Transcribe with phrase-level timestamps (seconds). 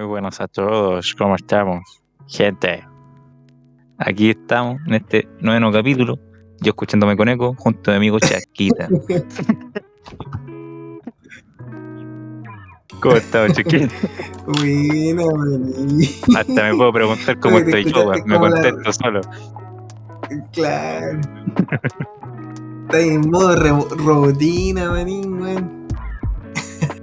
[0.00, 1.14] muy buenos a todos.
[1.14, 1.82] ¿Cómo estamos?
[2.26, 2.82] Gente,
[3.98, 6.18] aquí estamos en este noveno capítulo.
[6.60, 8.88] Yo escuchándome con eco junto a mi amigo Chaquita.
[13.00, 13.94] ¿Cómo estamos, Chaquita?
[14.46, 16.08] Buena, maní.
[16.34, 19.20] Hasta me puedo preguntar cómo Oye, estoy yo, me la- contesto solo.
[20.52, 21.20] Claro.
[22.84, 23.54] Está en modo
[23.96, 25.86] robotina, manín, weón.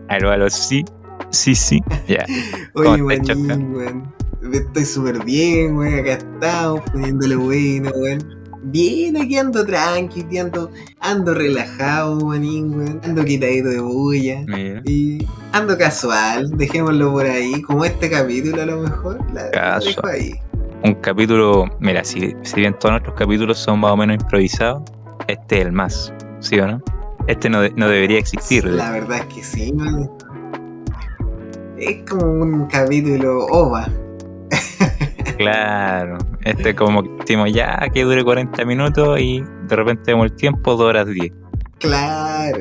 [0.09, 0.83] Aló, aló, sí,
[1.31, 1.81] sí, sí.
[2.07, 2.25] Ya.
[2.73, 4.13] ¿Cómo Oye, manín, weón.
[4.53, 5.99] Estoy súper bien, weón.
[5.99, 8.37] Acá estamos poniéndole bueno, weón.
[8.69, 13.01] Bien, aquí ando tranqui, ando, ando relajado, manín, weón.
[13.03, 14.41] Ando quitadito de bulla.
[14.47, 14.81] Mira.
[14.85, 19.19] Y ando casual, dejémoslo por ahí, como este capítulo a lo mejor.
[19.33, 19.95] La, la Casual.
[19.95, 20.35] dejo ahí.
[20.83, 24.83] Un capítulo, mira, si, si bien todos nuestros capítulos son más o menos improvisados,
[25.27, 26.81] este es el más, ¿sí o no?
[27.27, 28.63] Este no, de- no debería existir.
[28.65, 30.07] La verdad es que sí, man.
[31.77, 33.87] Es como un capítulo OVA.
[35.37, 40.25] Claro, este es como que decimos ya que dure 40 minutos y de repente vemos
[40.31, 41.31] el tiempo 2 horas 10.
[41.79, 42.57] Claro.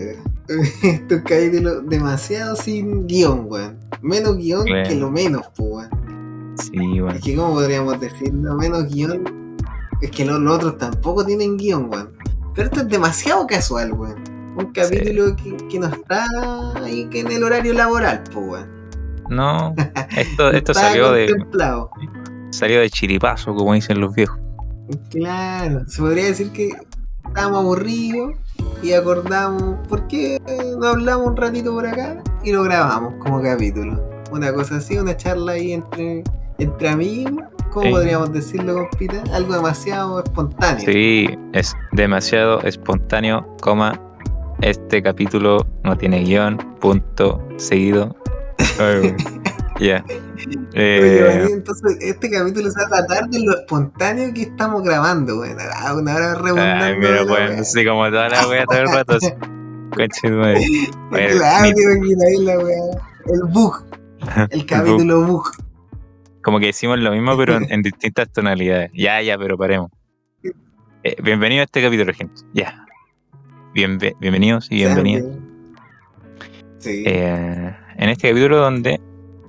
[0.83, 3.79] Estos capítulos demasiado sin guion, weón.
[4.03, 4.89] Menos guion Claro.
[4.89, 6.55] que lo menos, pues, weón.
[6.59, 7.13] Sí, bueno.
[7.13, 8.55] Es que, ¿cómo podríamos decirlo?
[8.57, 9.57] Menos guion.
[10.03, 12.11] Es que los, los otros tampoco tienen guion, weón.
[12.55, 14.23] Pero esto es demasiado casual, weón.
[14.59, 16.27] Un capítulo que, que no está
[16.85, 18.76] ahí que en el horario laboral, pues, weón.
[19.29, 19.75] No,
[20.17, 21.29] esto, esto salió de,
[22.51, 24.39] salió de chiripazo, como dicen los viejos.
[25.11, 26.71] Claro, se podría decir que
[27.27, 28.35] estábamos aburridos
[28.83, 30.41] y acordamos, ¿por qué
[30.79, 32.23] no hablamos un ratito por acá?
[32.45, 34.01] Y lo grabamos como capítulo.
[34.31, 36.23] Una cosa así, una charla ahí entre,
[36.59, 37.45] entre amigos.
[37.73, 37.93] ¿Cómo Sí.
[37.93, 39.23] podríamos decirlo, compita?
[39.35, 40.85] Algo demasiado espontáneo.
[40.91, 44.01] Sí, es demasiado espontáneo, coma,
[44.63, 48.17] este capítulo no tiene guion, punto, seguido.
[49.79, 50.03] Ya.
[50.05, 50.05] Oye,
[50.75, 55.43] Eh, entonces este capítulo se va a tratar de lo espontáneo que estamos grabando.
[55.75, 56.85] Ah, una hora redundando.
[56.85, 57.65] ay, mira, bueno, wea.
[57.65, 59.19] sí, como toda la wea todo el rato.
[59.95, 60.61] Conche madre.
[61.11, 61.69] Claro, la.
[61.69, 63.85] El bug.
[64.51, 65.51] El capítulo bug.
[66.43, 68.91] Como que decimos lo mismo, pero en, en distintas tonalidades.
[68.95, 69.91] Ya, ya, pero paremos.
[71.03, 72.41] Eh, bienvenido a este capítulo, gente.
[72.55, 72.87] Ya.
[73.75, 75.25] Bienve- bienvenidos y bienvenidas.
[76.79, 77.03] Sí.
[77.07, 79.01] Eh, en este capítulo donde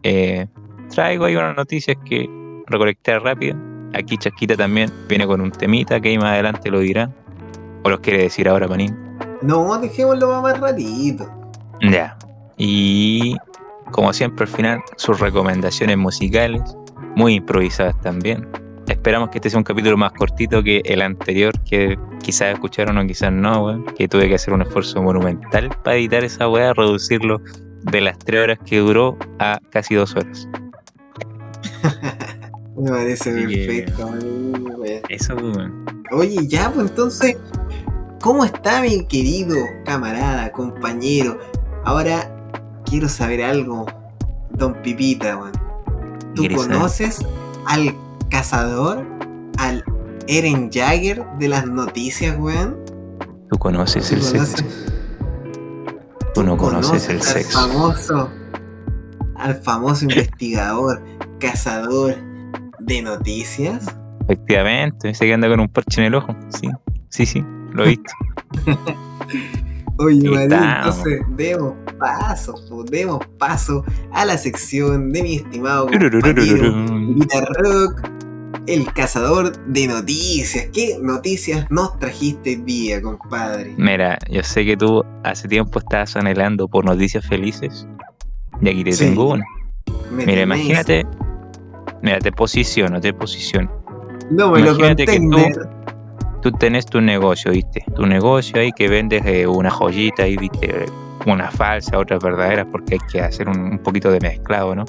[0.03, 0.47] eh,
[0.93, 2.29] traigo ahí unas noticias que
[2.67, 3.57] recolecté rápido.
[3.93, 7.09] Aquí Chasquita también viene con un temita que ahí más adelante lo dirá.
[7.83, 8.97] O los quiere decir ahora, Panín.
[9.41, 11.29] No, dejémoslo más ratito.
[11.81, 12.17] Ya.
[12.57, 13.37] Y
[13.91, 16.61] como siempre al final, sus recomendaciones musicales,
[17.15, 18.47] muy improvisadas también.
[18.87, 23.05] Esperamos que este sea un capítulo más cortito que el anterior, que quizás escucharon o
[23.05, 23.85] quizás no, weón.
[23.97, 27.41] Que tuve que hacer un esfuerzo monumental para editar esa weá, reducirlo
[27.83, 30.47] de las tres horas que duró a casi dos horas.
[32.77, 34.07] Me parece perfecto.
[34.07, 35.01] man, wea.
[35.09, 35.85] Eso, weón.
[36.11, 37.37] Oye, ya, pues entonces,
[38.21, 41.39] ¿cómo está mi querido camarada, compañero?
[41.85, 42.31] Ahora
[42.85, 43.87] quiero saber algo,
[44.51, 45.53] don Pipita, weón.
[46.35, 47.25] ¿Tú conoces
[47.65, 47.95] al
[48.29, 49.05] cazador,
[49.57, 49.83] al
[50.27, 52.77] Eren Jagger de las noticias, weón?
[53.49, 54.63] Tú conoces ¿Tú el sexo.
[54.63, 54.83] conoces?
[56.37, 57.59] Tú no conoces el al sexo.
[57.67, 58.29] famoso,
[59.37, 61.01] al famoso investigador,
[61.39, 62.15] cazador
[62.77, 63.87] de noticias.
[64.25, 66.35] Efectivamente, ese que anda con un parche en el ojo.
[66.49, 66.69] Sí,
[67.09, 67.43] sí, sí,
[67.73, 68.13] lo he visto.
[69.97, 70.97] Oye, estamos.
[70.99, 73.83] entonces demos paso, po, demos paso
[74.13, 78.11] a la sección de mi estimado compañero Rock,
[78.67, 80.67] el cazador de noticias.
[80.73, 83.73] ¿Qué noticias nos trajiste hoy día, compadre?
[83.77, 87.87] Mira, yo sé que tú hace tiempo estabas anhelando por noticias felices.
[88.61, 89.05] Y aquí te Sí.
[89.05, 89.45] tengo una.
[90.11, 91.05] Me Mira, imagínate.
[92.01, 93.71] Mira, te posiciono, te posiciono.
[94.29, 95.69] No me lo imagínate que tú-.
[96.41, 97.83] Tú tenés tu negocio, ¿viste?
[97.95, 100.85] Tu negocio ahí que vendes eh, una joyita ahí, ¿viste?
[101.25, 104.85] Una falsa, otras verdaderas, porque hay que hacer un, un poquito de mezclado, ¿no?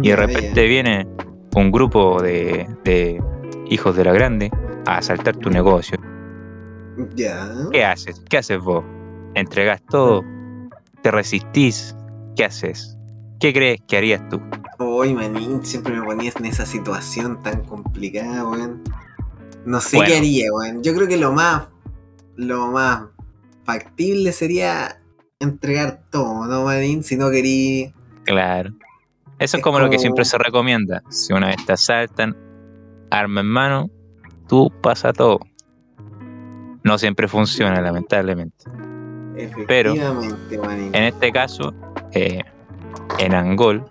[0.00, 1.06] Y de repente viene
[1.54, 3.22] un grupo de, de
[3.68, 4.50] hijos de la grande
[4.86, 5.98] a asaltar tu negocio.
[7.14, 7.48] Ya.
[7.70, 8.22] ¿Qué haces?
[8.28, 8.84] ¿Qué haces vos?
[9.34, 10.22] ¿Entregas todo?
[11.02, 11.96] ¿Te resistís?
[12.36, 12.96] ¿Qué haces?
[13.40, 14.40] ¿Qué crees que harías tú?
[14.78, 18.82] Oye, manín, siempre me ponías en esa situación tan complicada, weón.
[19.64, 20.10] No sé Bueno.
[20.10, 20.82] qué haría, weón.
[20.82, 21.68] Yo creo que lo más,
[22.36, 23.04] lo más
[23.64, 25.00] factible sería
[25.40, 27.02] entregar todo, ¿no, manín?
[27.02, 27.92] Si no querí...
[28.24, 28.70] Claro.
[29.42, 31.02] Eso es como lo que siempre se recomienda.
[31.08, 32.36] Si una vez te asaltan,
[33.10, 33.90] arma en mano,
[34.46, 35.40] tú pasa todo.
[36.84, 38.64] No siempre funciona, lamentablemente.
[40.58, 40.94] Manín.
[40.94, 41.74] En este caso,
[42.12, 42.40] eh,
[43.18, 43.84] en Angol,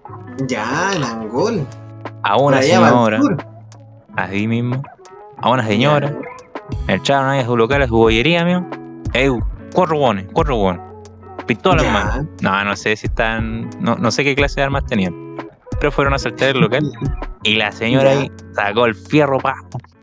[0.48, 1.68] Ya, en Angol.
[2.24, 3.20] A una señora,
[4.16, 4.82] así mismo,
[5.36, 6.18] a una señora,
[6.88, 8.66] me echaron ahí a su local, a su bollería, mío.
[9.14, 9.30] Eh,
[9.74, 10.82] cuatro guones, cuatro guones.
[11.46, 12.28] Pistola en mano.
[12.42, 13.70] No, no sé si están.
[13.82, 15.21] No, no sé qué clase de armas tenían.
[15.82, 16.92] Pero fueron a asaltar el local.
[17.44, 19.56] Y la señora ahí sacó el fierro, pa.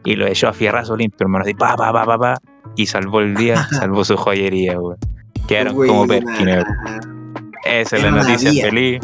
[0.04, 1.44] Y lo echó a fierrazo limpio, hermano.
[1.44, 2.34] Así, pa, pa, pa, pa, pa.
[2.74, 4.98] Y salvó el día, salvó su joyería, weón.
[5.46, 6.06] Quedaron como.
[6.08, 6.66] Perkiner.
[7.64, 8.64] Esa es la noticia vía.
[8.64, 9.00] feliz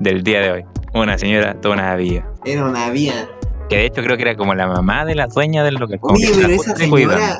[0.00, 0.64] del día de hoy.
[0.92, 2.28] Una señora, toda una vía.
[2.44, 3.28] Era una vía.
[3.68, 6.00] Que de hecho creo que era como la mamá de la dueña del local.
[6.02, 7.38] Oye, pero esa señora.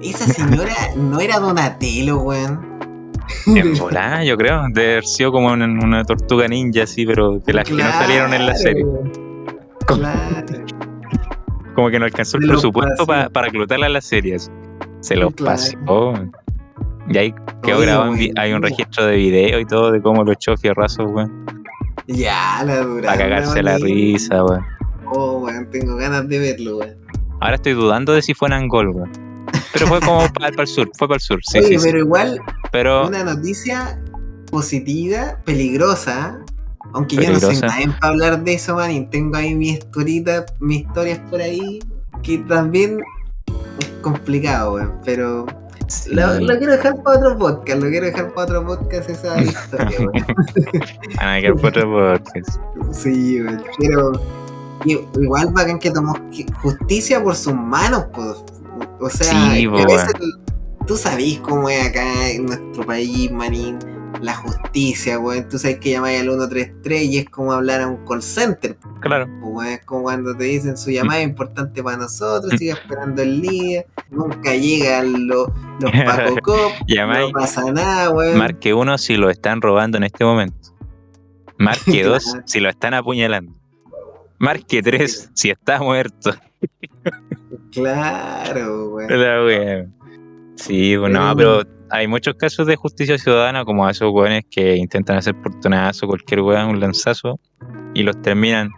[0.00, 2.69] Esa señora no era Donatello, weón.
[3.46, 4.62] En volada, yo creo.
[4.72, 8.32] De haber sido como una, una tortuga ninja así, pero de las que no salieron
[8.34, 8.84] en la serie.
[9.86, 10.46] Claro.
[11.74, 14.50] Como que no alcanzó el los presupuesto pa- para reclutarla en las series.
[15.00, 15.56] Se los Claro.
[15.56, 16.14] pasó.
[17.08, 20.56] Y ahí quedó grabado, hay un registro de video y todo de cómo lo echó
[20.56, 21.44] fierrazos, weón.
[22.06, 23.06] Ya, la dura.
[23.08, 24.64] Para cagarse la risa, weón.
[25.12, 26.94] Oh, weón, tengo ganas de verlo, weón.
[27.40, 29.10] Ahora estoy dudando de si fue en Angol, weón.
[29.72, 31.84] Pero fue como para, el sur, fue para el sur, sí, Oye, sí, sí.
[31.86, 32.40] pero igual,
[32.72, 34.00] Pero una noticia
[34.50, 36.38] positiva, peligrosa.
[36.92, 38.90] Aunque yo no soy nadie para hablar de eso, man.
[38.90, 41.78] Y tengo ahí mis historitas, mis historias por ahí.
[42.24, 42.98] Que también
[43.78, 44.92] es complicado, weón.
[45.04, 45.46] Pero
[45.86, 46.12] sí.
[46.12, 47.80] lo, lo quiero dejar para otro podcast.
[47.80, 50.26] Lo quiero dejar para otro podcast esa historia, weón.
[51.20, 52.58] Ah, que fue otro podcast.
[52.92, 53.62] Sí, weón.
[53.78, 54.12] Pero
[55.14, 58.36] igual bacán que tomó ju- justicia por sus manos, pues.
[59.00, 60.14] O sea, Sí, a veces
[60.86, 63.78] tú sabís cómo es acá en nuestro país, manín,
[64.20, 65.48] la justicia, weón.
[65.48, 68.76] Tú sabes que llamáis al 133 y es como hablar a un call center.
[69.00, 69.26] Claro.
[69.40, 69.66] weón.
[69.66, 73.84] Es como cuando te dicen su llamada es importante para nosotros, sigue esperando el día,
[74.10, 75.48] nunca llegan los,
[75.80, 78.38] los Paco Cop, no pasa nada, weón.
[78.38, 80.74] marque uno si lo están robando en este momento.
[81.58, 83.59] Marque dos si lo están apuñalando.
[84.40, 86.32] Marque tres si está muerto.
[87.72, 89.86] Claro, wea.
[90.56, 94.76] Sí, bueno, no, Pero- hay muchos casos de justicia ciudadana, como a esos weones que
[94.76, 97.38] intentan hacer portonazo, cualquier weón, un lanzazo,
[97.94, 98.70] y los terminan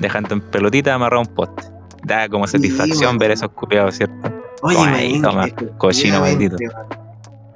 [0.00, 1.62] dejando en pelotita amarrado a un poste.
[2.04, 4.32] Da como satisfacción ver esos copiados, ¿cierto?
[4.62, 5.48] Oye, manín, toma,
[5.78, 6.56] cochino maldito.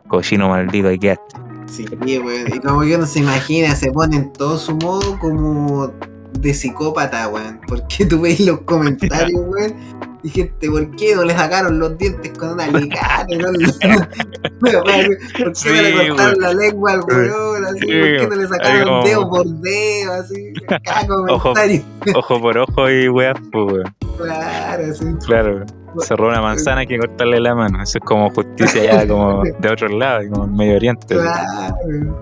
[0.09, 1.37] Cochino maldito, ahí quedaste.
[1.67, 1.87] Sí,
[2.19, 2.55] weón.
[2.55, 5.93] Y como que uno se imagina, se pone en todo su modo como
[6.41, 7.61] de psicópata, weón.
[7.67, 9.75] Porque tú veis los comentarios, weón.
[10.23, 13.39] Y gente, ¿por qué no le sacaron los dientes con una alicate?
[13.39, 15.69] No ¿Por qué no le Sí,
[16.09, 16.41] cortaron weón.
[16.41, 17.65] la lengua al weón?
[17.65, 17.89] Así, Sí, ¿Por
[18.19, 20.13] qué no le sacaron como- dedo por dedo?
[20.13, 20.53] Así,
[20.85, 21.83] cada comentario.
[22.15, 23.95] Ojo por ojo y weas, pues, weón.
[24.19, 25.05] Claro, así.
[25.27, 25.65] Claro.
[26.01, 27.83] Cerró una manzana hay que cortarle la mano.
[27.83, 31.17] Eso es como justicia ya como de otro lado, como en Medio Oriente.
[31.17, 32.21] Claro.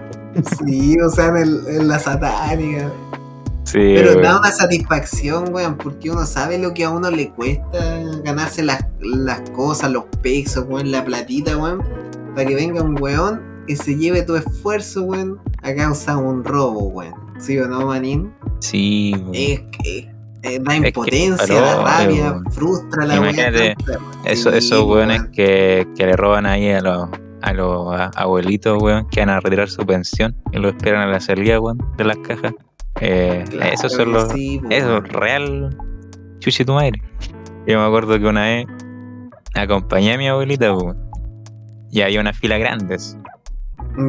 [0.64, 2.90] Sí, o sea, en, el- en la satánica.
[3.70, 4.22] Sí, Pero weón.
[4.22, 8.84] da una satisfacción, weón, porque uno sabe lo que a uno le cuesta ganarse las,
[9.00, 11.82] las cosas, los pesos, weón, la platita, weón,
[12.34, 16.44] para que venga un weón y se lleve tu esfuerzo, weón, a causa de un
[16.44, 17.14] robo, weón.
[17.38, 18.32] ¿Sí o no, manín?
[18.60, 19.34] Sí, weón.
[19.34, 20.10] Es que
[20.44, 22.44] eh, da que impotencia, da rabia, weón.
[22.52, 23.98] frustra la Imagínate, weá.
[24.24, 25.32] Eso, Sí, esos weones weón.
[25.32, 27.08] que, que le roban ahí a los,
[27.42, 31.20] a los abuelitos, weón, que van a retirar su pensión y lo esperan a la
[31.20, 32.54] salida, weón, de las cajas.
[33.00, 34.28] Eh, Claro son que los.
[34.32, 35.76] sí, Eso, real.
[36.40, 37.00] Chuchi tu madre.
[37.66, 38.66] Yo me acuerdo que una vez
[39.54, 40.74] acompañé a mi abuelita,
[41.90, 42.94] y había una fila grande.
[42.94, 43.16] así,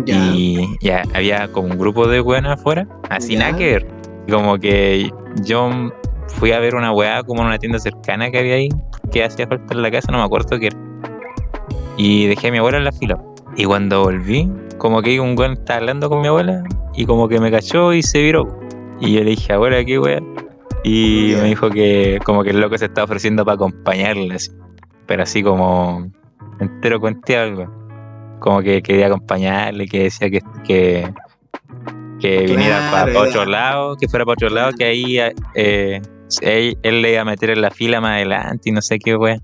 [0.05, 0.15] Ya.
[0.33, 3.87] Y ya había como un grupo de weones afuera, así nada que ver.
[4.27, 5.11] Y Como que
[5.43, 5.69] yo
[6.27, 8.69] fui a ver una weá como en una tienda cercana que había ahí,
[9.11, 10.77] que hacía falta en la casa, no me acuerdo qué era.
[11.97, 13.21] Y dejé a mi abuela en la fila.
[13.55, 16.63] Y cuando volví, como que un weón estaba hablando con mi abuela
[16.95, 18.59] y como que me cachó y se viró.
[19.01, 20.21] Y yo le dije, abuela, ¿qué weá?
[20.83, 24.51] Y me dijo que como que el loco se estaba ofreciendo para acompañarla, así.
[25.05, 26.09] Pero así como
[26.59, 27.67] entero conté algo.
[28.39, 31.13] Como que quería acompañarle, que decía que, que,
[32.19, 35.19] que viniera para, otro lado, que fuera para otro lado, que ahí
[35.55, 36.01] eh,
[36.41, 39.15] él, él le iba a meter en la fila más adelante y no sé qué
[39.15, 39.37] weá.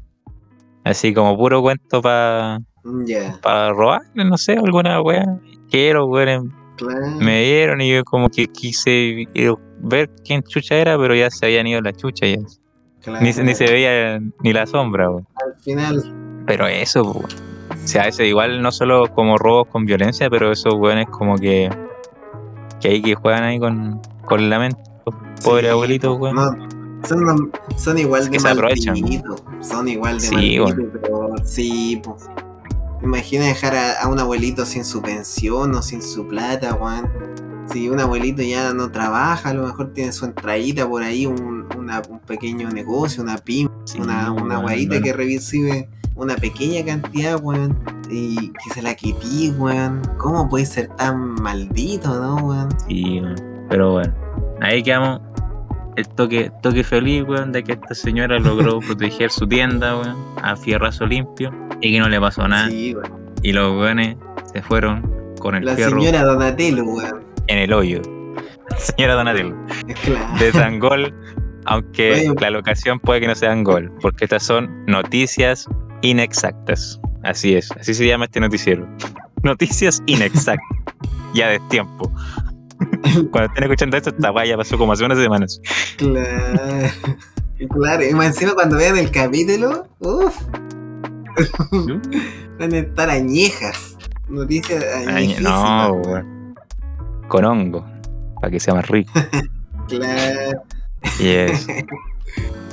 [0.86, 2.60] Así como puro cuento para
[3.42, 5.40] pa robarle, no sé, alguna weá.
[5.70, 6.44] Quiero, weones
[6.76, 7.08] claro.
[7.20, 9.28] me dieron y yo como que quise
[9.80, 12.38] ver quién chucha era, pero ya se habían ido la chucha ya.
[13.02, 13.24] claro.
[13.24, 15.28] Ni, se- ni se veía ni la sombra, weón.
[15.36, 17.26] Al final, Pero eso, weón.
[17.72, 21.70] o sea, eso igual no solo como robos con violencia, pero esos weones como que
[22.82, 24.80] que ahí que juegan ahí con, con la mente.
[25.44, 26.36] Pobre Sí, abuelito, weón.
[26.36, 26.52] no,
[27.08, 29.00] son, son igual de que se aprovechan.
[29.00, 29.44] malditos.
[29.62, 32.18] Son igual de Sí, malditos, pero sí, po.
[33.06, 37.08] Imagina dejar a, a un abuelito sin su pensión o sin su plata, weón.
[37.72, 41.68] si un abuelito ya no trabaja, a lo mejor tiene su entradita por ahí, un,
[41.78, 44.90] una- un pequeño negocio, una pyme, Sí, una, una weón.
[45.04, 47.78] que recibe una pequeña cantidad, weón,
[48.10, 50.02] y que se la quití, weón.
[50.18, 52.70] ¿Cómo puede ser tan maldito, no, weón?
[52.88, 53.36] Sí, weón.
[53.70, 54.14] Pero bueno,
[54.62, 55.22] ahí quedamos.
[55.96, 60.56] El toque, toque feliz, weón, de que esta señora logró proteger su tienda, weón, a
[60.56, 62.70] fierrazo limpio y que no le pasó nada.
[62.70, 63.26] Sí, weón.
[63.42, 64.18] Y los weones
[64.54, 65.10] se fueron
[65.40, 67.24] con el La fierro señora Donatello, weón.
[67.48, 68.02] en el hoyo.
[68.78, 69.56] Señora Donatello.
[70.04, 70.40] Claro.
[70.40, 71.14] De Tangol,
[71.66, 75.68] aunque la locación puede que no sea Angol, porque estas son noticias
[76.02, 77.00] inexactas.
[77.24, 78.88] Así es, así se llama este noticiero.
[79.44, 80.66] Noticias inexactas.
[81.34, 82.12] ya de tiempo.
[83.32, 85.62] Cuando estén escuchando esto, esta guaya pasó como hace unas semanas.
[85.98, 86.90] Claro.
[87.70, 90.42] Claro, y más encima cuando vean el capítulo, uff,
[92.60, 93.96] van a estar añejas.
[94.28, 95.88] Noticias Ay, añejísimas.
[95.88, 96.56] no, weón.
[97.30, 97.86] Con hongo,
[98.42, 99.14] para que sea más rico.
[99.88, 100.64] Claro.
[101.18, 101.66] Y es,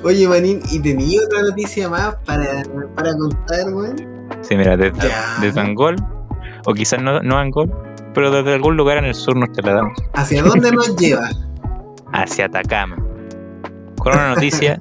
[0.02, 2.64] Oye, Manín, ¿y tenía otra noticia más para,
[2.96, 3.96] para contar, weón?
[4.40, 5.10] sí, mira, desde,
[5.40, 5.94] desde Angol,
[6.66, 7.72] o quizás no, no Angol,
[8.14, 11.28] pero desde algún lugar en el sur nos trasladamos ¿Hacia dónde nos lleva?
[12.12, 12.96] hacia Atacama.
[13.98, 14.78] Con una noticia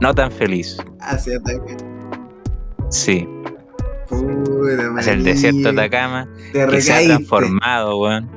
[0.00, 0.76] no tan feliz.
[1.00, 1.76] Hacia Atacama.
[2.90, 3.28] Sí,
[4.08, 8.28] Puta, hacia el desierto de Atacama, Te que se ha transformado, weón.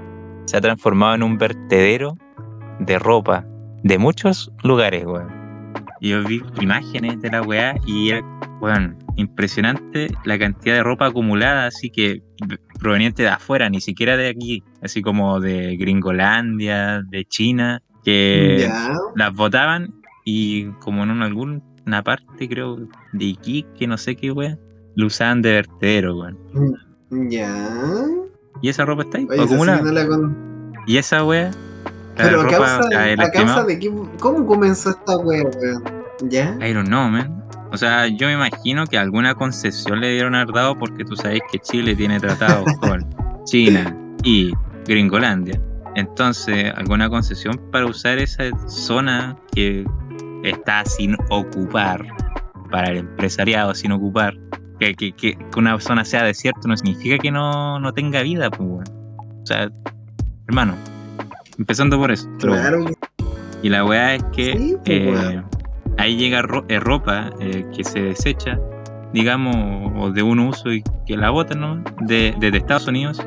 [0.46, 2.16] Se ha transformado en un vertedero
[2.80, 3.46] de ropa
[3.84, 5.43] de muchos lugares, weón.
[6.04, 8.22] Y yo vi imágenes de la weá y era,
[8.60, 12.22] weón, impresionante la cantidad de ropa acumulada, así que
[12.78, 18.70] proveniente de afuera, ni siquiera de aquí, así como de Gringolandia, de China, que
[19.16, 19.94] las botaban
[20.26, 22.76] y como en un- alguna parte, creo,
[23.14, 24.58] de Iquique, no sé qué weá,
[24.98, 26.38] lo usaban de vertedero, weón.
[27.30, 28.06] ya.
[28.62, 29.82] Y esa ropa está ahí, Oye, esa sí acumulada.
[29.82, 30.74] no con...
[30.86, 31.52] Y esa la
[32.16, 32.58] Pero a ropa,
[33.32, 35.84] causa, a de ¿cómo comenzó esta wea, weón?
[36.30, 36.58] ¿Ya?
[36.62, 37.44] I don't know, man.
[37.72, 41.42] O sea, yo me imagino que alguna concesión le dieron haber dado porque tú sabes
[41.52, 43.04] que Chile tiene tratados con
[43.46, 44.54] China y
[44.86, 45.60] Gringolandia.
[45.96, 49.86] Entonces, alguna concesión para usar esa zona que
[50.44, 52.06] está sin ocupar,
[52.70, 54.38] para el empresariado sin ocupar.
[54.80, 58.70] Que, que, que, una zona sea desierto no significa que no, no tenga vida, pues,
[58.70, 58.84] weón.
[59.42, 59.72] O sea,
[60.48, 60.76] hermano,
[61.58, 62.30] empezando por eso.
[62.40, 62.94] Claro que
[63.62, 65.42] Y la weá es que Sí, pues, eh,
[65.98, 68.60] ahí llega ro- eh, ropa eh, que se desecha,
[69.14, 69.56] digamos,
[69.98, 71.84] o de un uso y que la botan, ¿no?
[72.02, 73.22] De, desde Estados Unidos,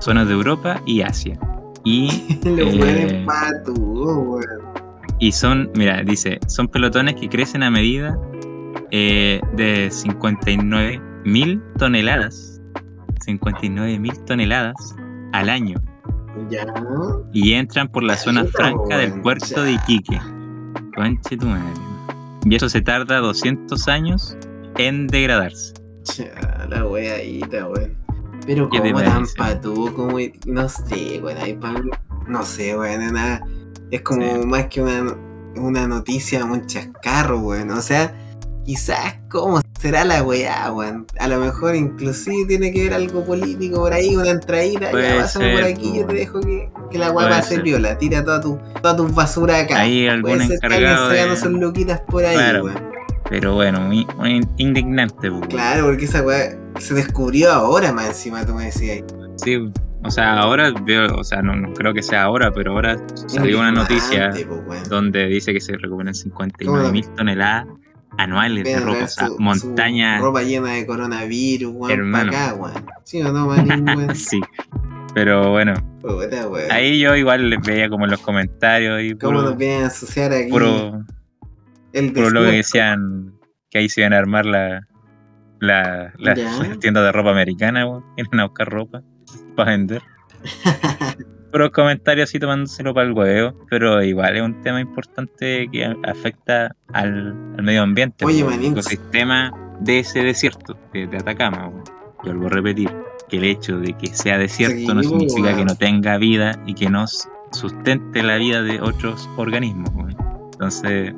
[0.00, 1.38] zonas de Europa y Asia.
[1.84, 3.24] Y, eh,
[5.18, 8.18] y son, mira, dice, son pelotones que crecen a medida
[8.90, 12.60] eh, de 59 mil toneladas.
[13.24, 14.74] 59 mil toneladas
[15.32, 15.76] al año.
[16.50, 16.66] Ya.
[17.32, 19.62] y entran por la zona franca del puerto ya.
[19.62, 20.20] de Iquique.
[20.94, 21.72] Conche tu madre.
[22.44, 24.36] Y eso se tarda 200 años
[24.76, 25.74] en degradarse.
[26.68, 27.96] La weadita, weón.
[28.46, 30.18] Pero ¿Qué te como tan patudo, como.
[30.46, 31.38] No sé, weón.
[31.38, 31.74] Ahí pa-
[32.28, 33.02] No sé, weón.
[33.02, 33.40] Es, nada-
[33.90, 34.46] es como Sí.
[34.46, 35.16] más que una,
[35.56, 37.70] una noticia, un chascarro, weón.
[37.70, 38.14] O sea,
[38.66, 41.06] quizás cómo será la weá, weón.
[41.18, 44.90] A lo mejor inclusive tiene que ver algo político por ahí, una entradita.
[44.90, 46.16] Puede ya pásame por aquí, yo te weón.
[46.16, 47.62] dejo que, que la weá pase ser.
[47.62, 47.96] viola.
[47.96, 49.80] Tira toda tu, toda tu basura acá.
[49.80, 52.64] Hay algún Puede encargado de- sus loquitas por ahí, Claro.
[52.64, 52.84] weón.
[53.30, 55.30] Pero bueno, muy, muy indignante.
[55.30, 55.40] po.
[55.48, 59.02] Claro, porque esa weá se descubrió ahora más encima, tú me decías.
[59.36, 59.56] Sí,
[60.04, 62.96] o sea, ahora veo, o sea, no, no creo que sea ahora, pero ahora
[63.26, 64.82] salió una noticia po, weón.
[64.88, 67.66] donde dice que se recuperan 59 mil toneladas
[68.18, 69.36] anuales de ropa, o sea, su
[70.20, 72.32] ropa llena de coronavirus, weón, Hermano.
[72.32, 72.86] pa' acá, weón.
[73.04, 74.40] ¿Sí o no, manín, sí.
[75.14, 79.50] Pero bueno, Puta, ahí yo igual les veía como en los comentarios y ¿Cómo puro,
[79.50, 81.02] nos vienen a asociar aquí puro,
[81.92, 83.32] el puro lo que decían
[83.70, 84.86] que ahí se iban a armar la,
[85.60, 86.50] la, la- Ya.
[86.68, 88.04] las tiendas de ropa americana, weón.
[88.18, 89.02] Iban a buscar ropa
[89.56, 90.02] para vender.
[91.56, 96.76] Pero comentarios así tomándoselo para el huevo, pero igual es un tema importante que afecta
[96.92, 101.68] al, al medio ambiente, Oye, el ecosistema de ese desierto, de, de Atacama.
[101.68, 101.82] weón.
[102.24, 102.94] Yo vuelvo a repetir,
[103.30, 106.90] que el hecho de que sea desierto no significa que no tenga vida y que
[106.90, 107.06] no
[107.52, 109.88] sustente la vida de otros organismos.
[110.52, 111.14] Entonces,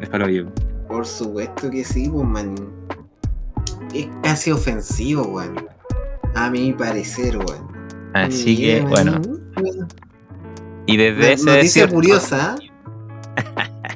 [0.00, 0.46] déjalo yo.
[0.88, 2.66] Por supuesto que sí, pues, manín.
[3.92, 5.66] Es casi ofensivo, weón.
[6.34, 7.79] A mi parecer, weón.
[8.14, 9.20] Así que, bueno,
[10.86, 12.56] y desde No- ese Noticia desierto, curiosa,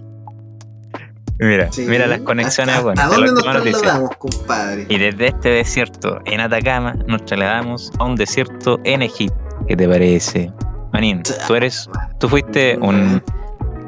[1.41, 1.85] mira, Sí.
[1.89, 4.87] mira las conexiones, ¿Hasta, bueno, ¿A dónde nos trasladamos, compadre?
[4.89, 9.37] Y desde este desierto en Atacama nos trasladamos a un desierto en Egipto.
[9.67, 10.53] ¿Qué te parece?
[10.93, 11.89] Manín, tú eres,
[12.21, 13.21] tú fuiste un,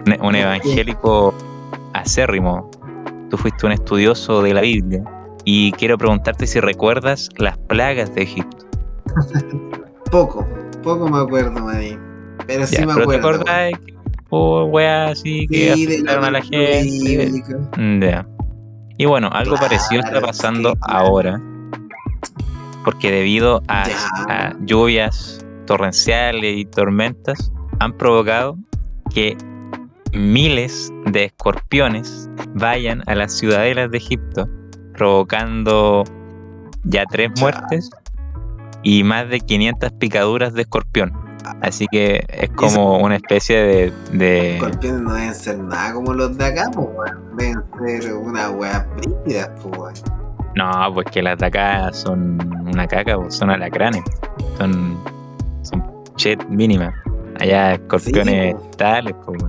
[0.06, 1.32] un, un evangélico
[1.92, 2.68] acérrimo,
[3.30, 5.04] tú fuiste un estudioso de la Biblia
[5.44, 8.66] y quiero preguntarte si recuerdas las plagas de Egipto.
[10.10, 10.46] Poco,
[10.82, 11.98] poco me acuerdo, Manín.
[12.46, 13.40] Pero sí Ya, me pero te acuerdo.
[13.42, 13.94] acordás que
[14.30, 17.32] hubo weas así que Sí, afectaron a la gente.
[17.76, 18.26] Mm, ya.
[18.98, 21.06] Y bueno, algo Claro, parecido está pasando sí, claro.
[21.06, 21.42] ahora.
[22.84, 23.84] Porque debido a,
[24.28, 28.56] a lluvias torrenciales y tormentas, han provocado
[29.12, 29.36] que
[30.12, 34.48] miles de escorpiones vayan a las ciudadelas de Egipto,
[34.94, 36.04] provocando
[36.84, 37.90] ya tres muertes
[38.88, 41.12] y más de 500 picaduras de escorpión.
[41.60, 46.38] Así que es como una especie de, de- Escorpiones no deben ser nada como los
[46.38, 46.88] de acá, pues.
[47.36, 47.64] Deben
[48.02, 50.04] ser unas weas brígidas, pues.
[50.54, 52.38] No, pues que las de acá son
[52.68, 54.04] una caca, pues, son alacranes.
[54.56, 54.96] Son,
[55.62, 55.82] son
[56.16, 56.94] shit mínima.
[57.40, 59.42] Allá escorpiones Sí, tales, pues.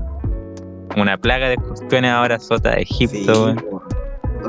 [0.98, 3.84] Una plaga de escorpiones ahora azota a Sí, Egipto, po.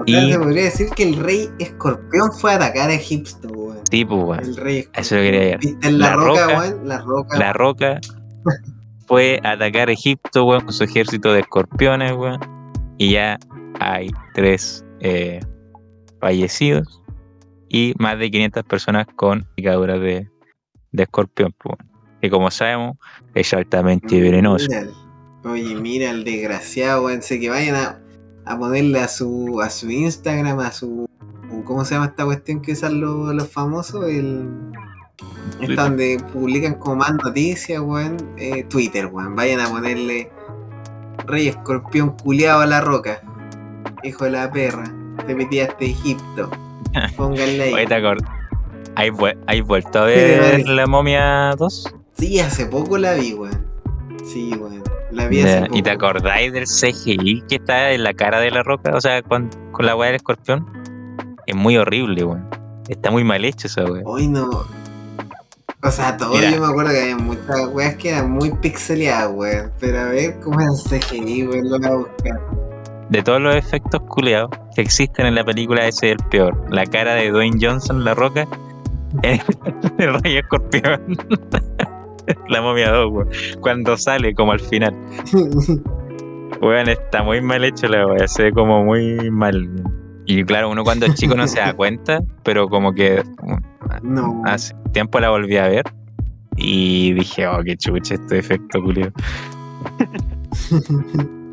[0.00, 3.48] O sea, Y- se podría decir que el rey escorpión fue a atacar a Egipto.
[3.90, 4.40] Sí, pues, weón.
[4.44, 5.00] El rey escorpión.
[5.04, 5.58] Eso lo quería ver.
[5.58, 6.88] ¿Viste en la, La roca, Roca- weón?
[6.88, 7.38] La roca.
[7.38, 8.00] La Roca
[9.06, 12.38] fue a atacar a Egipto, weón, con su ejército de escorpiones, weón.
[12.98, 13.38] Y ya
[13.80, 15.40] hay tres eh,
[16.20, 17.02] fallecidos
[17.68, 20.28] y más de 500 personas con picaduras de,
[20.92, 21.76] de escorpión, pues.
[22.20, 22.96] Que como sabemos,
[23.34, 24.66] es altamente venenoso.
[25.44, 27.22] Oye, mira el desgraciado, weón.
[27.22, 28.00] Sé que vayan a,
[28.44, 31.07] a ponerle a su, a su Instagram, a su.
[31.68, 34.04] ¿Cómo se llama esta cuestión que usan los, los famosos?
[34.08, 34.48] El.
[35.76, 38.16] Donde publican como más noticias, weón.
[38.38, 39.36] eh, Twitter, weón.
[39.36, 40.30] Vayan a ponerle
[41.26, 43.20] Rey Escorpión culiado a la roca.
[44.02, 44.84] Hijo de la perra.
[45.26, 46.50] Te metías de Egipto.
[47.16, 47.74] Pónganle ahí.
[47.74, 48.26] Oye, ¿te acord-
[48.94, 51.94] ¿Hay, vuel- hay vuelto a ver la momia 2?
[52.16, 53.66] Sí, hace poco la vi, weón.
[54.24, 54.82] Sí, weón.
[55.12, 55.76] La vi hace poco.
[55.76, 58.94] ¿Y te acordáis del CGI que está en la cara de la roca?
[58.94, 60.66] O sea, con, con la weá del escorpión.
[61.48, 62.46] Es muy horrible, weón.
[62.90, 64.02] Está muy mal hecho esa weá.
[64.04, 64.50] Hoy no.
[65.82, 66.50] O sea, todo Mira.
[66.50, 69.72] yo me acuerdo que había muchas weas que eran muy pixeleadas, weón.
[69.80, 72.40] Pero a ver cómo es el CGI, weón, lo voy a buscar.
[73.08, 76.66] De todos los efectos culeados que existen en la película, ese es el peor.
[76.70, 78.46] La cara de Dwayne Johnson, la roca,
[79.22, 79.40] en
[79.98, 81.16] el rey escorpión.
[82.48, 83.28] la momia 2, weón.
[83.62, 84.94] Cuando sale, como al final.
[86.60, 89.68] Weón, está muy mal hecho la weá, se ve como muy mal.
[90.30, 93.22] Y claro, uno cuando es chico no se da cuenta, pero como que
[94.02, 94.42] no.
[94.44, 95.84] hace tiempo la volví a ver
[96.54, 99.10] y dije, oh, qué chucha este efecto culio.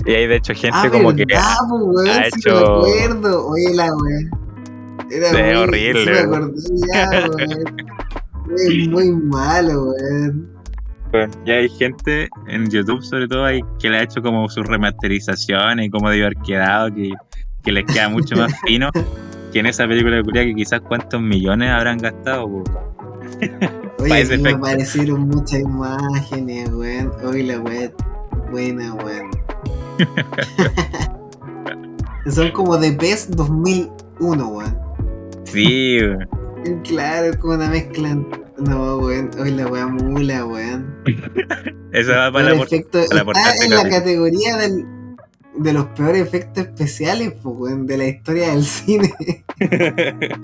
[0.06, 3.04] y hay de hecho gente ah, como que verdad, po, weón, ha sí hecho- me
[3.06, 3.48] acuerdo.
[3.48, 3.90] Oye, la.
[5.10, 6.54] Era Sí, muy, horrible, Sí me acordé
[6.94, 9.94] ya, muy malo.
[11.12, 14.66] Bueno, ya hay gente en YouTube, sobre todo, hay, que le ha hecho como sus
[14.66, 17.14] remasterizaciones y cómo debió haber quedado, que,
[17.66, 18.90] que les queda mucho más fino
[19.52, 22.48] que en esa película de Curia, que quizás cuántos millones habrán gastado.
[22.48, 22.64] po.
[23.98, 27.12] Pa' Oye, me aparecieron muchas imágenes, weón.
[27.26, 27.92] Oye, la weá
[28.52, 29.30] buena, weón.
[32.30, 34.78] Son como de PES 2001, weón.
[35.46, 36.30] Sí, weón.
[36.84, 38.16] Claro, es como una mezcla.
[38.58, 39.30] No, weón.
[39.40, 40.96] Oye, la weá mula, weón.
[41.92, 44.86] esa va para la por- efecto- para la portada está en la categoría del,
[45.58, 49.14] de los peores efectos especiales, pues, de la historia del cine.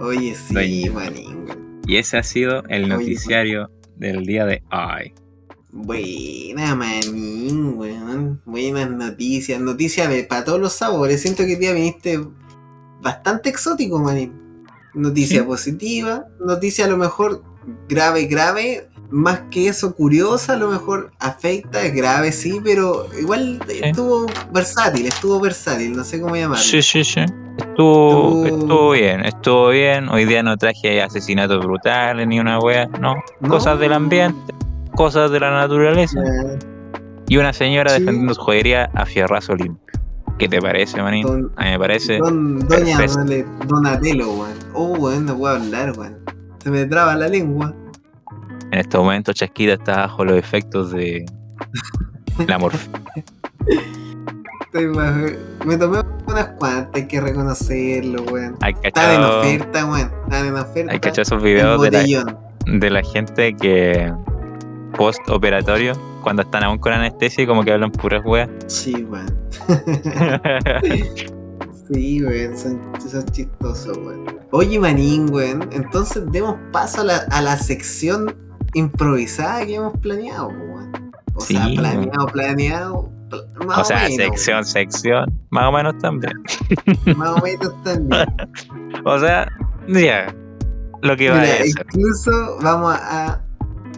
[0.00, 0.54] Oye, sí,
[0.88, 0.92] Doña.
[0.92, 1.46] manín.
[1.86, 5.12] Y ese ha sido el Oye, noticiario del día de hoy.
[5.72, 8.40] Buena, manín, weón.
[8.44, 9.60] Buenas noticias.
[9.60, 11.22] Noticias para todos los sabores.
[11.22, 12.20] Siento que hoy día viniste
[13.02, 14.32] bastante exótico, manín.
[14.94, 15.46] Noticia Sí.
[15.46, 16.26] positiva.
[16.40, 17.42] Noticia a lo mejor
[17.88, 18.88] grave, grave.
[19.10, 25.06] Más que eso, curiosa, a lo mejor afecta, es grave, sí, pero igual estuvo versátil,
[25.06, 26.62] estuvo versátil, no sé cómo llamarlo.
[26.64, 27.20] Sí, sí, sí.
[27.56, 30.08] Estuvo, estuvo bien, estuvo bien.
[30.08, 33.14] Hoy día no traje asesinatos brutales ni una wea, no.
[33.40, 33.48] No.
[33.48, 34.52] Cosas del ambiente,
[34.94, 36.20] cosas de la naturaleza.
[36.20, 36.58] Eh,
[37.28, 37.98] Y una señora Sí.
[38.00, 39.82] defendiendo su joyería a fierrazo limpio.
[40.38, 41.26] ¿Qué te parece, manín?
[41.26, 42.18] Don- A mí me parece.
[42.18, 42.98] Don, doña
[43.66, 44.52] Donatello, weón.
[44.74, 46.18] Oh, weón, no puedo hablar, weón.
[46.62, 47.74] Se me traba la lengua.
[48.72, 51.24] En este momento, Chasquita está bajo los efectos de
[52.46, 53.00] la morfina.
[55.64, 58.56] Me tomé unas cuantas, hay que reconocerlo, weón.
[58.82, 60.12] Están en oferta, weón.
[60.24, 60.92] Están en oferta.
[60.92, 62.38] hay cachado esos videos de la, botellón.
[62.66, 64.12] de la gente que
[64.96, 68.50] post operatorio, cuando están aún con anestesia y como que hablan puras weas.
[68.66, 69.34] Sí, weón.
[71.92, 74.26] Sí, weón, son, son chistosos, weón.
[74.50, 75.68] Oye, manín, weón.
[75.72, 78.34] Entonces demos paso a la, a la sección
[78.76, 81.12] improvisada que hemos planeado, weón.
[81.34, 83.10] O Sí, sea, planeado, planeado.
[83.30, 86.32] pl- Más O sea, menos, sección, sección, más o menos también.
[87.16, 88.26] Más o menos también.
[89.04, 89.48] O sea,
[89.88, 90.34] ya,
[91.02, 91.66] lo que va a ser.
[91.66, 92.30] incluso
[92.62, 93.40] vamos a,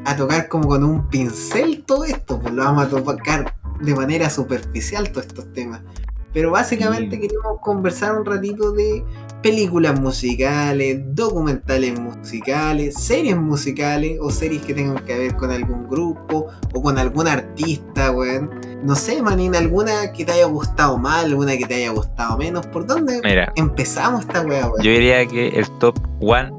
[0.05, 4.29] a tocar como con un pincel todo esto, pues lo vamos a tocar de manera
[4.29, 5.81] superficial todos estos temas.
[6.33, 7.23] Pero básicamente Sí.
[7.23, 9.05] queremos conversar un ratito de
[9.43, 16.47] películas musicales, documentales musicales, series musicales o series que tengan que ver con algún grupo
[16.75, 18.51] o con algún artista, weón.
[18.83, 22.67] No sé, manín, alguna que te haya gustado más, alguna que te haya gustado menos.
[22.67, 24.83] ¿Por dónde Mira, empezamos esta weá, weón?
[24.83, 26.51] yo diría que el top one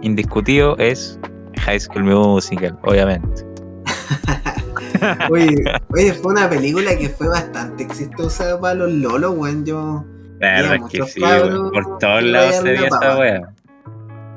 [0.00, 1.18] indiscutido es
[1.60, 3.44] High School Musical, obviamente.
[5.30, 5.56] Oye,
[5.90, 9.64] oye, fue una película que fue bastante exitosa para los lolos, weón.
[9.64, 10.04] Yo.
[10.40, 11.70] La verdad es que sí, weón.
[11.70, 13.40] por todos lados se vio esa wea.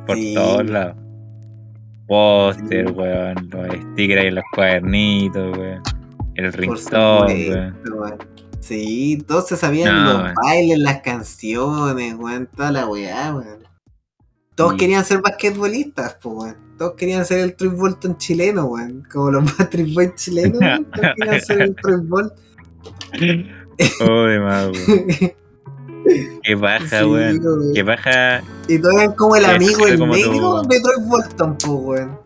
[0.05, 0.33] Por Sí.
[0.35, 0.95] todos lados.
[2.07, 2.93] Póster, Sí.
[2.93, 5.81] weón, los stickers en los cuadernitos, weón.
[6.35, 7.75] El ringtone, weón.
[7.91, 8.17] weón.
[8.59, 10.33] Sí, todos se sabían No, los weón.
[10.43, 13.59] bailes, las canciones, weón, toda la weá, weón.
[14.55, 14.77] Todos Sí.
[14.77, 16.55] querían ser basquetbolistas, pues, weón.
[16.77, 19.03] Todos querían ser el Troy Bolton chileno, weón.
[19.11, 20.85] Como los Patrick Boyd chilenos, weón.
[20.91, 22.37] Todos querían ser el Troy Bolton.
[23.19, 25.05] Uy, más, weón.
[26.43, 27.39] Qué baja, Sí, weón.
[27.43, 27.73] weón.
[27.73, 28.43] Qué baja.
[28.67, 32.19] Y todos eran como el amigo, el negro de Troy Bolton, pues, weón.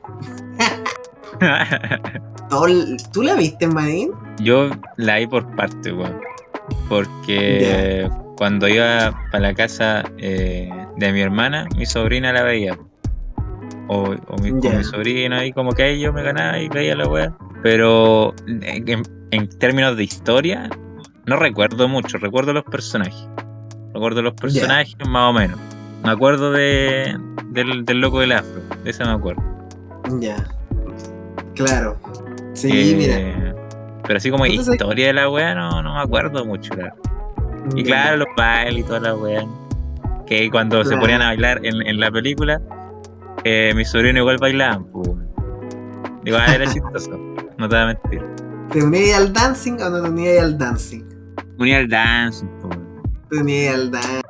[2.49, 2.65] Todo
[3.13, 4.11] ¿Tú la viste, Manín?
[4.39, 6.19] Yo la vi por parte, weón.
[6.89, 12.77] Porque cuando iba para la casa eh, de mi hermana, mi sobrina la veía.
[13.87, 14.73] O, o mi, con Ya.
[14.77, 17.35] mi sobrina, y como que ahí yo me ganaba y veía la weá.
[17.63, 20.69] Pero en, términos de historia,
[21.25, 22.17] no recuerdo mucho.
[22.19, 23.27] Recuerdo los personajes.
[23.93, 25.59] Recuerdo los personajes más o menos.
[26.03, 28.61] Me acuerdo de, del, del loco del afro.
[28.83, 29.41] De ese me acuerdo.
[30.19, 30.37] Ya.
[31.55, 31.97] Claro.
[32.53, 33.55] Sí, Eh, mira.
[34.03, 36.73] Pero así como Entonces- historia de la weá, no, no me acuerdo mucho.
[36.75, 36.95] la verdad.
[37.75, 39.43] Y claro, los bailes y toda la weá.
[40.29, 42.61] Que cuando se ponían a bailar en, en la película,
[43.43, 44.85] eh, mis sobrinos igual bailaban.
[44.91, 45.09] Pues.
[46.25, 47.11] Igual era chistoso.
[47.57, 48.21] No te voy a mentir.
[48.71, 51.03] ¿Te unías al dancing o no te unías al dancing?
[51.57, 52.45] Unía el dance.
[52.61, 52.77] pues.
[53.29, 54.21] Te unías al dancing.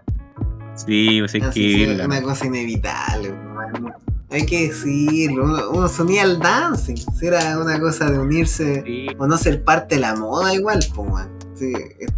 [0.76, 2.06] Sí, pues hay que irla.
[2.06, 3.92] una cosa inevitable, hermano.
[4.32, 5.44] Hay que decirlo.
[5.44, 6.96] Uno, uno se unía al dancing.
[6.96, 10.80] Si era una cosa de unirse Sí, o no ser parte de la moda, igual,
[10.96, 11.26] pues.
[11.56, 11.74] Sí,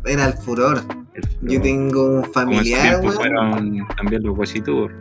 [0.05, 0.83] era el furor.
[1.41, 3.15] Yo tengo un Como en su familiar, tiempo weón.
[3.17, 4.91] fueron también los huesitos.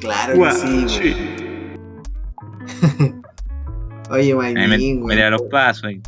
[0.00, 1.06] Claro que sí.
[4.10, 6.00] Oye, Ahí me, me da los pasos ahí.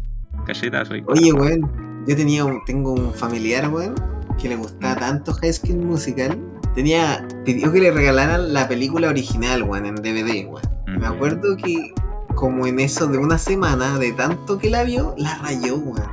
[0.46, 1.02] Cachetazo ahí.
[1.08, 1.70] Oye, weón,
[2.06, 3.94] yo tenía un, tengo un familiar, weón,
[4.40, 6.38] que le gustaba tanto High School Musical.
[6.74, 10.62] Tenía, pidió que le regalaran la película original, weón, en DVD, weón.
[10.86, 11.06] Me Ujú.
[11.06, 11.92] acuerdo que
[12.34, 16.08] como en eso de una semana, de tanto que la vio, la rayó, weón.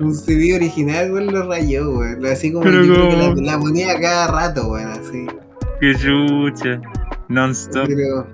[0.00, 2.24] Un CD original, weón, lo rayó, weón.
[2.26, 5.26] Así como Pero yo creo que la, la ponía cada rato, weón, así.
[5.80, 6.80] Qué chucha.
[7.28, 7.86] Non-stop.
[7.88, 8.26] Pero...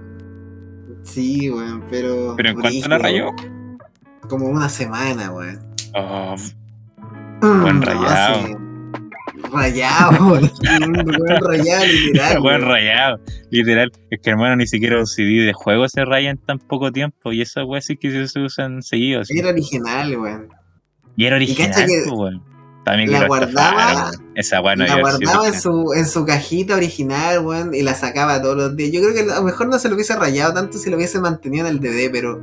[1.03, 2.35] Sí, weón, pero...
[2.37, 3.27] Pero en cuanto la rayó.
[4.29, 5.61] Como una semana, weón.
[5.95, 6.37] Oh,
[7.41, 8.47] Buen No, rayado.
[8.47, 8.55] sí.
[9.53, 12.41] Rayado, weón, weón, rayado literal.
[12.41, 12.69] buen weón.
[12.71, 13.21] rayado.
[13.51, 13.93] Literal.
[14.11, 17.33] Es que hermano, ni siquiera un CD de juego se raya en tan poco tiempo.
[17.33, 19.31] Y esas weas sí que se usan seguidos.
[19.31, 20.49] Era original, weón.
[21.17, 22.43] Y era Y original, que pues, weón.
[22.85, 24.11] También la guardaba-.
[24.35, 28.43] Esa wea no la guardaba en su, en su cajita original, weón, y la sacaba
[28.43, 28.91] todos los días.
[28.93, 31.21] Yo creo que a lo mejor no se lo hubiese rayado tanto si lo hubiese
[31.21, 32.41] mantenido en el DVD, pero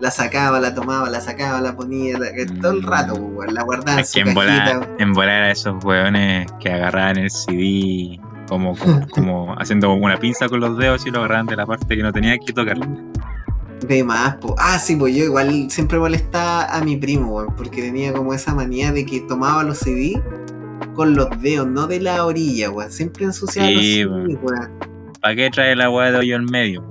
[0.00, 2.30] la sacaba, la tomaba, la sacaba, la ponía, la-
[2.60, 3.52] todo el rato, weón.
[3.54, 4.40] La guardaba en su en cajita.
[4.40, 10.16] volar, en volar a esos weones que agarraban el CD como, como, como haciendo una
[10.18, 12.78] pinza con los dedos y lo agarraban de la parte que no tenía que tocar.
[13.86, 14.54] De más, po.
[14.58, 18.54] Ah, sí, pues yo igual siempre molestaba a mi primo, weón, porque tenía como esa
[18.54, 20.22] manía de que tomaba los CD
[20.94, 22.92] con los dedos, no de la orilla, weón.
[22.92, 24.70] Siempre ensuciaba Sí, los CD, weón.
[25.20, 26.84] ¿Para qué trae la weá de hoyo en medio?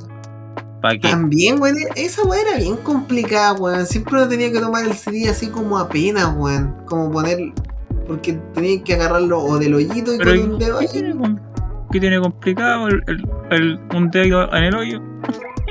[0.82, 1.10] ¿Para qué?
[1.10, 3.86] También, weón, esa weá era bien complicada, weón.
[3.86, 6.76] Siempre uno tenía que tomar el CD así como apenas, weón.
[6.88, 7.38] Como poner.
[8.08, 10.92] Porque tenía que agarrarlo o del hoyito y Pero, con un dedo ¿qué, ahí.
[10.92, 11.40] tiene, com-
[11.92, 15.02] qué tiene complicado el, el- el- un dedo en el hoyo?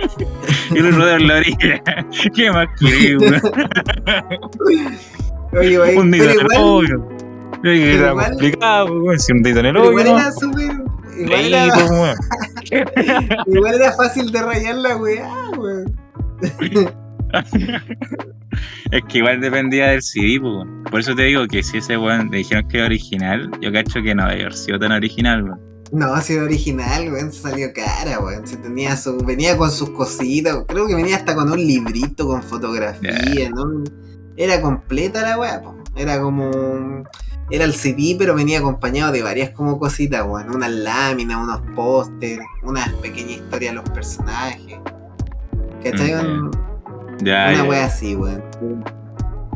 [0.71, 1.83] y dedo en la orilla.
[2.35, 3.41] ¿Qué más weón?
[5.53, 7.09] Oye, weón, Un pero en el hoyo.
[7.65, 9.19] Era complicado.
[9.19, 10.71] Si un dedo en el pero hoyo, igual era súper.
[11.19, 12.17] Igual Sí, era, weón.
[13.47, 15.29] igual era fácil de rayar la weá.
[18.91, 20.67] Es que igual dependía del CD, pues.
[20.91, 24.03] Por eso te digo que si ese weón le dijeron que era original, yo cacho
[24.03, 25.70] que no haber sido tan original, weón.
[25.93, 28.47] No, si era original, weón, salió cara, weón.
[28.47, 32.43] Se tenía su, venía con sus cositas, creo que venía hasta con un librito con
[32.43, 33.83] fotografía, ¿no?
[34.37, 35.61] Era completa la weá.
[35.97, 37.05] Era como.
[37.51, 40.55] Era el CD, pero venía acompañado de varias como cositas, weón.
[40.55, 44.79] Unas láminas, unos pósteres, una pequeña historia de los personajes.
[45.83, 46.15] ¿Cachai?
[46.15, 46.51] Mm,
[47.21, 48.45] una ya, weá así, weón.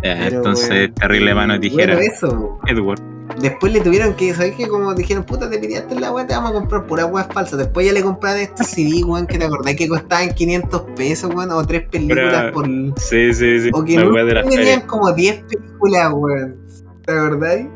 [0.03, 1.95] Pero, entonces, weón, terrible mano de tijera.
[1.95, 2.59] Bueno, eso.
[2.67, 3.14] Edward.
[3.41, 4.69] Después le tuvieron que, ¿sabes qué?
[4.69, 7.57] Como dijeron, puta, te piraste la weá, te vamos a comprar pura weá falsa.
[7.57, 11.51] Después ya le compraron este CD, weón, que te acordás que costaban 500 pesos, weón,
[11.51, 12.67] o tres películas Pura- por.
[13.01, 13.71] Sí, sí, sí.
[13.73, 14.87] O que La no de feria.
[14.87, 16.57] como 10 películas, weón.
[17.05, 17.67] ¿Te acordáis?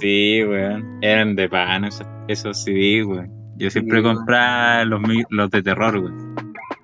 [0.00, 0.98] Sí, weón.
[1.02, 3.30] Eran de pan esos, esos CD, weón.
[3.56, 4.16] Yo siempre weón.
[4.16, 6.34] compraba los, los de terror, weón.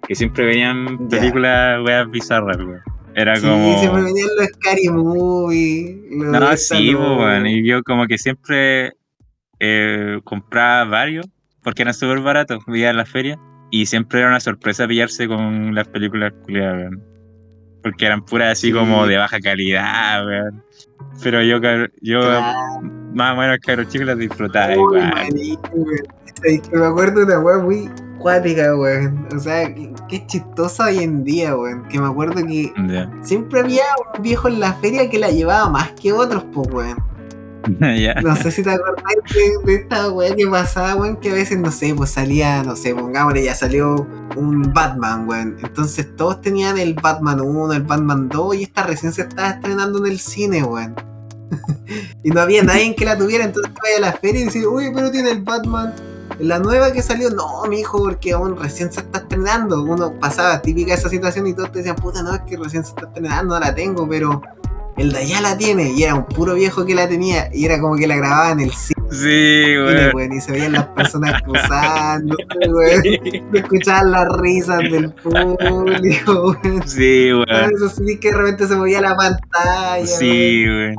[0.09, 2.81] Que siempre venían películas, weas bizarras, weón.
[3.15, 3.79] Era Sí, como.
[3.79, 6.03] siempre venían los Scary Movie.
[6.11, 7.47] No, sí, po, weón.
[7.47, 8.93] Y yo como que siempre
[9.61, 11.27] eh, compraba varios
[11.63, 13.39] porque eran súper baratos, veía en la feria.
[13.71, 17.03] Y siempre era una sorpresa pillarse con las películas culiadas, weón.
[17.83, 18.73] Porque eran puras así Sí.
[18.73, 20.65] como de baja calidad, weón.
[21.23, 21.59] Pero yo,
[22.03, 22.81] yo Claro.
[23.15, 25.11] más o menos, caro chico, las disfrutaba Uy, igual.
[25.15, 25.71] manito.
[26.43, 29.29] Es que me acuerdo de una weá muy cuática, weón.
[29.35, 31.87] O sea, que, que chistosa hoy en día, weón.
[31.89, 32.73] Que me acuerdo que
[33.23, 36.97] siempre había un viejo en la feria que la llevaba más que otros, pues, weón.
[37.99, 38.15] ya.
[38.23, 41.59] No sé si te acordáis de, de esta weá que pasaba, weón, que a veces,
[41.59, 45.57] no sé, pues salía, no sé, pongámosle, ya salió un Batman, weón.
[45.63, 49.99] Entonces todos tenían el Batman 1, el Batman 2 y esta recién se estaba estrenando
[49.99, 50.95] en el cine, weón.
[52.23, 54.91] y no había nadie que la tuviera, entonces iba a la feria y decía, uy,
[54.95, 55.95] pero tiene el Batman.
[56.39, 59.83] La nueva que salió, no, mi hijo, porque aún recién se está estrenando.
[59.83, 62.91] Uno pasaba típica esa situación y todos te decían, puta, no, es que recién se
[62.91, 64.43] está estrenando, no la tengo, pero
[64.97, 65.93] el de allá la tiene.
[65.93, 68.61] Y era un puro viejo que la tenía y era como que la grababa en
[68.61, 70.33] el cine, Sí, weón, weón.
[70.33, 72.37] y se veían las personas cruzando.
[73.53, 76.89] Se escuchaban las risas del público, weón.
[76.89, 77.47] Sí, weón.
[77.75, 80.05] Eso sí que de repente se movía la pantalla.
[80.07, 80.97] Sí, weón.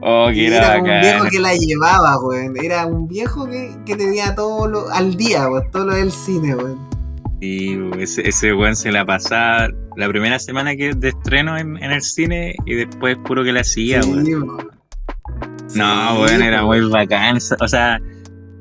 [0.00, 2.54] Oh, que era era un viejo que la llevaba, weón.
[2.62, 5.70] Era un viejo que, que tenía todo lo, al día, weón.
[5.70, 6.78] Todo lo del cine, weón.
[7.40, 11.90] Sí, ese, ese weón se la pasaba la primera semana que de estreno en, en
[11.90, 14.24] el cine y después puro que la hacía, Sí, weón.
[14.48, 14.70] weón.
[15.74, 17.38] No, Sí, weón, era muy bacán.
[17.60, 17.98] O sea,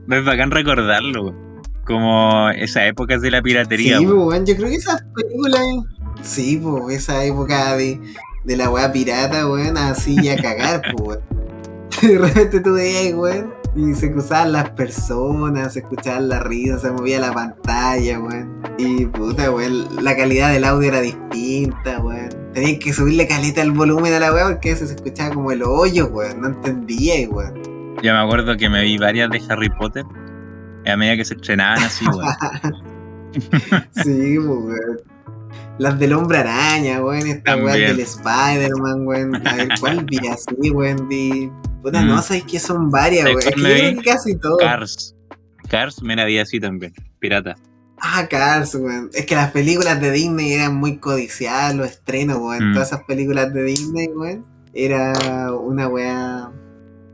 [0.09, 1.51] es bacán recordarlo, weón.
[1.85, 4.27] Como esas épocas de la piratería, Sí, weón.
[4.27, 5.61] weón, yo creo que esas películas.
[6.23, 7.99] Sí, pues, esa época de,
[8.43, 11.41] de la weá pirata, weón, así ya cagar, pues, weón.
[12.01, 16.91] De repente tú veías, weón, y se cruzaban las personas, se escuchaban las risas, se
[16.91, 18.61] movía la pantalla, weón.
[18.77, 22.29] Y puta, weón, la calidad del audio era distinta, weón.
[22.53, 25.63] Tenías que subirle caleta al volumen a la weá porque eso se escuchaba como el
[25.63, 26.41] hoyo, weón.
[26.41, 27.61] No entendía, weón.
[28.01, 30.05] Yo me acuerdo que me vi varias de Harry Potter
[30.85, 32.33] a medida que se estrenaban así, weón.
[33.91, 35.10] Sí, pues, weón.
[35.77, 37.27] Las del hombre araña, weón.
[37.27, 39.47] Esta weá del Spider-Man, weón.
[39.47, 41.07] A ver, ¿cuál vi así, weón?
[41.07, 41.51] Vi.
[41.81, 42.07] Puta, Mm.
[42.07, 43.65] no, sabes que son varias, ¿Sabes weón.
[43.65, 44.57] Es que yo casi todo.
[44.57, 45.15] Cars.
[45.69, 47.55] Cars me la vi así también, pirata.
[47.99, 49.09] Ah, Cars, weón.
[49.13, 52.71] Es que las películas de Disney eran muy codiciadas, los estrenos, weón.
[52.71, 52.73] Mm.
[52.73, 54.45] Todas esas películas de Disney, weón.
[54.73, 56.51] Era una weá.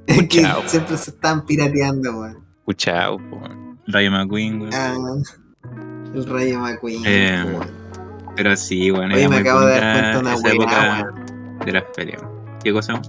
[0.29, 2.37] que siempre se estaban pirateando, weón.
[2.59, 3.41] Escuchao, po.
[3.87, 4.73] Rayo McQueen, weón.
[4.73, 4.95] Ah,
[6.13, 7.76] el Rayo McQueen, Eh, weón.
[8.37, 11.25] Pero sí, bueno, Oye, me acabo de dar cuenta una weón.
[11.65, 12.21] de las ferias.
[12.63, 13.01] ¿Qué cosa?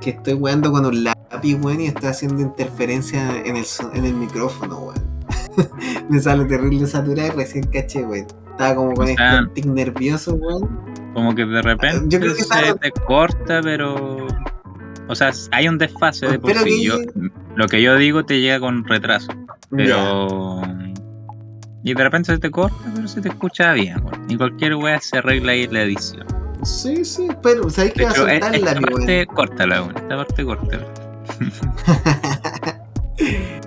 [0.00, 4.14] que estoy weando con un lápiz, weón, y está haciendo interferencia en el, en el
[4.14, 5.12] micrófono, weón.
[6.08, 8.26] Me sale terrible saturado y recién caché, weón.
[8.50, 10.80] Estaba como con O sea, este tic nervioso, weón.
[11.14, 14.26] Como que de repente Yo creo que se estaba- te corta, pero.
[15.08, 16.64] O sea, hay un desfase de por sí.
[16.64, 16.94] que- Yo,
[17.54, 19.28] lo que yo digo te llega con retraso,
[19.70, 20.62] pero.
[21.84, 24.30] Y de repente se te corta, pero se te escucha bien, weón.
[24.30, 26.26] Y cualquier wea se arregla ahí en la edición.
[26.62, 29.82] Sí, sí, pero ¿sabéis que De va a hecho, e- soltar el esta parte, córtala,
[29.82, 29.96] weón.
[29.96, 30.86] Esta parte, córtala.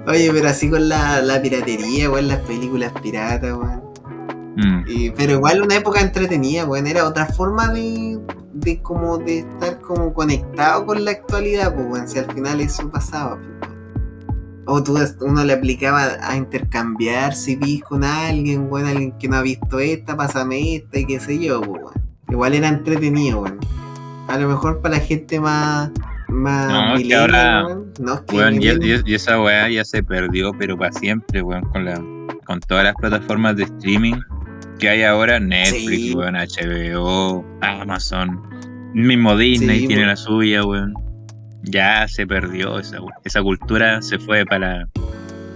[0.08, 3.84] Oye, pero así con la, la piratería, weón, las películas piratas, weón.
[4.58, 4.84] Mm.
[4.88, 6.88] Y- pero igual una época entretenida, weón.
[6.88, 8.19] Era otra forma de,
[8.54, 12.08] de como de estar como conectado con la actualidad, pues, weón.
[12.08, 13.49] Si al final eso pasaba, pues.
[14.67, 19.41] O tú, uno le aplicaba a intercambiar CDs con alguien, weón, alguien que no ha
[19.41, 22.06] visto esta, pásame esta y qué sé yo, pues, weón.
[22.30, 23.60] Igual era entretenido, weón.
[24.28, 25.91] A lo mejor para la gente más.
[26.28, 27.93] Más No, es que ahora, weón.
[27.99, 32.01] No, que esa weá ya se perdió, pero para siempre, weón, con la,
[32.45, 34.15] con todas las plataformas de streaming
[34.80, 36.13] que hay ahora, Netflix, Sí.
[36.15, 38.41] weón, HBO, Amazon,
[38.93, 40.93] mismo Disney Sí, tiene la suya, weón.
[41.65, 44.88] Ya se perdió esa, esa cultura, se fue para,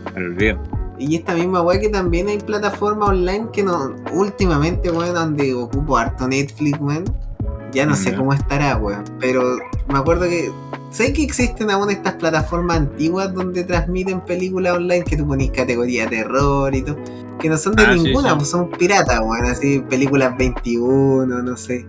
[0.03, 0.59] para el olvido.
[0.97, 3.95] Y esta misma weá que también hay plataformas online que no.
[4.11, 7.05] Últimamente, weón, donde ocupo harto Netflix, weón.
[7.71, 9.03] Ya no sé cómo estará, weón.
[9.19, 10.51] Pero me acuerdo que.
[10.89, 16.09] Sé que existen aún estas plataformas antiguas donde transmiten películas online que tú ponís categoría
[16.09, 16.97] terror y todo.
[17.39, 18.35] Que no son de Ah, ninguna, sí.
[18.37, 19.45] pues son piratas, weón.
[19.45, 21.85] Así, películas 21, no sé.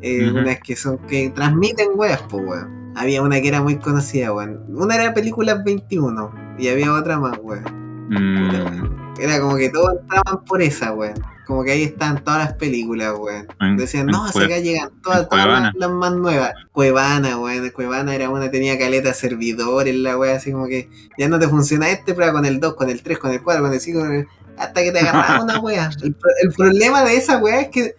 [0.00, 0.32] Eh.
[0.34, 0.98] Unas que son.
[1.06, 2.81] que transmiten weas, pues, weón.
[2.94, 4.64] Había una que era muy conocida, weón.
[4.68, 7.64] Una era películas 21 y había otra más, weón.
[8.08, 9.02] Mm, weón.
[9.20, 11.14] Era como que todos entraban por esa, weón.
[11.46, 13.46] Como que ahí están todas las películas, weón.
[13.76, 16.52] Decían, no, Cue- acá llegan todas, todas las, las más nuevas.
[16.72, 17.70] Cuevana, weón.
[17.70, 21.90] Cuevana era una, tenía caleta servidores, la weón, así como que ya no te funciona
[21.90, 24.12] este, pero con el 2, con el 3, con el 4, con el 5, con
[24.14, 24.26] el-
[24.58, 25.90] hasta que te agarraba una weá.
[26.02, 27.94] El, el problema de esa weá es que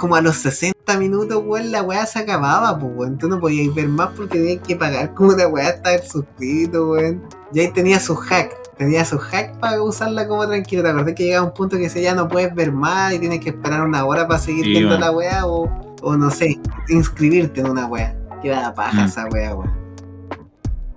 [0.00, 3.18] como a los 60 minutos, weón, la weá se acababa, pues, weón.
[3.18, 7.22] Tú no podías ver más porque tenías que pagar como una weá estar suscrito, weón.
[7.52, 8.56] Y ahí tenía su hack.
[8.78, 10.82] Tenía su hack para usarla como tranquilo.
[10.82, 13.40] ¿Te acordás que llegaba un punto que se ya no puedes ver más y tienes
[13.40, 15.00] que esperar una hora para seguir Sí, viendo weón.
[15.02, 16.58] la weá o, o no sé,
[16.88, 18.16] inscribirte en una weá?
[18.42, 19.06] Que da paja Mm.
[19.06, 19.70] esa weá, weón.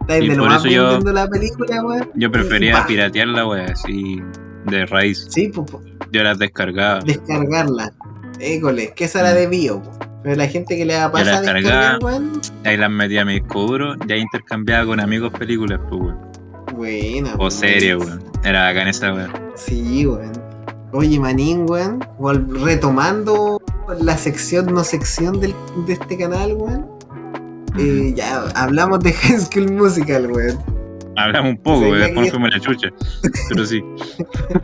[0.07, 2.09] Y de lo por más eso yo- viendo la película, weón.
[2.15, 2.87] Yo y prefería pa.
[2.87, 4.21] piratear la wea así
[4.65, 5.27] de raíz.
[5.29, 5.67] Sí, pues,
[6.11, 6.99] Yo las descargaba.
[7.01, 7.91] descargarla.
[8.43, 9.81] École, que esa era de bio.
[10.23, 11.97] Pero la gente que le da la paja a descargar, descargaba.
[12.05, 12.41] weón.
[12.63, 16.17] Ahí las metía a mi disco duro y ahí intercambiaba con amigos películas, pues, weón.
[16.75, 17.51] Buena, O weón.
[17.51, 18.23] series, weón.
[18.43, 19.31] Era bacán esa weón.
[19.55, 20.31] Sí, weón.
[20.93, 21.99] Oye, Manín, weón,
[22.63, 23.59] retomando
[23.99, 25.53] la sección, no sección del,
[25.87, 26.87] de este canal, weón.
[27.79, 30.57] eh, ya hablamos de High School Musical, weón.
[31.17, 31.99] Hablamos un poco, weón.
[31.99, 32.89] Después fuimos la chucha.
[33.49, 33.83] Pero sí.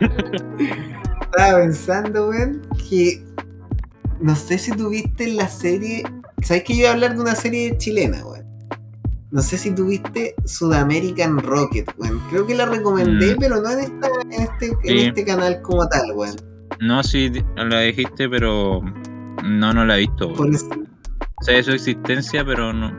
[1.20, 3.22] Estaba pensando, weón, que
[4.20, 6.02] no sé si tuviste la serie.
[6.42, 8.44] ¿Sabes que yo iba a hablar de una serie chilena, weón?
[9.30, 12.20] No sé si tuviste Sudamerican Rocket, weón.
[12.30, 13.38] Creo que la recomendé, Mm.
[13.38, 16.36] pero no en, esta, en, este, en este canal como tal, weón.
[16.80, 18.80] No, sí, la dijiste, pero
[19.44, 20.28] no, no la he visto.
[20.32, 20.54] Por weón.
[20.54, 20.68] eso-
[21.42, 22.92] Sé de su existencia, pero no,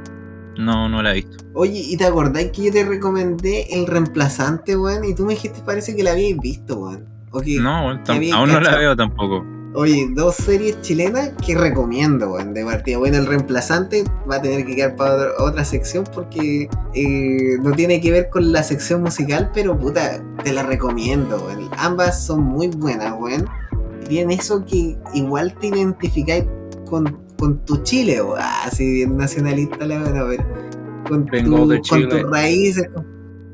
[0.58, 1.38] no, no la he visto.
[1.54, 5.04] Oye, ¿y te acordás que yo te recomendé el reemplazante, weón?
[5.06, 7.06] Y tú me dijiste, parece que la habíais visto, weón.
[7.32, 9.46] O que- No, aún no la veo tampoco.
[9.74, 12.98] Oye, dos series chilenas que recomiendo, weón, de partida.
[12.98, 17.72] Bueno, el reemplazante va a tener que quedar para otra, otra sección porque eh, no
[17.72, 21.70] tiene que ver con la sección musical, pero puta, te la recomiendo, weón.
[21.78, 23.46] Ambas son muy buenas, weón.
[24.04, 26.44] Y Tienen eso que igual te identificáis
[26.90, 28.40] con, con tu Chile, weón.
[28.42, 30.46] Ah, sí, bien nacionalista la weón, a ver.
[31.08, 31.50] Con, tu-
[31.90, 33.06] con tus raíces, con,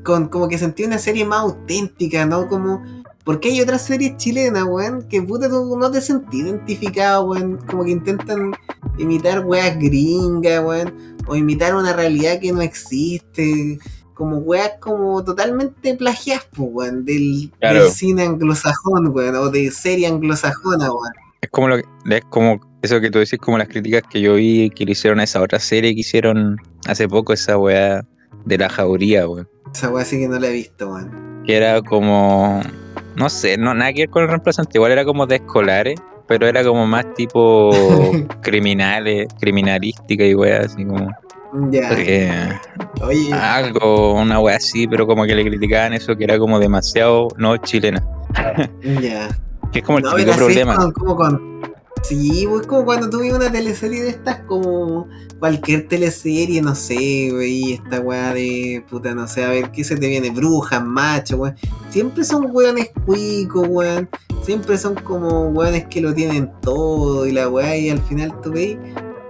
[0.04, 2.48] con- como que sentí una serie más auténtica, ¿no?
[2.48, 2.82] Como
[3.28, 7.58] porque hay otras series chilenas, weón, que puta tú no te sentís identificado, weón.
[7.58, 8.54] Como que intentan
[8.96, 10.94] imitar weas gringas, weón.
[11.26, 13.78] O imitar una realidad que no existe.
[14.14, 17.04] Como weas como totalmente plagiadas, pues, weón.
[17.04, 17.82] Del, Claro.
[17.82, 19.36] del cine anglosajón, weón.
[19.36, 21.12] O de serie anglosajona, weón.
[21.42, 24.36] Es como lo que, es como eso que tú decís, como las críticas que yo
[24.36, 28.06] vi que le hicieron a esa otra serie que hicieron hace poco, esa weá
[28.46, 29.46] de la jauría, weón.
[29.74, 31.42] Esa wea sí que no la he visto, weón.
[31.44, 32.62] Que era como,
[33.18, 36.46] no sé, no nada que ver con el reemplazante, igual era como de escolares, pero
[36.46, 37.70] era como más tipo
[38.42, 41.10] criminales, criminalística y weá, así como
[41.70, 41.90] Ya.
[41.92, 42.52] eh,
[43.02, 47.28] Oye, algo, una weá así, pero como que le criticaban eso que era como demasiado
[47.36, 48.02] no chilena.
[49.00, 49.28] ya.
[49.72, 50.92] Que es como el No, típico así problema.
[50.92, 51.60] como con.
[52.02, 55.08] Sí, pues como cuando tuve una teleserie de estas, como
[55.38, 59.96] cualquier teleserie, no sé, wey, esta weá de puta, no sé, a ver qué se
[59.96, 61.56] te viene, brujas, machos, weón.
[61.90, 64.08] Siempre son weones cuicos, weón.
[64.42, 68.52] Siempre son como weones que lo tienen todo y la weá, y al final tú
[68.52, 68.78] veis.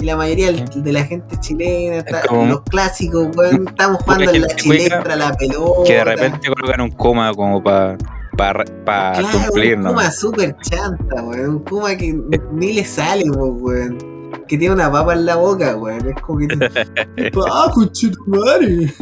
[0.00, 4.42] Y la mayoría de la gente chilena, está- como- los clásicos, weón, estamos jugando en
[4.42, 5.80] la chilestra, la pelota.
[5.86, 7.98] Que de repente colocan un coma como para
[8.38, 8.54] pa,
[8.86, 9.88] pa Claro, cumplir, un ¿no?
[9.90, 11.48] Kuma súper chanta, weón.
[11.50, 12.18] Un Kuma que
[12.52, 13.98] ni le sale, weón.
[14.46, 16.08] Que tiene una papa en la boca, weón.
[16.08, 16.46] Es como que.
[17.16, 18.94] ¿Qué pasa, conchetumare?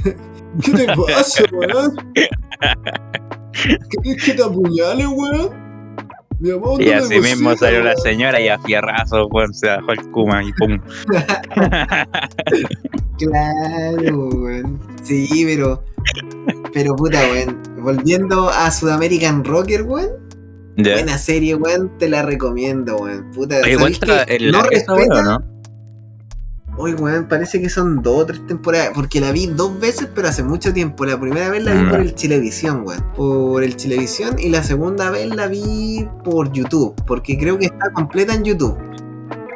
[0.63, 1.95] ¿Qué te pasa, weón?
[3.53, 5.67] ¿Querés que te apuñale, weón?
[6.39, 9.93] Mi amor, Y así mismo cocina, salió la señora y a fierrazo, weón, se bajó
[9.93, 10.81] el kuma y pum.
[13.19, 14.79] Claro, weón.
[15.03, 15.83] Sí, pero.
[16.75, 17.66] Pero puta, weón.
[17.87, 20.11] Volviendo a Sudamerican Rocker, weón.
[20.77, 21.97] Buena serie, weón.
[21.99, 23.31] Te la recomiendo, weón.
[23.31, 25.39] Puta, Oye, ¿sabéis cuenta que el no respeta- ¿no?
[26.79, 28.91] Uy, weón, parece que son dos o tres temporadas.
[28.93, 31.05] Porque la vi dos veces, pero hace mucho tiempo.
[31.07, 31.91] La primera vez la vi Mm.
[31.91, 33.05] por el Chilevisión, weón.
[33.15, 34.35] Por el Chilevisión.
[34.39, 36.95] Y la segunda vez la vi por YouTube.
[37.07, 38.77] Porque creo que está completa en YouTube.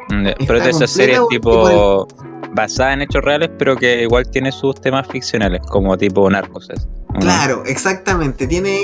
[0.09, 2.07] Está Pero es de esas series tipo
[2.53, 6.69] basadas en hechos reales, pero que igual tiene sus temas ficcionales, como tipo narcos.
[6.69, 7.00] así, ¿o no?
[7.19, 8.47] Claro, exactamente.
[8.47, 8.79] Tiene.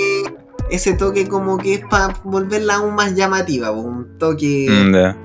[0.70, 5.16] ese toque como que es para volverla aún más llamativa, un toque Mm, eh,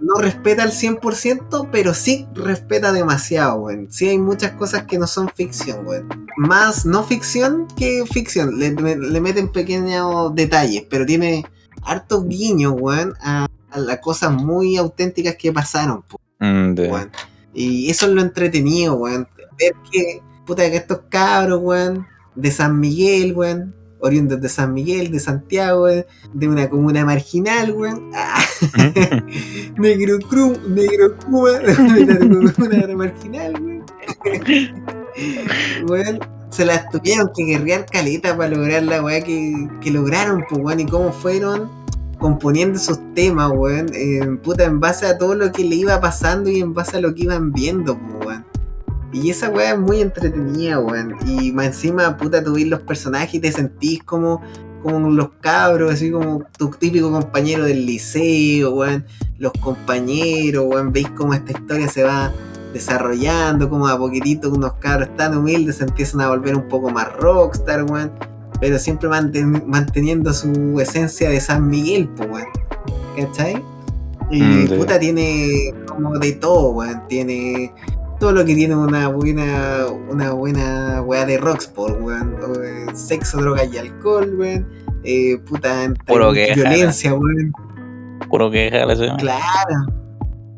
[0.00, 3.68] no respeta al 100%, pero sí respeta demasiado.
[3.88, 5.86] Sí hay muchas cosas que no son ficción.
[6.36, 8.58] Más no ficción que ficción.
[8.58, 11.44] Le, le meten pequeños detalles, pero tiene
[11.82, 16.04] hartos guiños, weón, a, a las cosas muy auténticas que pasaron,
[16.44, 16.74] Mm.
[17.54, 19.28] Y eso es lo entretenido, weón.
[19.56, 25.10] Ver que, puta, que estos cabros, weón, de San Miguel, weón, oriundos de San Miguel,
[25.10, 28.10] de Santiago, weón, de una comuna marginal, weón.
[28.14, 28.42] Ah,
[29.78, 33.84] negro cru, negro Cuba, de una comuna marginal, weón.
[35.88, 36.18] Weón,
[36.50, 40.80] se las tuvieron que guerrear caleta para lograr la weá que, que lograron, pues, weón,
[40.80, 41.70] y cómo fueron
[42.18, 46.48] componiendo esos temas, weón, eh, puta, en base a todo lo que le iba pasando
[46.50, 48.51] y en base a lo que iban viendo, pues, weón.
[49.12, 51.16] Y esa weá es muy entretenida, weón.
[51.26, 54.40] Y más encima, puta, tú ves los personajes y te sentís como,
[54.82, 59.04] como los cabros, así como tu típico compañero del liceo, weón.
[59.38, 60.92] Los compañeros, weón.
[60.92, 62.32] Veis cómo esta historia se va
[62.72, 67.12] desarrollando, como a poquitito unos cabros tan humildes se empiezan a volver un poco más
[67.18, 68.10] rockstar, weón.
[68.60, 72.46] Pero siempre manten- manteniendo su esencia de San Miguel, pues, weón.
[73.16, 73.62] ¿Cachai?
[74.30, 77.02] Y Mm, puta tiene como de todo, weón.
[77.08, 77.74] Tiene
[78.22, 82.36] todo lo que tiene una buena una buena weá de Rocksport, weón.
[82.94, 84.68] Sexo, droga y alcohol, weón.
[85.02, 87.52] Eh, puta, Puro que violencia, weón.
[88.30, 89.06] Puro que déjala, sí.
[89.18, 89.86] Claro.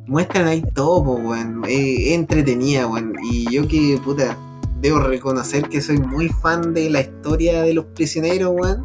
[0.07, 1.63] Muestran ahí todo, po, weón.
[1.67, 3.15] Eh, entretenida, weón.
[3.33, 4.37] Y yo que, puta,
[4.83, 8.85] debo reconocer que soy muy fan de la historia de los prisioneros, weón.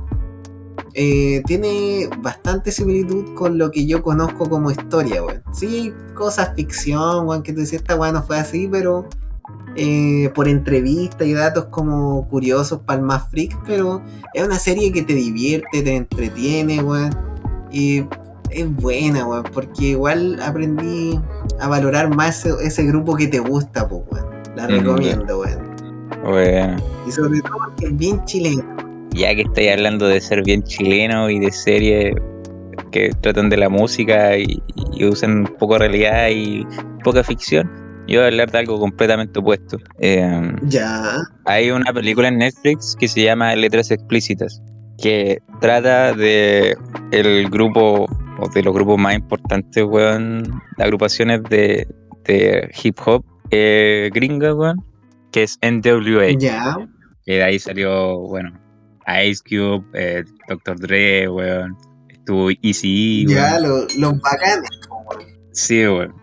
[0.93, 5.43] Eh, tiene bastante similitud con lo que yo conozco como historia, weón.
[5.51, 9.07] Sí, cosas ficción, weón, que tú dices, esta weón no fue así, pero
[9.75, 14.01] eh, por entrevistas y datos como curiosos para el más freak, pero
[14.33, 17.15] es una serie que te divierte, te entretiene, weón.
[17.71, 18.03] Y
[18.49, 21.19] es buena, weón, porque igual aprendí
[21.59, 24.25] a valorar más ese, ese grupo que te gusta, pues, weón.
[24.55, 25.69] La Mm, recomiendo, weón.
[26.23, 26.77] Bueno.
[27.07, 28.88] Y sobre todo porque es bien chileno.
[29.20, 32.13] Ya que estoy hablando de ser bien chileno y de series
[32.91, 34.63] que tratan de la música y,
[34.93, 36.65] y usan poco realidad y
[37.03, 37.70] poca ficción,
[38.07, 39.78] yo voy a hablar de algo completamente opuesto.
[39.99, 41.17] Eh, Ya.
[41.45, 44.61] hay una película en Netflix que se llama Letras Explícitas,
[44.97, 46.76] que trata de
[47.11, 48.05] el grupo,
[48.39, 50.43] o de los grupos más importantes, weón,
[50.78, 51.86] de agrupaciones de,
[52.26, 54.78] de hip hop eh, gringa, weón,
[55.32, 56.32] que es NWA.
[56.39, 56.78] Ya.
[57.26, 58.51] Que de ahí salió, bueno,
[59.24, 60.80] Ice Cube, eh, Dr.
[60.80, 61.78] Dre, weón.
[62.10, 65.24] Estuvo Easy ya, lo- los bacanes, po, weón.
[65.51, 66.14] Sí, weón.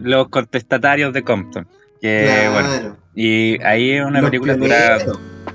[0.00, 1.68] Los contestatarios de Compton.
[2.00, 2.96] Que, bueno, Claro.
[3.14, 4.98] y ahí es una Los película que dura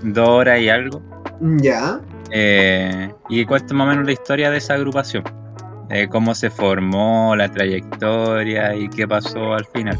[0.03, 1.01] dos horas y algo.
[1.41, 1.99] Ya.
[2.31, 5.23] eh, y cuenta más o menos la historia de esa agrupación.
[5.91, 9.97] eh, cómo se formó, la trayectoria y qué pasó al final.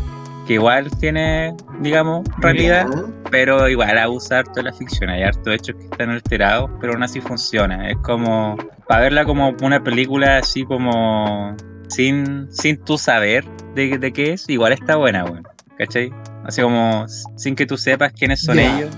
[0.49, 2.87] Que igual tiene, digamos, realidad,
[3.29, 5.11] pero igual abusa harto de la ficción.
[5.11, 7.91] Hay harto hechos que están alterados, pero aún así funciona.
[7.91, 11.55] Es como, para verla como una película así como
[11.87, 13.45] sin, sin tú saber
[13.75, 15.43] de, de qué es, igual está buena, weón.
[15.77, 16.11] ¿Cachai?
[16.43, 17.05] Así como
[17.37, 18.89] sin que tú sepas quiénes son ellos,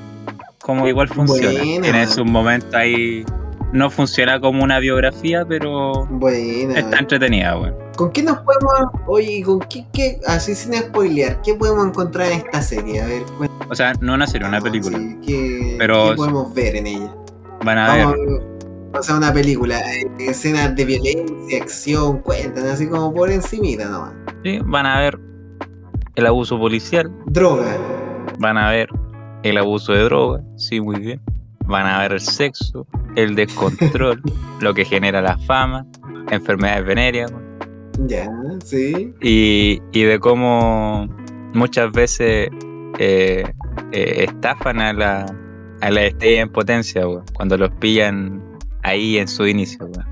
[0.62, 1.60] como igual funciona.
[1.60, 1.82] Buena.
[1.82, 3.26] Tiene su momento ahí.
[3.74, 6.80] No funciona como una biografía, pero Buena.
[6.80, 7.76] está entretenida, weón.
[8.02, 8.74] ¿Con qué nos podemos.
[9.06, 13.00] Oye, ¿con qué, qué- Así sin spoilear, ¿qué podemos encontrar en esta serie?
[13.00, 13.68] A ver, cuéntanos.
[13.70, 14.98] O sea, no una serie, una película.
[14.98, 17.16] Sí, ¿qué, Pero- qué podemos ver en ella?
[17.64, 18.06] Van a ver.
[18.08, 18.18] Vamos
[18.96, 23.88] a o sea, una película, eh, escenas de violencia, acción, cuentan, así como por encimita
[23.88, 24.14] nomás.
[24.44, 25.20] Sí, van a ver
[26.16, 27.78] el abuso policial, Droga.
[28.40, 28.90] van a ver
[29.44, 31.22] el abuso de drogas, sí, muy bien.
[31.68, 34.20] Van a ver el sexo, el descontrol,
[34.60, 35.86] lo que genera la fama,
[36.32, 37.32] enfermedades venéreas
[38.08, 38.28] Ya,
[38.64, 39.14] sí.
[39.22, 41.08] y, y de cómo
[41.54, 42.50] muchas veces
[43.00, 43.44] eh,
[43.92, 45.26] eh, estafan a la,
[45.82, 48.42] a la estrella en potencia, weón, cuando los pillan
[48.84, 49.86] ahí en su inicio.
[49.86, 50.06] weón.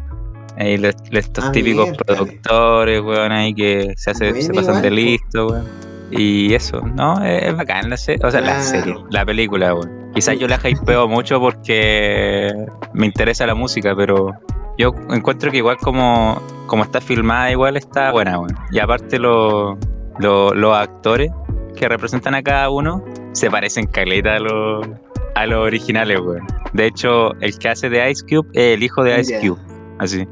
[0.58, 4.88] Ahí los- los- estos Ah, típicos productores, weón, ahí que se, hace, se pasan de
[4.90, 5.66] igual, listo, weón.
[6.12, 7.24] Y eso, ¿no?
[7.24, 9.99] Es, bacán la serie, o sea, la serie, la película, weón.
[10.14, 12.52] Quizás yo la hypeo mucho porque
[12.94, 14.32] me interesa la música, pero
[14.78, 18.56] yo encuentro que igual como, como está filmada, igual está buena, weón.
[18.72, 19.78] Y aparte lo-
[20.20, 21.32] lo- los actores
[21.76, 23.04] que representan a cada uno
[23.34, 24.88] se parecen caleta a los,
[25.36, 26.46] a los originales, weón.
[26.74, 29.40] De hecho, el que hace de Ice Cube es el hijo de Ice.
[29.40, 29.60] Cube,
[30.00, 30.28] así.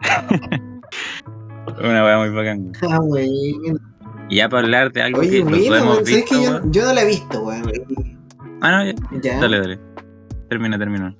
[1.82, 2.72] Una weá muy bacán.
[2.88, 3.28] Ah, bueno.
[4.28, 6.60] Y ya para hablar de algo Oye, que bueno, hemos weón, ¿sabes visto, que yo,
[6.70, 7.72] yo no la he visto, weón?
[8.64, 8.94] Ah, no, ya.
[9.22, 9.40] Ya.
[9.40, 9.78] Dale, dale.
[10.48, 11.14] Termina, termina.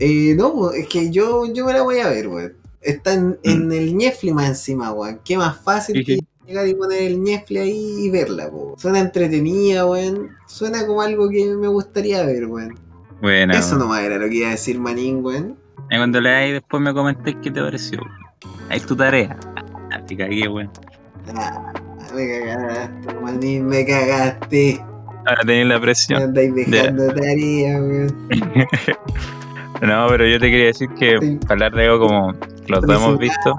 [0.00, 2.54] Eh, no, es que yo, yo me la voy a ver, weón.
[2.80, 3.36] Está en, Mm.
[3.44, 5.20] en el Netflix más encima, weón.
[5.24, 6.20] Qué más fácil Sí, que sí.
[6.46, 8.74] llegar y poner el Netflix ahí y verla, po.
[8.78, 10.30] Suena entretenida, weón.
[10.46, 12.78] Suena como algo que me gustaría ver, weón.
[13.20, 15.56] Bueno, Eso nomás era lo que iba a decir Manín, weón.
[15.90, 18.00] Y cuando leáis después me comentéis qué te pareció.
[18.68, 19.36] Ahí es tu tarea.
[19.90, 20.70] Ah, te cagué, weón.
[21.34, 21.72] Ah,
[22.14, 24.84] me cagaste, Manín, me cagaste.
[25.28, 26.22] Ahora tenéis la Me presión.
[26.22, 28.28] andáis dejando tarea, weón.
[29.82, 31.38] No, pero yo te quería decir que Sí.
[31.48, 32.32] hablar de algo como
[32.66, 33.54] los dos hemos visto,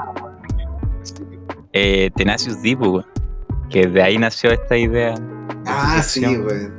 [1.73, 3.05] eh, Tenacious D, pues, weón,
[3.69, 5.13] que de ahí nació esta idea.
[5.13, 5.21] de
[5.65, 6.73] Ah, sí, weón.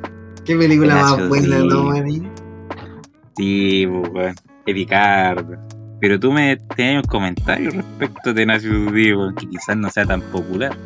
[0.45, 1.64] Qué película más buena, D.
[1.66, 2.30] ¿no, Manín?
[3.36, 4.34] Sí, pues, weón.
[4.66, 5.57] Qué Ricardo.
[6.01, 10.05] Pero tú me tenías un comentario respecto a Tenacious D, weón, que quizás no sea
[10.05, 10.76] tan popular.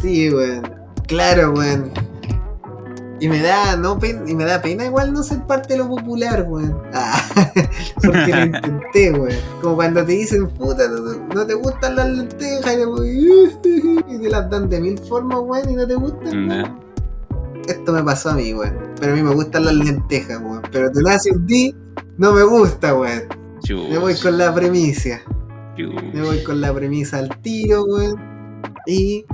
[0.00, 0.62] Sí, weón.
[1.06, 1.90] Claro, weón.
[3.20, 5.88] Y me da, no pen- y me da pena igual no ser parte de lo
[5.88, 6.76] popular, weón.
[6.94, 7.20] Ah,
[8.02, 9.38] porque lo intenté, weón.
[9.60, 13.76] Como cuando te dicen, puta, no, no te gustan las lentejas y te,
[14.14, 16.48] y te las dan de mil formas, weón, y no te gustan.
[17.68, 18.74] Esto me pasó a mí, weón.
[18.98, 20.62] Pero a mí me gustan las lentejas, weón.
[20.72, 21.74] Pero Tenacious D
[22.16, 23.22] no me gusta, weón.
[23.90, 25.20] Me voy con la premisa.
[26.14, 28.16] Me voy con la premisa al tiro, weón.
[28.86, 29.24] Y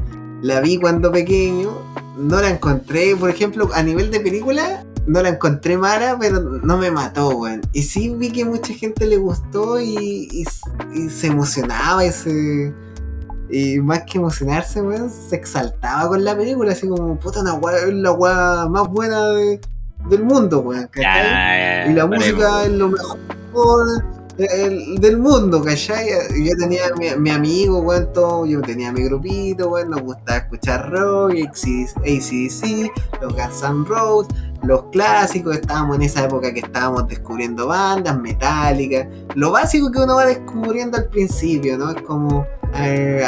[0.43, 1.71] la vi cuando pequeño.
[2.17, 6.79] No la encontré, por ejemplo, a nivel de película, no la encontré mala, pero no
[6.79, 7.61] me mató, weón.
[7.73, 10.45] Y sí vi que mucha gente le gustó y, y,
[10.95, 12.75] y se emocionaba y se.
[13.49, 17.77] Y más que emocionarse, weón, se exaltaba con la película, así como, puta, una weá,
[17.87, 19.61] es la weá más buena de-
[20.09, 20.89] del mundo, weón.
[21.91, 24.05] Y la música es lo mejor
[24.37, 26.09] del- del mundo, ¿cachai?
[26.45, 28.09] Yo tenía mi, mi amigo, weón,
[28.49, 31.33] yo tenía mi grupito, weón, nos gustaba escuchar rock,
[31.99, 32.91] ACDC,
[33.23, 39.07] los Guns N' Roses, los clásicos, estábamos en esa época que estábamos descubriendo bandas, metálicas,
[39.35, 41.91] lo básico que uno va descubriendo al principio, ¿no?
[41.91, 42.47] Es como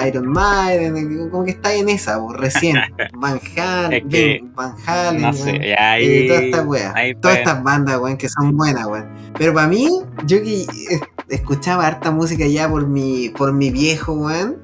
[0.06, 2.76] Iron Maiden, como que está en esa, pues, recién,
[3.18, 5.34] Van Halen, Es que, Van Halen, No weón.
[5.44, 6.04] sé, ya ahí.
[6.06, 9.08] Eh, todas estas weas, ahí todas pueden- estas bandas, weón, que son buenas, weón.
[9.38, 9.88] Pero para mí,
[10.26, 14.58] yo que es- escuchaba harta música ya por mi, por mi viejo, weón.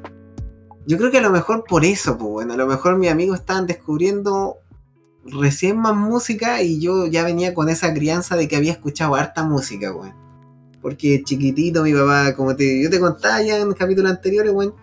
[0.87, 3.41] Yo creo que a lo mejor por eso, pues, bueno, a lo mejor mis amigos
[3.41, 4.57] estaban descubriendo
[5.27, 9.43] recién más música y yo ya venía con esa crianza de que había escuchado harta
[9.45, 10.15] música, weón.
[10.85, 14.75] Porque chiquitito mi papá, como te, yo te contaba ya en capítulos anteriores, weón,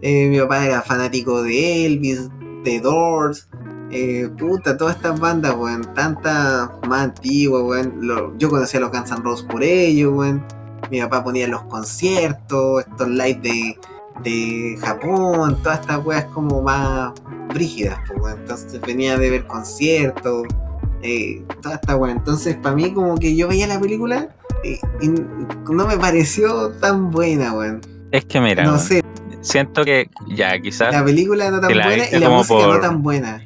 [0.00, 2.30] eh, mi papá era fanático de Elvis,
[2.64, 3.50] de Doors,
[3.90, 8.38] eh, puta, todas estas bandas, weón, tantas más antiguas, weón.
[8.38, 10.42] Yo conocía a los Guns N' Roses por ellos, weón.
[10.90, 13.78] Mi papá ponía los conciertos, estos live de,
[14.24, 17.12] de Japón, todas estas weas como más
[17.52, 18.40] brígidas, pues, weón.
[18.40, 20.46] Entonces venía de ver conciertos,
[21.02, 22.12] eh, toda esta wea.
[22.12, 24.28] Entonces, para mí, como que yo veía la película
[24.64, 24.74] y,
[25.04, 25.08] y
[25.70, 27.80] no me pareció tan buena, weón.
[28.12, 29.02] Es que mira, No weón, sé,
[29.40, 33.02] siento que ya quizás la película no tan buena y la música por- no tan
[33.02, 33.42] buena.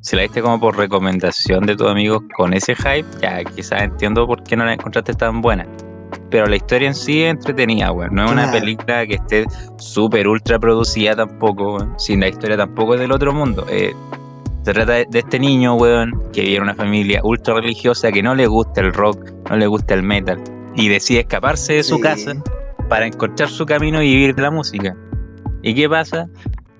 [0.00, 4.26] si la viste como por recomendación de tus amigos con ese hype, ya quizás entiendo
[4.26, 5.66] por qué no la encontraste tan buena.
[6.30, 8.14] Pero la historia en sí es entretenida, weón.
[8.14, 9.44] No es una película que esté
[9.76, 11.94] súper ultra producida tampoco, weón.
[11.98, 13.66] Sin la historia tampoco es del otro mundo.
[13.70, 13.94] Eh,
[14.68, 18.22] se trata de, de este niño, weón, que vive en una familia ultra religiosa que
[18.22, 20.38] no le gusta el rock, no le gusta el metal.
[20.74, 22.02] Y decide escaparse de su Sí.
[22.02, 22.34] casa
[22.86, 24.94] para encontrar su camino y vivir de la música.
[25.62, 26.26] ¿Y qué pasa?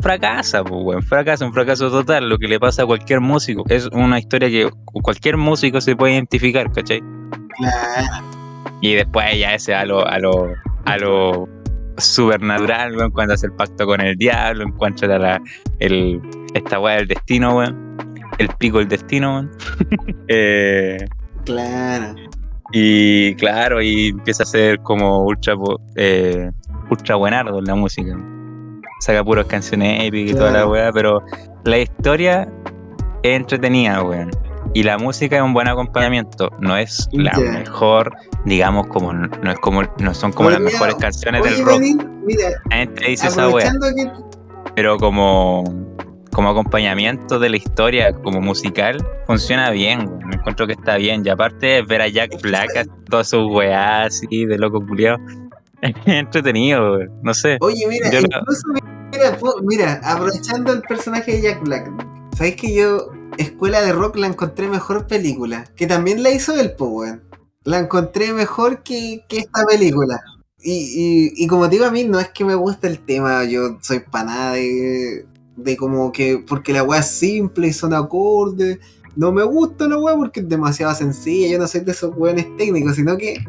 [0.00, 1.02] Fracasa, pues, weón.
[1.02, 2.28] Fracasa, un fracaso total.
[2.28, 3.64] Lo que le pasa a cualquier músico.
[3.70, 4.68] Es una historia que
[5.02, 7.02] cualquier músico se puede identificar, ¿cachai?
[7.56, 8.26] Claro.
[8.82, 10.46] Y después ya ese a lo, a lo,
[10.84, 11.48] a lo
[11.98, 15.40] supernatural, weón, cuando hace el pacto con el diablo, encuentra la,
[15.80, 16.20] el,
[16.54, 17.96] esta weá del destino, weón.
[18.38, 19.50] El pico del destino, weón.
[20.28, 20.98] Eh,
[21.44, 22.14] Claro.
[22.72, 25.54] y claro, y empieza a ser como ultra,
[25.96, 26.50] eh,
[26.90, 28.14] ultra buenardo en la música.
[29.00, 31.22] Saca puras canciones épicas y toda la weá, pero
[31.64, 32.48] la historia
[33.22, 34.30] es entretenida, weón.
[34.78, 36.50] Y la música es un buen acompañamiento.
[36.60, 38.14] No es la mejor,
[38.44, 41.80] digamos, como no es como no son como las mejores canciones Oye, del rock.
[42.24, 44.08] Mira, La gente dice esa que
[44.76, 45.64] Pero como,
[46.32, 50.16] como acompañamiento de la historia, como musical, funciona bien.
[50.24, 51.26] Me encuentro que está bien.
[51.26, 55.18] Y aparte, ver a Jack Black, está- todas sus weás así, de loco culiado.
[55.82, 57.10] Es entretenido, weón.
[57.24, 57.58] No sé.
[57.62, 58.62] Oye, mira, incluso
[59.10, 61.90] mira, mira, aprovechando el personaje de Jack Black,
[62.36, 65.64] ¿sabéis que yo Escuela de Rock la encontré mejor película?
[65.76, 67.22] Que también la hizo él, po, weón.
[67.64, 70.20] La encontré mejor que, que esta película.
[70.60, 73.44] Y, y, y como te digo a mí, no es que me guste el tema,
[73.44, 75.24] yo soy panada de,
[75.56, 78.78] de como que, porque la weá es simple y son acordes.
[79.14, 82.56] No me gusta la weá porque es demasiado sencilla, yo no soy de esos weones
[82.56, 83.44] técnicos, sino que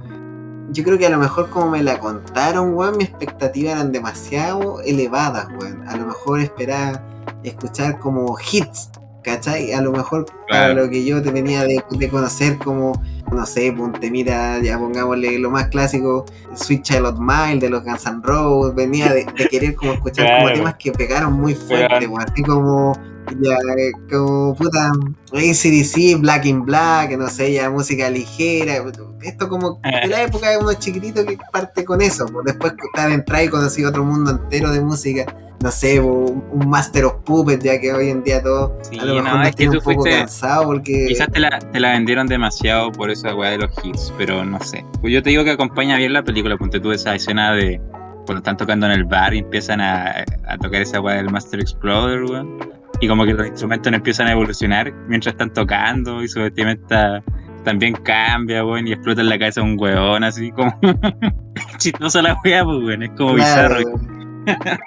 [0.72, 4.82] yo creo que a lo mejor como me la contaron, weón, mis expectativas eran demasiado
[4.82, 5.88] elevadas, weón.
[5.88, 7.04] A lo mejor esperaba
[7.44, 8.90] escuchar como hits,
[9.24, 9.74] ¿cachai?
[9.74, 10.84] A lo mejor para Claro.
[10.86, 13.02] lo que yo te venía de, de conocer como,
[13.32, 17.84] no sé, ponte, mira, ya pongámosle lo más clásico, Sweet Child of Mine de los
[17.84, 20.56] Guns N' Roses, venía de, de querer como escuchar como Claro.
[20.56, 22.94] temas que pegaron muy fuerte, Pero- weón, así como,
[23.42, 24.92] ya, eh, como puta,
[25.34, 28.84] ACDC, Black in Black, no sé, ya música ligera,
[29.22, 33.12] esto como de la época de unos chiquititos que parte con eso, pues después estar
[33.12, 35.26] entrar y conocí otro mundo entero de música,
[35.62, 39.06] no sé, un un Master of Puppets, ya que hoy en día todo Sí, a
[39.06, 40.12] lo mejor no, me es que estoy tú un poco fuiste.
[40.12, 44.14] cansado porque Quizás te la, te la vendieron demasiado por esa weá de los hits,
[44.18, 44.86] pero no sé.
[45.02, 47.80] Pues yo te digo que acompaña bien la película, ponte tú esa escena de
[48.26, 51.60] cuando están tocando en el bar y empiezan a, a tocar esa weá del Master
[51.60, 52.79] Exploder, weón.
[53.02, 57.24] Y como que los instrumentos no empiezan a evolucionar mientras están tocando y su vestimenta
[57.64, 60.78] también cambia, weón, y explota en la cabeza un weón, así como.
[61.78, 64.00] Chistosa la weá, pues, weón, es como Claro, bizarro.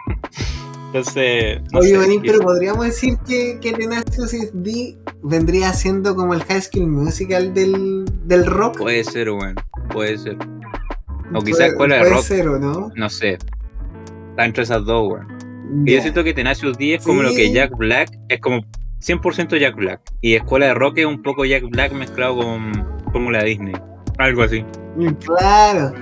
[0.86, 1.60] Entonces.
[1.72, 6.42] no Oye, sé, Benín, pero podríamos decir que, que Tenacious D vendría siendo como el
[6.44, 8.76] High School Musical del, del rock.
[8.78, 9.54] Puede ser, weón.
[9.90, 10.36] Puede ser.
[11.34, 12.22] O quizás escuela de puede rock.
[12.24, 12.90] ser, ¿o no?
[12.94, 13.38] No sé.
[14.30, 15.41] Está entre esas dos, weón.
[15.84, 18.60] Y yo siento que Tenacious D es como lo que Jack Black es como
[19.00, 20.00] 100% Jack Black.
[20.20, 22.72] Y Escuela de Rock es un poco Jack Black mezclado con
[23.12, 23.74] Fórmula Disney.
[24.18, 24.64] Algo así.
[25.24, 25.92] Claro.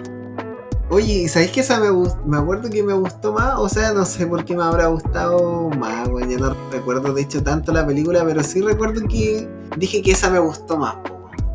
[0.91, 2.21] Oye, ¿y sabéis que esa me gustó?
[2.27, 5.71] Me acuerdo que me gustó más, o sea, no sé por qué me habrá gustado
[5.79, 6.29] más, weón.
[6.29, 10.31] Ya no recuerdo de hecho tanto la película, pero sí recuerdo que dije que esa
[10.31, 10.97] me gustó más.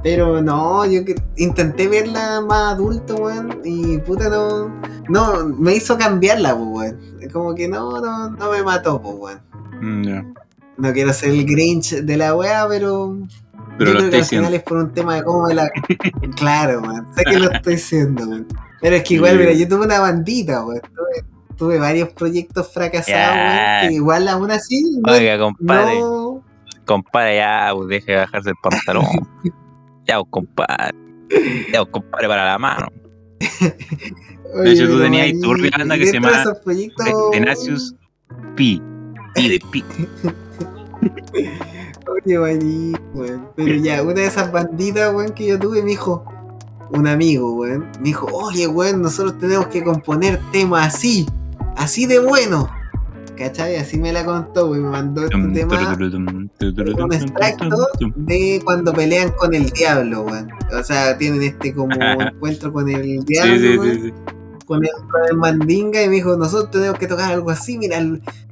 [0.06, 4.70] Pero no, yo que intenté verla más adulto, weón, y puta no.
[5.10, 7.30] No, me hizo cambiarla, pues, weón.
[7.34, 9.42] Como que no, no, no me mató, pues, weón.
[9.82, 10.26] Mm, ya.
[10.78, 13.18] No quiero ser el Grinch de la weá, pero.
[13.80, 15.72] Pero yo creo que al final es por un tema de cómo me la.
[16.36, 17.08] claro, man.
[17.18, 18.46] Sé que lo estoy haciendo, man.
[18.82, 20.82] Pero es que igual, mira, yo tuve una bandita, weón.
[20.82, 21.26] Tuve,
[21.58, 23.80] tuve varios proyectos fracasados, Ya.
[23.80, 23.90] weón.
[23.90, 24.84] Que igual aún así.
[25.04, 26.00] no- Oiga, compadre.
[26.00, 26.44] no-
[26.86, 29.06] Compadre, ya, pues, deje de bajarse el pantalón.
[30.08, 30.96] ya, compadre.
[31.72, 32.88] Ya, compadre, para la mano.
[34.56, 37.32] Oye, hecho, tú tenías ahí tu y que se de llama esos proyectos.
[37.32, 37.96] Tenacious
[38.56, 38.82] P.
[39.34, 39.84] P de P.
[42.08, 43.50] Oye, maní, weón.
[43.56, 46.24] Pero ya, una de esas banditas, weón, que yo tuve, me dijo,
[46.92, 51.26] un amigo, weón, me dijo, oye, weón, nosotros tenemos que componer temas así,
[51.76, 52.70] así de bueno.
[53.38, 53.76] ¿Cachai?
[53.76, 55.96] Así me la contó, weón, me mandó este tema
[57.04, 60.48] un extracto de cuando pelean con el diablo, weón.
[60.78, 64.14] O sea, tienen este como encuentro con el diablo, Sí, sí, sí, sí.
[64.66, 68.00] Con, el, con el mandinga, y me dijo, nosotros tenemos que tocar algo así, mira,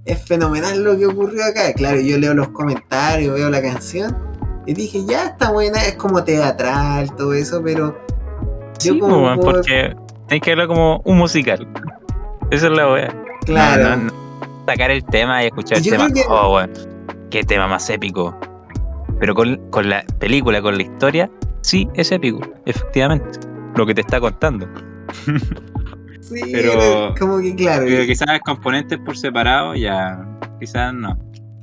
[0.05, 1.73] es fenomenal lo que ocurrió acá.
[1.73, 4.15] Claro, yo leo los comentarios, veo la canción,
[4.67, 7.97] y dije, ya está buena, es como teatral, todo eso, pero
[8.79, 9.95] yo Sí, como por- porque
[10.29, 11.67] hay que verlo como un musical.
[12.51, 13.23] Esa es la wea.
[13.45, 14.22] claro, No, no, no.
[14.67, 16.09] Sacar el tema y escuchar el Yo tema.
[16.11, 16.71] que- Oh, weón.
[17.29, 18.37] Qué tema más épico.
[19.19, 21.29] Pero con, con la película, con la historia,
[21.61, 23.39] sí, es épico, efectivamente.
[23.75, 24.67] Lo que te está contando.
[26.21, 27.85] sí, pero- como que claro.
[27.87, 30.25] Pero quizás componentes por separado, ya.
[30.59, 31.17] Quizás no.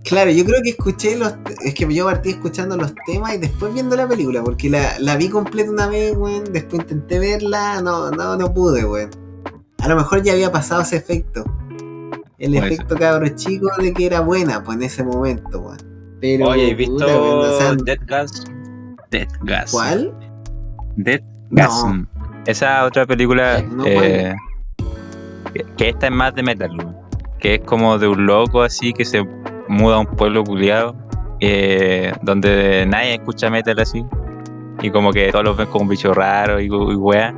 [0.05, 1.35] Claro, yo creo que escuché los.
[1.63, 5.17] Es que yo partí escuchando los temas y después viendo la película, porque la, la
[5.17, 6.45] vi completa una vez, weón.
[6.53, 9.11] Después intenté verla, no, no, no pude, weón.
[9.79, 11.45] A lo mejor ya había pasado ese efecto.
[12.41, 15.77] El Puede efecto cabro chico de que era buena, pues en ese momento, weón.
[16.21, 16.49] Pero.
[16.49, 18.45] Oye, ¿has visto Dead Gas?
[19.11, 19.71] Dead Gas.
[19.73, 20.13] ¿Cuál?
[20.97, 21.21] Dead
[21.51, 21.85] Gas.
[21.87, 22.07] No.
[22.47, 24.35] Esa otra película, No, eh,
[25.53, 26.97] que, que esta es más de metal, weón.
[27.39, 29.23] que es como de un loco así que se
[29.69, 30.97] muda a un pueblo culiado,
[31.41, 34.03] eh, donde nadie escucha metal así,
[34.81, 37.35] y como que todos los ven como un bicho raro y, y wea.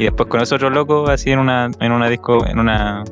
[0.00, 3.04] Y después con esos otros locos así en una, en una disco, en una,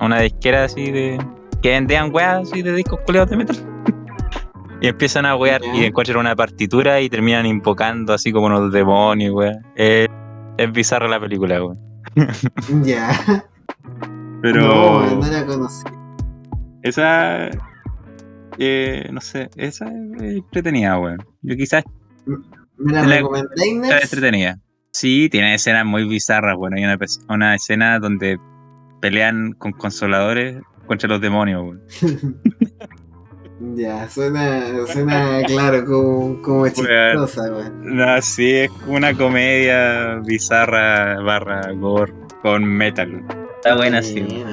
[0.00, 1.18] una disquera así de.
[1.62, 3.56] que vendían weas así de discos culiados de metal.
[4.82, 9.34] Y empiezan a wear y encuentran una partitura y terminan invocando así como unos demonios,
[9.34, 9.56] weón.
[9.76, 10.08] Es,
[10.56, 11.78] es bizarra la película, weón.
[12.82, 13.10] Ya.
[14.40, 15.84] Pero No, no la conocí.
[16.82, 17.50] esa.
[18.58, 21.18] eh, no sé, esa es entretenida, weón.
[21.42, 21.84] Yo quizás
[22.78, 24.58] ¿Me la La- recomendáis, está entretenida.
[24.92, 26.84] Sí, tiene escenas muy bizarras, bueno, hay
[27.28, 28.38] una escena donde
[29.00, 31.76] pelean con consoladores contra los demonios.
[33.76, 37.70] Ya, suena, suena claro, como, como chistosa.
[37.82, 42.10] No, sí, es como una comedia bizarra barra gore
[42.42, 43.22] con metal.
[43.56, 44.44] Está buena, sí.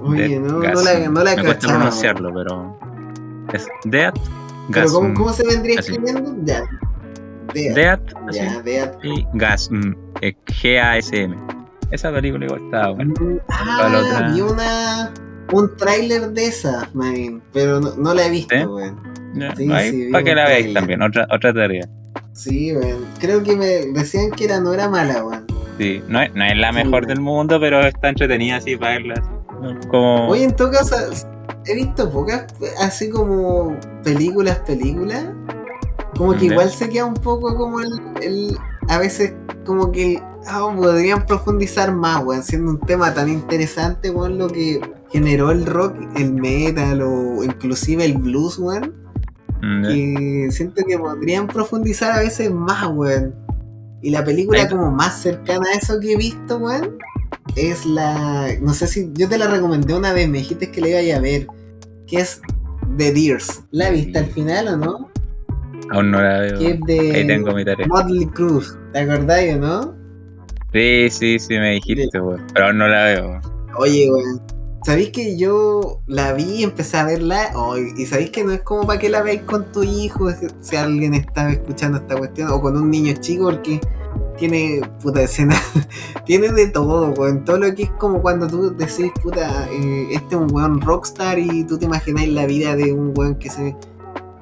[0.00, 2.78] Oye, no, no la, no la Me cuesta pronunciarlo, pero.
[3.52, 4.12] Es Pero
[4.68, 4.92] Gas.
[4.92, 5.92] ¿cómo, cómo se vendría Así.
[5.92, 6.32] escribiendo?
[6.44, 6.68] Death.
[7.52, 8.00] Death,
[8.64, 8.94] Death.
[9.02, 11.36] y Gas, mm, eh, G-A-S-M.
[11.90, 13.14] Esa película igual estaba buena.
[13.16, 15.12] ¿Cuál Ah, vi una.
[15.52, 18.98] Un tráiler de esa, man, pero no, no la he visto, weón.
[19.56, 21.86] Sí, sí, para que la veáis también, otra, otra tarea.
[22.32, 23.04] Sí, weón.
[23.20, 25.46] Creo que me decían que era, no era mala, weón.
[25.78, 29.22] Sí, no es, no es la mejor del mundo, pero está entretenida así para verla.
[29.88, 30.28] Como...
[30.28, 30.96] Oye, en todo caso,
[31.66, 32.46] he visto pocas,
[32.80, 35.26] así como películas, películas.
[36.16, 37.88] Como que igual se queda un poco como el.
[38.22, 38.56] el-
[38.88, 39.32] a veces,
[39.64, 42.42] como que ah, podrían profundizar más, weón.
[42.42, 44.80] Siendo un tema tan interesante, weón, lo que
[45.10, 48.94] generó el rock, el metal o inclusive el blues, weón.
[49.62, 53.34] Mm, que siento que podrían profundizar a veces más, weón.
[54.02, 56.98] Y la película como más cercana a eso que he visto, weón,
[57.56, 58.48] es la...
[58.60, 59.10] No sé si...
[59.14, 61.46] Yo te la recomendé una vez, me dijiste que la iba a ver.
[62.06, 62.40] Que es
[62.96, 63.64] The Deers.
[63.70, 65.10] ¿La viste al final o no?
[65.90, 66.58] Aún no la veo.
[66.58, 67.86] Que es de Ahí tengo mi tarea.
[67.86, 68.76] Motley Cruz.
[68.92, 69.95] ¿Te acordáis o no?
[70.72, 72.42] Sí, sí, sí, me dijiste, weón.
[72.52, 73.40] Pero aún no la veo.
[73.78, 74.40] Oye, weón.
[74.84, 77.50] ¿Sabéis que yo la vi y empecé a verla?
[77.96, 80.76] Y sabéis que no es como para que la veáis con tu hijo, si- si
[80.76, 83.80] alguien está escuchando esta cuestión, o con un niño chico, porque
[84.38, 85.56] tiene puta escena,
[86.26, 87.44] tiene de todo, weón.
[87.44, 91.36] Todo lo que es como cuando tú decís, puta, eh, este es un weón rockstar
[91.40, 93.74] y tú te imagináis la vida de un weón que se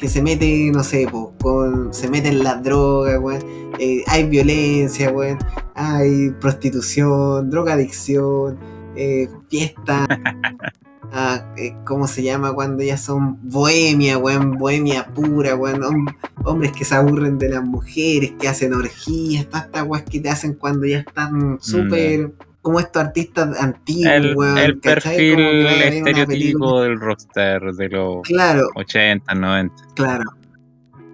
[0.05, 3.43] que se mete, no sé, po, con, se mete en las drogas, weón.
[3.79, 5.39] Eh, hay violencia, weón.
[5.75, 8.59] Hay prostitución, drogadicción,
[8.97, 10.07] eh, fiesta.
[11.11, 14.59] ah, eh, ¿Cómo se llama cuando ya son bohemia, weón?
[14.59, 15.81] Bohemia pura, weón.
[15.81, 20.21] hom- hombres que se aburren de las mujeres, que hacen orgías, todas estas weas que
[20.21, 22.35] te hacen cuando ya están súper.
[22.65, 24.57] Como estos artistas antiguos, El, weón.
[24.59, 29.75] el perfil estereotipo del rockstar de los Claro, 80, 90.
[29.95, 30.25] Claro.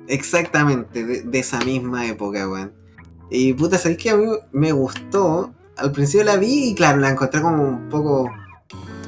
[0.07, 2.73] Exactamente, de, de esa misma época, weón.
[3.31, 5.53] Y puta, ¿sabes que A mí me gustó.
[5.77, 8.31] Al principio la vi y claro, la encontré como un poco.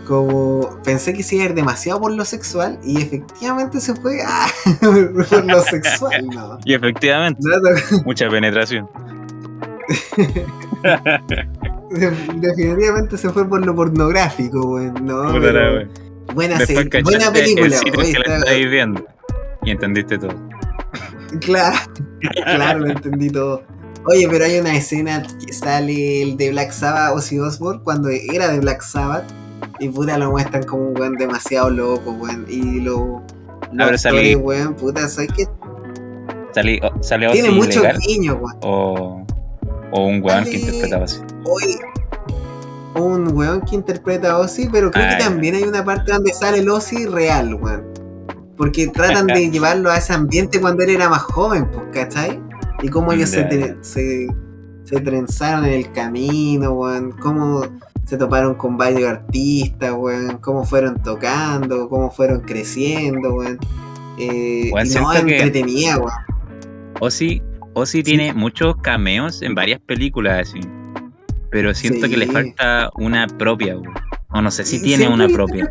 [0.06, 0.80] Como.
[0.82, 4.48] Pensé que se iba a ir demasiado por lo sexual y efectivamente se fue ah,
[4.80, 6.58] por lo sexual, no.
[6.64, 8.88] Y efectivamente, no, mucha penetración.
[11.92, 14.94] de- definitivamente se fue por lo pornográfico, weón.
[15.04, 15.88] No, Puta pero la wea.
[16.34, 19.04] buena, Después buena el película, que la estáis viendo.
[19.64, 20.34] Y entendiste todo.
[21.40, 21.76] Claro,
[22.44, 23.62] claro, lo entendí todo.
[24.06, 28.48] Oye, pero hay una escena que sale el de Black Sabbath, Ozzy Osbourne, cuando era
[28.48, 29.24] de Black Sabbath,
[29.78, 32.44] y puta lo muestran como un weón demasiado loco, weón.
[32.48, 33.22] Y lo,
[33.72, 35.46] los Ahora salí- weón, puta, soy que
[36.52, 38.56] Salí, ¿Sale tiene Ozzy muchos ilegal niños, weón.
[38.62, 39.21] o,
[39.92, 41.20] o un weón que interpretaba así?
[41.44, 41.78] Oye,
[42.94, 45.28] un weón que interpreta a Ozzy, pero creo Ah, que ya.
[45.28, 47.84] también hay una parte donde sale el Ozzy real, weón.
[48.56, 52.40] Porque tratan de llevarlo a ese ambiente cuando él era más joven, pues, ¿cachai?
[52.82, 54.26] Y cómo ellos se, se,
[54.84, 57.12] se trenzaron en el camino, weón.
[57.12, 57.62] Cómo
[58.04, 60.36] se toparon con varios artistas, weón.
[60.38, 63.58] Cómo fueron tocando, cómo fueron creciendo, weón.
[64.18, 66.12] Eh, Weón, y no, que- entretenía, weón.
[67.00, 67.42] Ozzy,
[67.74, 70.60] Ozzy tiene muchos cameos en varias películas así.
[71.50, 73.94] Pero siento que le falta una propia, weón.
[74.30, 75.70] O no sé si tiene una propia.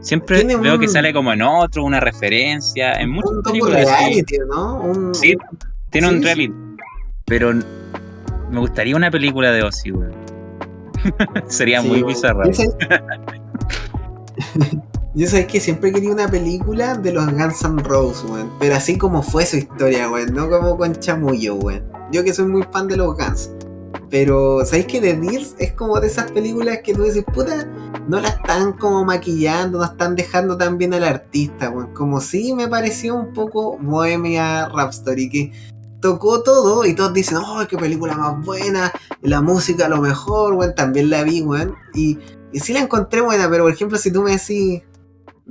[0.00, 2.94] Siempre tiene veo que sale como en otro, una referencia.
[2.94, 3.86] En muchas Un películas.
[3.86, 3.88] sí.
[3.94, 4.80] reality, ¿no?
[4.80, 5.36] Un, Sí,
[5.90, 6.54] tiene un reality.
[7.26, 7.52] Pero
[8.50, 10.14] me gustaría una película de Ozzy, weón.
[11.48, 12.44] Sería muy bizarra.
[15.16, 18.50] Yo sabes que siempre quería una película de los Guns N' Roses, weón.
[18.58, 20.34] Pero así como fue su historia, weón.
[20.34, 21.84] No como con chamullo, weón.
[22.10, 23.52] Yo que soy muy fan de los Guns.
[24.10, 27.64] Pero, ¿sabéis que The Deers es como de esas películas que tú dices, puta,
[28.08, 31.94] no la están como maquillando, no están dejando tan bien al artista, weón?
[31.94, 35.52] Como si me pareció un poco Bohemia Rhapsody, que
[36.00, 38.92] tocó todo y todos dicen, oh, qué película más buena,
[39.22, 41.76] la música lo mejor, weón, también la vi, weón.
[41.94, 42.18] Y,
[42.52, 44.82] y sí la encontré buena, pero por ejemplo, si tú me decís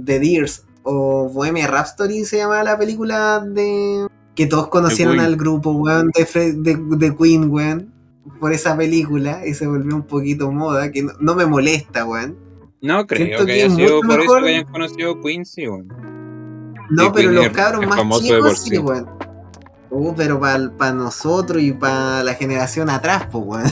[0.04, 4.08] The Deers o Bohemia Rhapsody se llama la película de...
[4.36, 5.26] Que todos conocieron Queen.
[5.26, 7.94] al grupo, weón, de, de, de Queen, weón,
[8.40, 12.36] por esa película y se volvió un poquito moda, que no, no me molesta, weón.
[12.82, 14.38] No creo Siento que haya sido por mejor.
[14.40, 15.88] eso que hayan conocido Quincy, weón.
[16.90, 18.78] No, Sí, pero Queen los cabros más chicos sí, sí.
[18.80, 19.08] weón.
[19.92, 23.72] Uh, pero para nosotros y para la generación atrás, pues, weón.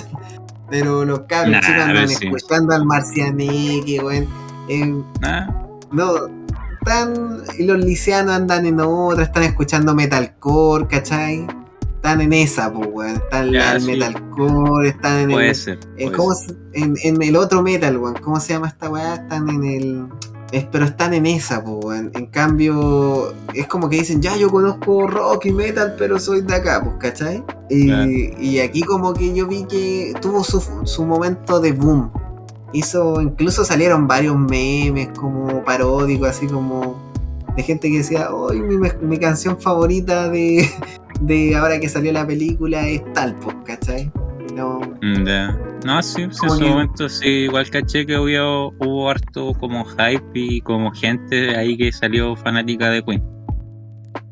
[0.69, 2.25] Pero los cabros Nah, chicos andan sí.
[2.27, 4.27] escuchando al Marcianeque, weón.
[4.69, 5.49] Eh, Ah,
[5.91, 6.13] no,
[6.79, 7.41] están.
[7.59, 11.45] Los liceanos andan en otra, están escuchando metalcore, ¿cachai?
[11.95, 13.15] Están en esa, pues, weón.
[13.17, 13.85] Están en Ya, sí.
[13.91, 15.55] metalcore, están en puede el.
[15.55, 15.79] ser.
[15.97, 16.49] en, puede ¿cómo ser.
[16.49, 18.15] se- en, en el otro metal, weón.
[18.21, 19.15] ¿Cómo se llama esta weá?
[19.15, 20.07] Están en el.
[20.51, 22.11] Es- pero están en esa, pues, weón.
[22.15, 26.55] En cambio, es como que dicen, ya yo conozco rock y metal, pero soy de
[26.55, 27.43] acá, pues, ¿cachai?
[27.69, 28.09] Y, Claro.
[28.09, 32.11] y aquí como que yo vi que tuvo su, su momento de boom.
[32.73, 36.97] Hizo, incluso salieron varios memes como paródicos, así como
[37.55, 38.61] de gente que decía, hoy
[39.01, 40.69] mi, canción favorita de,
[41.21, 44.09] de ahora que salió la película es tal, ¿cachai?
[44.55, 45.57] No, Mm, ya.
[45.85, 49.83] No, sí, sí, en su que- momento sí, igual caché que hubo, hubo harto como
[49.85, 53.23] hype y como gente ahí que salió fanática de Queen.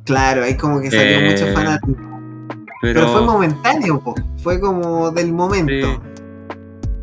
[0.06, 1.98] claro, hay como que salió Eh, mucho fanático.
[2.82, 4.16] Pero, Pero, fue momentáneo, po.
[4.38, 5.72] fue como del momento.
[5.74, 6.00] Sí.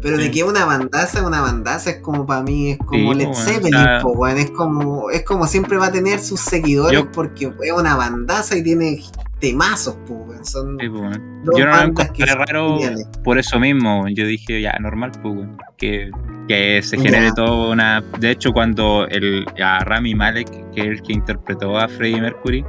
[0.02, 0.30] Pero de Sí.
[0.30, 3.74] que una bandaza, una bandaza es como para mí, es como Sí, Led weón, Zeppelin,
[3.74, 4.36] o sea- po, weón.
[4.38, 8.56] Es como, es como siempre va a tener sus seguidores Yo- porque es una bandaza
[8.56, 9.00] y tiene
[9.40, 10.44] temazos, po, weón.
[10.44, 11.16] Son sí, bueno.
[11.44, 13.08] dos yo no lo encontré raro geniales.
[13.24, 14.06] por eso mismo.
[14.08, 16.10] Yo dije, ya, normal, pues, que,
[16.46, 17.34] que se genere Ya.
[17.34, 18.00] toda una.
[18.20, 22.64] De hecho, cuando el, a Rami Malek, que es el que interpretó a Freddie Mercury,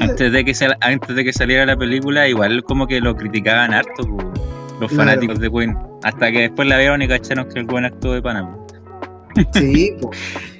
[0.00, 3.72] antes de que sal- antes de que saliera la película, igual como que lo criticaban
[3.74, 4.26] harto, pues,
[4.80, 5.10] los Claro.
[5.10, 5.76] fanáticos de Queen.
[6.02, 8.56] Hasta que después la vieron y cacharon que el buen acto de Panamá.
[9.54, 10.10] Sí, po.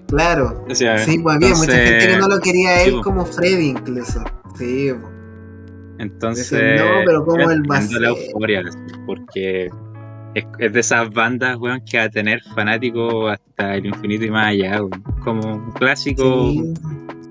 [0.09, 0.65] Claro.
[0.69, 3.69] O sea, Sí, pues había mucha gente que no lo quería sí, él como Freddy
[3.71, 4.23] incluso.
[4.57, 5.09] Sí, po.
[5.99, 8.63] Entonces, no, pero ¿cómo yo él va la euforia,
[9.05, 9.69] porque
[10.35, 14.31] es, es de esas bandas, weón, que va a tener fanáticos hasta el infinito y
[14.31, 15.03] más allá, weón.
[15.25, 16.73] Como un clásico Sí,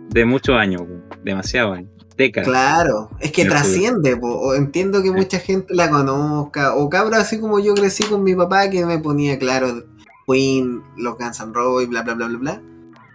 [0.09, 1.03] de muchos años, weón.
[1.23, 1.91] Demasiado años.
[2.18, 2.47] Décadas.
[2.47, 4.55] Claro, es que trasciende, po.
[4.55, 8.70] Entiendo que mucha gente la conozca, o cabra así como yo crecí con mi papá
[8.70, 9.84] que me ponía claro
[10.28, 12.61] Queen, los Guns N' Roses, bla bla bla bla bla.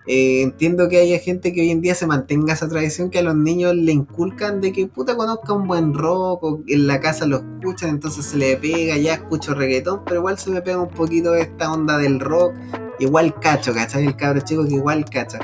[0.07, 3.23] Eh, entiendo que haya gente que hoy en día se mantenga esa tradición que a
[3.23, 7.25] los niños le inculcan de que puta conozca un buen rock o en la casa
[7.25, 10.91] lo escuchan, entonces se le pega, ya escucho reggaetón, pero igual se me pega un
[10.91, 12.55] poquito esta onda del rock,
[12.99, 14.07] igual cacho, ¿cachai?
[14.07, 15.39] El cabro chico que igual cacha.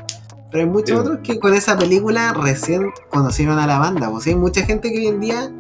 [0.51, 0.95] Pero hay muchos Sí.
[0.97, 4.11] otros que con esa película recién conocieron a la banda.
[4.11, 5.53] Pues hay mucha gente que hoy en día.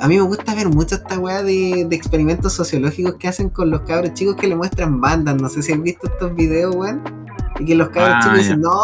[0.00, 3.70] A mí me gusta ver mucho esta weá de, de experimentos sociológicos que hacen con
[3.70, 5.36] los cabros chicos que le muestran bandas.
[5.40, 7.02] No sé si han visto estos videos, weón.
[7.60, 8.74] Y que los cabros Ah, chicos dicen, no,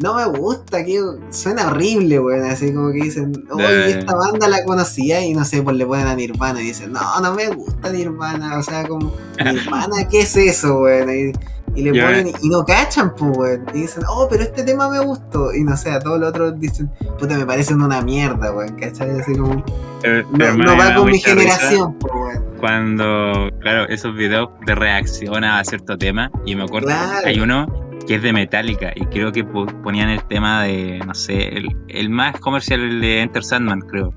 [0.00, 2.44] no me gusta, que suena horrible, weón.
[2.50, 6.06] Así como que dicen, oye, esta banda la conocía y no sé, pues le ponen
[6.06, 8.58] a Nirvana y dicen, no, no me gusta Nirvana.
[8.58, 9.12] O sea, como,
[9.44, 11.10] Nirvana, ¿qué es eso, weón?
[11.10, 11.32] Y,
[11.76, 13.66] y le ponen y no cachan, pues, weón.
[13.74, 15.52] Y dicen, oh, pero este tema me gustó.
[15.54, 18.74] Y no sé, a todos los otros dicen, puta, me parecen una mierda, weón.
[18.76, 19.10] ¿Cachai?
[19.20, 19.64] Así como,
[20.02, 22.44] Eh, no, va con mi generación, pues, weón.
[22.58, 27.26] Cuando, claro, esos videos de reacción a cierto tema, y me acuerdo, Claro.
[27.26, 27.66] hay uno
[28.06, 31.68] que es de Metallica, y creo que po- ponían el tema de, no sé, el,
[31.88, 34.14] el más comercial, el de Enter Sandman, creo.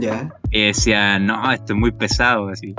[0.00, 0.28] Ya.
[0.50, 2.74] Y decía, no, esto es muy pesado, así.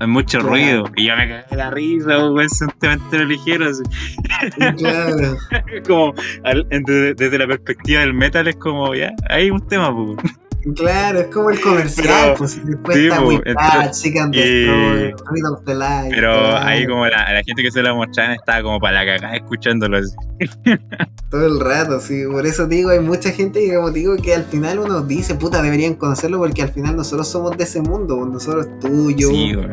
[0.00, 0.48] Hay mucho Claro.
[0.54, 0.84] ruido.
[0.96, 3.82] Y yo me cagué de la risa, güey, es un tema entero ligero, así.
[4.78, 5.36] Claro.
[5.86, 10.16] como, al- desde, desde la perspectiva del metal, es como, ya, hay un tema, pues.
[10.76, 14.38] Claro, es como el comercial, Pero- pues después sí, está po, We entonces- and y-
[14.40, 15.14] Destroy,
[15.52, 16.10] of the Light.
[16.14, 19.16] Pero claro, ahí como la, la gente que se la mostraban estaba como para la
[19.16, 20.14] cagada escuchándolo así.
[21.30, 22.24] Todo el rato, sí.
[22.30, 25.62] Por eso digo, hay mucha gente que, como digo, que al final uno dice, puta,
[25.62, 29.28] deberían conocerlo porque al final nosotros somos de ese mundo, pues, nosotros tú, yo.
[29.30, 29.68] Sí, güey.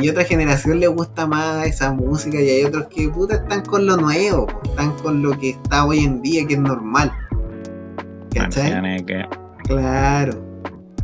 [0.00, 3.86] Y otra generación le gusta más esa música y hay otros que puta están con
[3.86, 7.12] lo nuevo, po, están con lo que está hoy en día, que es normal.
[8.32, 8.72] ¿Cachai?
[9.70, 10.32] Claro.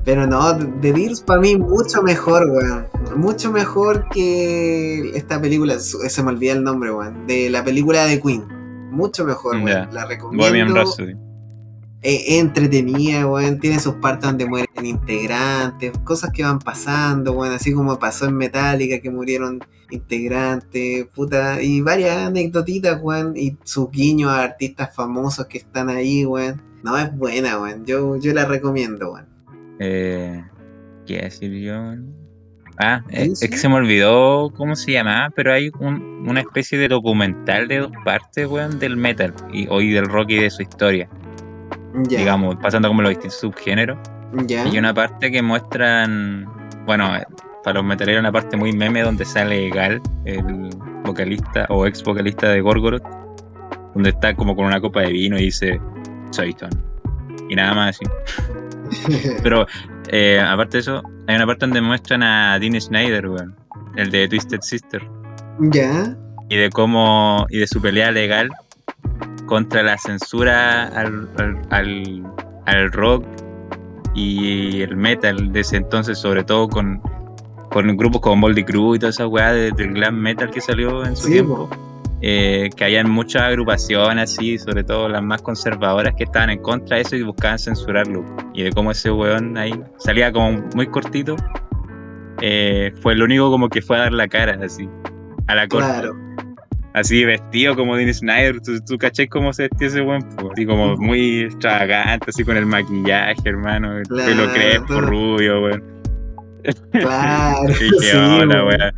[0.05, 2.87] Pero no, The Beatles para mí mucho mejor, weón.
[3.17, 7.27] Mucho mejor que esta película, se me olvida el nombre, weón.
[7.27, 8.45] De la película de Queen.
[8.91, 9.69] Mucho mejor, weón.
[9.69, 9.89] Ya.
[9.93, 10.85] La recomiendo.
[12.03, 13.59] Es entretenida, weón.
[13.61, 17.55] Tiene sus partes donde mueren integrantes, cosas que van pasando, weón.
[17.55, 19.61] Así como pasó en Metallica, que murieron
[19.91, 21.63] integrantes, puta.
[21.63, 23.37] Y varias anecdotitas, weón.
[23.37, 26.63] Y sus guiños a artistas famosos que están ahí, weón.
[26.87, 27.85] No, es buena, weón.
[27.85, 29.27] Yo, yo la recomiendo, weón.
[29.81, 30.41] Eh,
[31.05, 31.75] ¿Qué decir yo?
[32.79, 36.79] Ah, Sí, es, que se me olvidó cómo se llamaba, pero hay un- una especie
[36.79, 40.63] de documental de dos partes, weón, del metal y hoy del rock y de su
[40.63, 41.09] historia,
[42.09, 42.19] Ya.
[42.21, 43.99] digamos, pasando como los distintos subgéneros.
[44.47, 44.63] Ya.
[44.65, 46.47] Hay una parte que muestran,
[46.85, 47.25] bueno, eh,
[47.65, 50.71] para los metaleros una parte muy meme donde sale Gal, el
[51.05, 53.03] vocalista o ex vocalista de Gorgoroth,
[53.95, 55.81] donde está como con una copa de vino y dice
[56.31, 56.71] Satan.
[57.49, 58.05] Y nada más así.
[59.43, 59.67] Pero
[60.09, 63.55] eh, aparte de eso, hay una parte donde muestran a Dean Snyder, weón,
[63.97, 65.03] el de Twisted Sister,
[65.59, 66.17] ya.
[66.49, 68.49] y de cómo, y de su pelea legal
[69.47, 72.23] contra la censura al, al, al,
[72.67, 73.25] al rock
[74.15, 77.01] y el metal de ese entonces, sobre todo con,
[77.71, 81.05] con grupos como Moldy Crew y toda esa weá de- del glam metal que salió
[81.05, 81.69] en su Sí, tiempo.
[82.23, 86.97] Eh, que hayan muchas agrupaciones así, sobre todo las más conservadoras, que estaban en contra
[86.97, 88.25] de eso y buscaban censurarlo.
[88.55, 91.37] Y de cómo ese weón ahí salía como muy cortito,
[92.41, 94.89] eh, fue el único como que fue a dar la cara así,
[95.47, 95.89] a la corte.
[95.89, 96.17] Claro.
[96.95, 100.51] Así vestido como Dean Snyder, tú, tú caché cómo se vestía ese weón, po?
[100.53, 104.53] así como muy extravagante, así con el maquillaje, hermano, el pelo Claro.
[104.55, 105.85] crespo, rubio, weón.
[106.93, 107.69] Claro.
[107.81, 108.95] Y qué sí, onda, weón.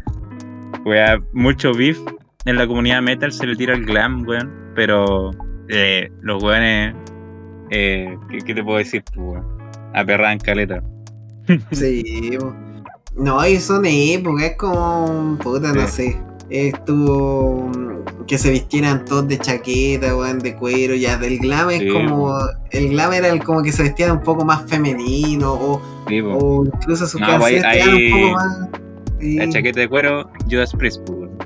[0.84, 1.98] Weá, mucho beef
[2.48, 4.52] en la comunidad metal se le tira el glam, weón.
[4.74, 5.30] Pero
[5.68, 6.94] eh, los weones,
[7.70, 9.46] eh, ¿qué, qué te puedo decir, pues, weón?
[9.94, 10.82] Aperran caleta.
[11.72, 12.36] Sí,
[13.16, 16.16] no, y son épocas, es como, puta, no sé,
[16.50, 17.70] estuvo
[18.26, 21.88] que se vistieran todos de chaqueta, weón, de cuero, ya del glam es Sí.
[21.88, 22.36] como,
[22.70, 26.64] el glam era el como que se vestían un poco más femenino, o, Sí, o
[26.66, 28.68] incluso sus No, canciones ahí- eran un poco más...
[29.20, 31.37] La chaqueta de cuero, Judas Priest, pues, weón.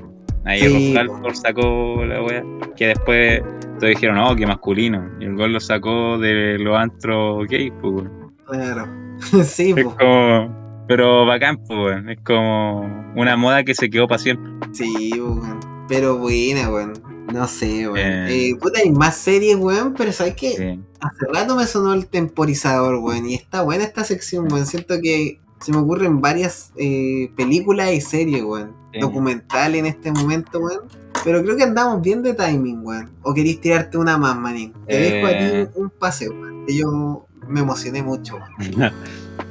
[0.45, 2.43] Ahí Sí, Rob sacó la weá.
[2.75, 3.41] Que después
[3.79, 5.09] todos dijeron, oh, qué masculino.
[5.19, 8.05] Y el gol lo sacó de los antros gays, pues.
[8.47, 8.87] Claro,
[9.43, 9.95] sí, Es po.
[9.97, 10.63] como.
[10.87, 12.09] Pero bacán, pues, weón.
[12.09, 12.81] Es como
[13.15, 14.51] una moda que se quedó para siempre.
[14.73, 16.93] sí, weón, pero buena, weón,
[17.33, 17.97] no sé, weón.
[17.97, 18.49] Eh.
[18.49, 20.49] Eh, puta, hay más series, weón, pero ¿sabes qué?
[20.51, 20.79] Sí.
[20.99, 24.65] Hace rato me sonó el temporizador, weón, y está buena esta sección, weón.
[24.65, 28.73] Siento que se me ocurren varias eh, películas y series, weón.
[28.93, 28.99] Sí.
[28.99, 30.81] Documentales en este momento, weón.
[31.23, 33.11] Pero creo que andamos bien de timing, weón.
[33.23, 34.73] ¿O queréis tirarte una más, manín?
[34.87, 35.65] Te dejo a Eh.
[35.73, 36.65] ti un paseo, weón.
[36.67, 38.93] Yo me emocioné mucho, weón.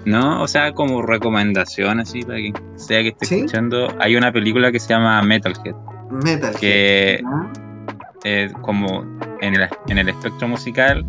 [0.05, 3.35] No, o sea, como recomendación así para quien sea que esté ¿Sí?
[3.37, 5.75] escuchando, hay una película que se llama Metalhead,
[6.25, 6.55] Metal.
[6.59, 7.51] que ¿no?
[8.25, 9.03] eh, como
[9.41, 11.05] en el, en el espectro musical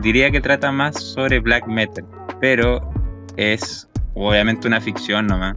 [0.00, 2.04] diría que trata más sobre black metal,
[2.40, 2.80] pero
[3.36, 5.56] es obviamente una ficción nomás.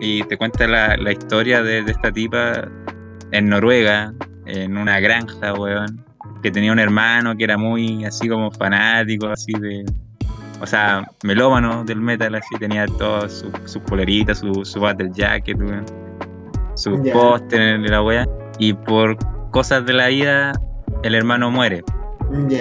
[0.00, 2.68] Y te cuenta la, la historia de, de esta tipa
[3.32, 4.12] en Noruega,
[4.46, 6.04] en una granja, weón,
[6.42, 9.84] que tenía un hermano que era muy así como fanático, así de...
[10.60, 15.56] O sea, melómano del metal, así tenía todas sus sus poleritas, su, su battle jacket,
[15.56, 15.84] weón,
[16.74, 18.26] su póster de la wea.
[18.58, 19.16] Y por
[19.50, 20.52] cosas de la vida,
[21.04, 21.84] el hermano muere.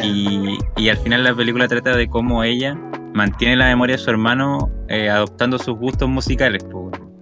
[0.03, 2.78] Y, y al final la película trata de cómo ella
[3.18, 6.63] mantiene la memoria de su hermano eh, adoptando sus gustos musicales.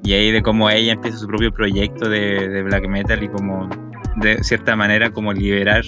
[0.04, 3.68] Y ahí de cómo ella empieza su propio proyecto de, de black metal y como
[4.18, 5.84] de cierta manera como liberar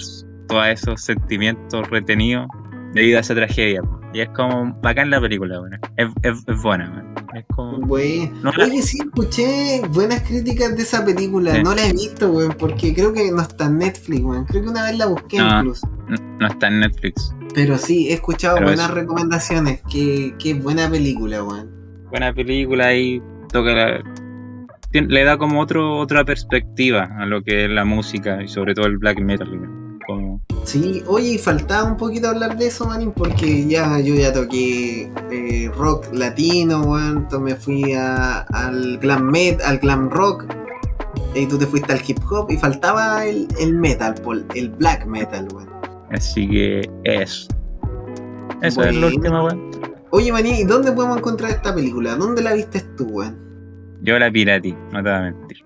[0.47, 2.47] todos esos sentimientos retenidos
[2.93, 3.81] debido a esa tragedia.
[4.13, 5.73] Y es como bacán la película, weón.
[5.97, 6.89] es, es, es buena.
[6.91, 7.13] weón.
[7.35, 7.77] Es como...
[7.85, 8.29] Güey.
[8.41, 11.53] No la- Oye, sí, escuché buenas críticas de esa película.
[11.53, 11.61] Sí.
[11.63, 14.45] No la he visto, weón, porque creo que no está en Netflix, weón.
[14.45, 15.59] Creo que una vez la busqué No.
[15.59, 15.87] incluso.
[16.07, 17.33] no, no está en Netflix.
[17.53, 18.95] Pero sí, he escuchado Pero buenas eso.
[18.95, 19.81] recomendaciones.
[19.91, 21.69] Qué, qué buena película, weón.
[22.09, 24.03] buena película y toca la-
[24.93, 28.85] le da como otro otra perspectiva a lo que es la música y sobre todo
[28.87, 29.76] el black metal weón.
[30.07, 34.33] Como Sí, oye, y faltaba un poquito hablar de eso, manín, porque ya yo ya
[34.33, 37.17] toqué eh, rock latino, weón.
[37.19, 40.45] Entonces me fui a- al glam met, al glam rock.
[41.35, 44.15] Y tú te fuiste al hip hop y faltaba el, el metal,
[44.55, 45.69] el black metal, weón.
[46.11, 47.47] así que eso
[48.61, 49.71] eso es lo último weón.
[50.09, 52.15] Oye, maní, ¿y dónde podemos encontrar esta película?
[52.15, 53.37] ¿Dónde la viste tú, weón?
[54.01, 55.57] yo la pirateé no te voy a mentir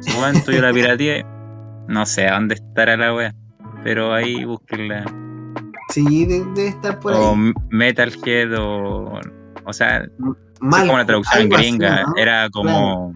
[0.00, 1.24] su momento yo la pirateé
[1.86, 3.32] no sé a dónde estará la wea
[3.84, 5.04] pero ahí búsquenla
[5.90, 7.52] Sí, de- debe estar por o ahí.
[7.70, 9.20] Metalhead o
[9.64, 10.06] o sea
[10.60, 12.14] Mal, es como la traducción gringa ¿no?
[12.16, 13.14] era como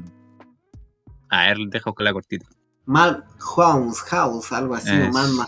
[1.30, 2.46] a ver dejo con la cortita
[2.86, 5.46] Mal House, House, algo así, o Es- Mal Ma-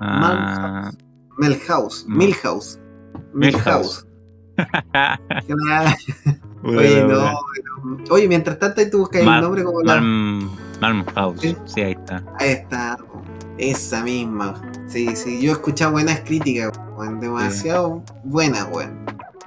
[0.00, 0.90] Ah,
[1.38, 2.16] Milhouse, Mm.
[2.18, 2.80] Milhouse.
[3.32, 4.04] Milhouse.
[6.64, 7.30] Oye, no, pero-
[8.10, 10.00] Oye, mientras tanto ahí tú buscas el nombre como la...
[10.00, 11.56] Malm, House, Sí.
[11.64, 12.24] sí, ahí está.
[12.40, 12.96] Ahí está.
[13.58, 14.60] Esa misma.
[14.86, 19.04] Sí, sí, yo he escuchado buenas críticas, weón, demasiado buenas, weón.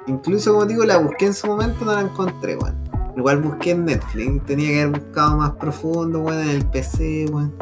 [0.08, 2.76] Incluso, como digo, la busqué en su momento, no la encontré, weón.
[3.16, 7.54] Igual busqué en Netflix, tenía que haber buscado más profundo, weón, en el PC, weón.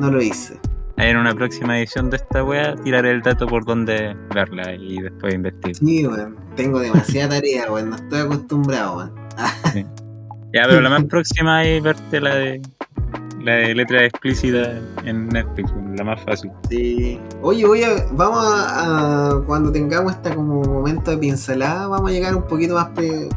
[0.00, 0.58] No lo hice.
[0.96, 5.34] En una próxima edición de esta wea tiraré el dato por donde verla y después
[5.34, 5.74] investigar.
[5.74, 9.12] Sí, weón, tengo demasiada tarea, weón, no estoy acostumbrado, weón.
[10.54, 12.62] Ya, pero la más próxima es verte la de
[13.44, 16.50] la de letra explícita en Netflix, la más fácil.
[16.70, 17.20] Sí.
[17.42, 22.12] Oye, voy a, vamos a, a- cuando tengamos esta como momento de pincelada, vamos a
[22.12, 23.28] llegar un poquito más pre-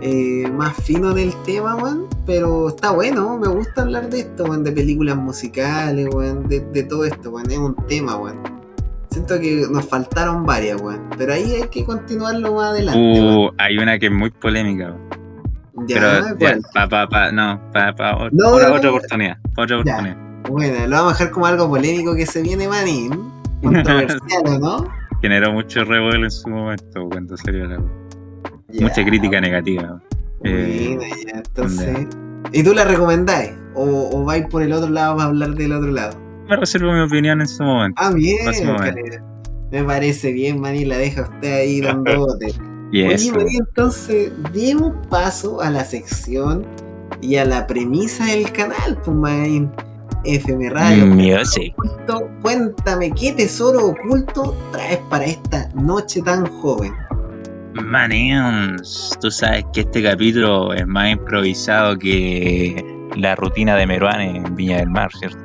[0.00, 2.06] eh, más fino del tema, weón.
[2.24, 6.82] Pero está bueno, me gusta hablar de esto, weón, de películas musicales, weón, de, de
[6.84, 7.50] todo esto, weón.
[7.50, 8.38] Es un tema, weón.
[9.10, 11.00] Siento que nos faltaron varias, weón.
[11.16, 13.20] Pero ahí hay que continuarlo más adelante.
[13.20, 14.94] Uh, hay una que es muy polémica,
[15.88, 19.92] Ya, pero ya, pa, pa, no, pa, pa, No, otra, no, otra oportunidad, otra Ya.
[19.94, 20.16] oportunidad.
[20.50, 23.10] Bueno, lo vamos a dejar como algo polémico que se viene Manin.
[23.62, 24.88] Controversial, ¿o ¿no?
[25.22, 27.78] Generó mucho revuelo en su momento cuando salió la
[28.70, 28.86] Ya.
[28.86, 30.00] Mucha crítica negativa.
[30.44, 32.06] Eh, Bueno, ya, entonces.
[32.52, 33.52] ¿Y tú la recomendáis?
[33.74, 36.16] ¿O, o vais por el otro lado para hablar del otro lado?
[36.48, 38.00] me reservo mi opinión en su momento.
[38.02, 38.38] Ah, bien.
[39.70, 42.46] Me parece bien, Manin, la deja usted ahí dando bote.
[42.90, 43.32] Y Oye.
[43.32, 46.66] María, entonces, demos paso a la sección
[47.20, 49.70] y a la premisa del canal, pues, Marín.
[50.24, 51.06] FM Radio.
[51.06, 51.74] Music.
[51.78, 56.92] Oculto, Cuéntame, ¿qué tesoro oculto traes para esta noche tan joven?
[57.74, 62.84] Manins, tú sabes que este capítulo es más improvisado que
[63.16, 65.38] La rutina de Meruán en Viña del Mar, ¿cierto?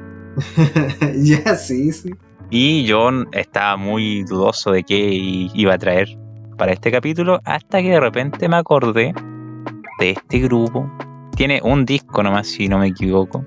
[1.17, 2.09] ya, sí, sí.
[2.49, 4.97] Y yo estaba muy dudoso de qué
[5.53, 6.22] iba a traer
[6.58, 9.14] para este capítulo hasta que de repente me acordé
[9.99, 10.89] de este grupo.
[11.36, 13.43] Tiene un disco nomás, si no me equivoco,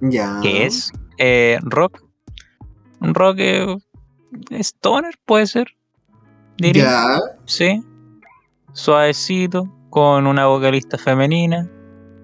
[0.00, 0.38] Ya.
[0.42, 2.02] que es eh, rock.
[3.00, 3.76] Un rock eh,
[4.50, 5.68] stoner, puede ser.
[6.58, 6.84] Diría.
[6.84, 7.18] Ya.
[7.46, 7.82] Sí.
[8.72, 11.68] Suavecito, con una vocalista femenina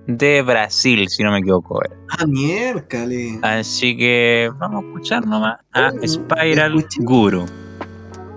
[0.07, 1.81] de Brasil, si no me equivoco.
[1.85, 1.97] era.
[2.19, 3.39] Ah, miércoles.
[3.43, 6.85] Así que vamos a escuchar nomás a Oh, Spiral.
[7.01, 7.47] Guru.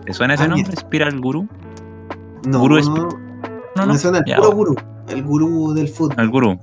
[0.06, 0.76] ¿Te suena ese Ah, nombre?
[0.76, 1.48] Spiral Guru.
[2.48, 3.08] No, Gurú es- no,
[3.76, 4.58] No, me suena el ya, puro bueno.
[4.58, 4.76] gurú.
[5.10, 6.16] El gurú del fútbol.
[6.20, 6.60] El gurú.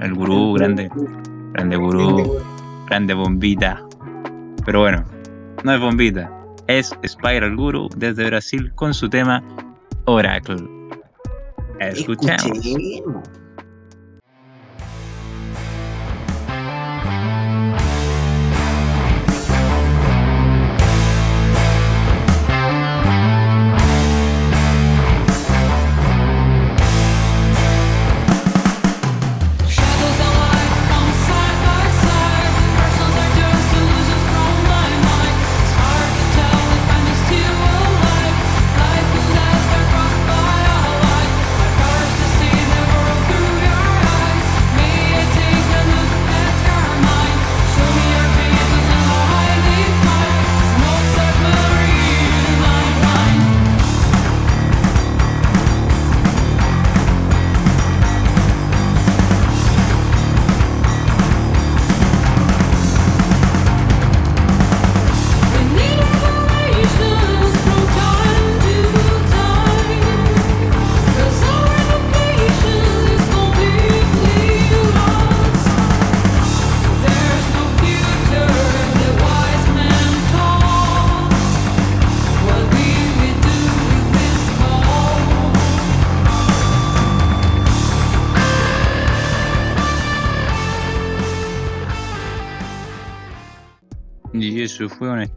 [0.00, 0.88] El gurú, El grande.
[0.88, 1.08] gurú.
[1.52, 2.38] Grande gurú.
[2.88, 3.82] Grande bombita.
[4.64, 5.04] Pero bueno,
[5.62, 6.30] no es bombita.
[6.66, 9.42] Es Spiral Guru desde Brasil con su tema
[10.06, 10.56] Oracle.
[11.80, 12.42] Escuchamos.
[12.44, 13.28] Escuchemos.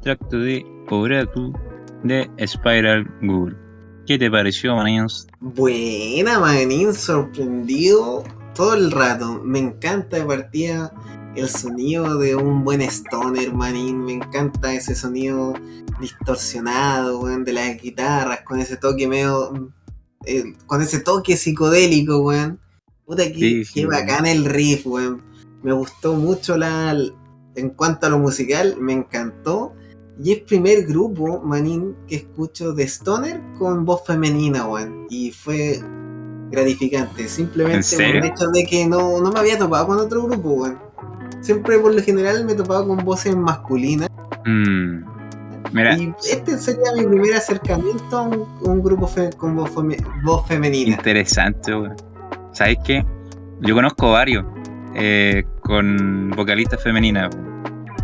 [0.02, 1.52] Extracto de Oracle
[2.04, 3.56] de Spiral Guru.
[4.06, 5.28] ¿Qué te pareció, Manins?
[5.39, 8.24] Buena, manín, sorprendido
[8.56, 9.41] todo el rato.
[9.43, 10.93] Me encanta de partida
[11.36, 14.06] el sonido de un buen stoner, manín.
[14.06, 15.54] Me encanta ese sonido
[16.00, 19.74] distorsionado, weón, de las guitarras, con ese toque medio.
[20.26, 22.60] eh, con ese toque psicodélico, weón.
[23.06, 25.22] Puta, que, Sí, sí, qué bacán el riff, weón.
[25.64, 26.95] Me gustó mucho la.
[27.56, 29.74] En cuanto a lo musical, me encantó.
[30.24, 35.05] Y es primer grupo, manín, que escucho de Stoner con voz femenina, weón.
[35.09, 35.80] Y fue
[36.49, 37.27] gratificante.
[37.27, 40.49] Simplemente ¿En por el hecho de que no, no me había topado con otro grupo,
[40.49, 40.80] weón.
[41.41, 44.10] Siempre por lo general me he topado con voces masculinas.
[44.45, 45.03] Mm,
[45.73, 50.48] Mira, Y este sería mi primer acercamiento a un, un grupo con voz, feme- voz
[50.48, 50.95] femenina.
[50.95, 51.95] interesante, weón.
[52.53, 53.06] ¿Sabes qué?
[53.61, 54.45] Yo conozco varios
[54.95, 57.35] eh, con vocalistas femeninas.
[57.35, 57.56] weón.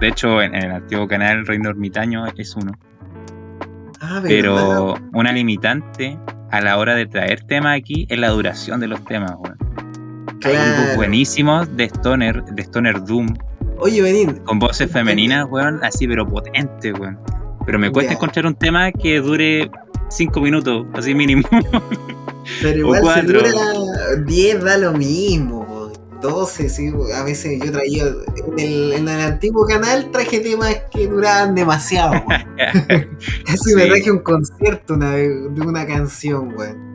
[0.04, 2.74] De hecho, en, en el antiguo canal Reino Ermitaño es uno.
[4.02, 4.28] Ah, ¿verdad?
[4.28, 6.20] Pero una limitante
[6.52, 9.58] a la hora de traer temas aquí es la duración de los temas, weón.
[10.44, 13.34] Hay grupos buenísimos de Stoner, de Stoner Doom,
[13.78, 17.18] Oye, Benín, con voces femeninas, weón, así pero potentes, weón.
[17.66, 19.72] Pero me cuesta encontrar un tema que dure
[20.10, 21.48] 5 minutos, así mínimo.
[22.62, 23.50] pero igual si dura
[24.26, 25.63] 10 da lo mismo.
[26.24, 31.06] 12, sí, a veces yo traía en el, en el antiguo canal traje temas que
[31.08, 32.14] duraban demasiado.
[33.46, 33.90] Casi me Sí.
[33.90, 36.92] traje un concierto una de una canción, weón.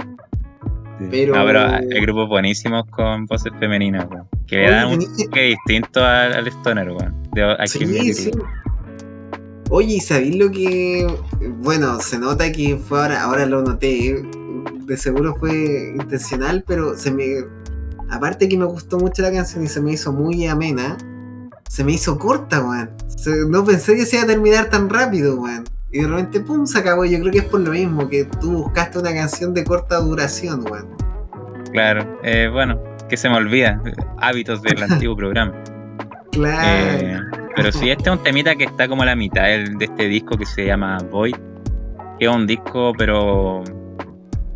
[1.11, 4.27] Pero- No, pero hay grupos buenísimos con voces femeninas, weón.
[4.49, 7.15] Que le dan un tenés toque distinto al, al Stoner, weón.
[7.67, 8.31] Sí, sí.
[9.71, 11.07] Oye, ¿y sabéis lo que.?
[11.59, 14.25] Bueno, se nota que fue ahora, ahora lo noté.
[14.87, 17.25] De seguro fue intencional, pero se me.
[18.11, 20.97] Aparte que me gustó mucho la canción y se me hizo muy amena.
[21.69, 22.91] se me hizo corta, weón.
[23.49, 25.65] No pensé que se iba a terminar tan rápido, weón.
[25.91, 27.05] Y de repente, pum, se acabó.
[27.05, 30.65] Yo creo que es por lo mismo, que tú buscaste una canción de corta duración,
[30.71, 30.89] weón.
[31.73, 33.83] Claro, eh, bueno, que se me olvida.
[34.19, 35.53] Hábitos del antiguo programa.
[36.33, 37.07] Claro.
[37.07, 37.21] Eh,
[37.57, 40.37] pero sí, este es un temita que está como a la mitad de este disco
[40.37, 41.37] que se llama Void.
[42.19, 43.63] Que es un disco, pero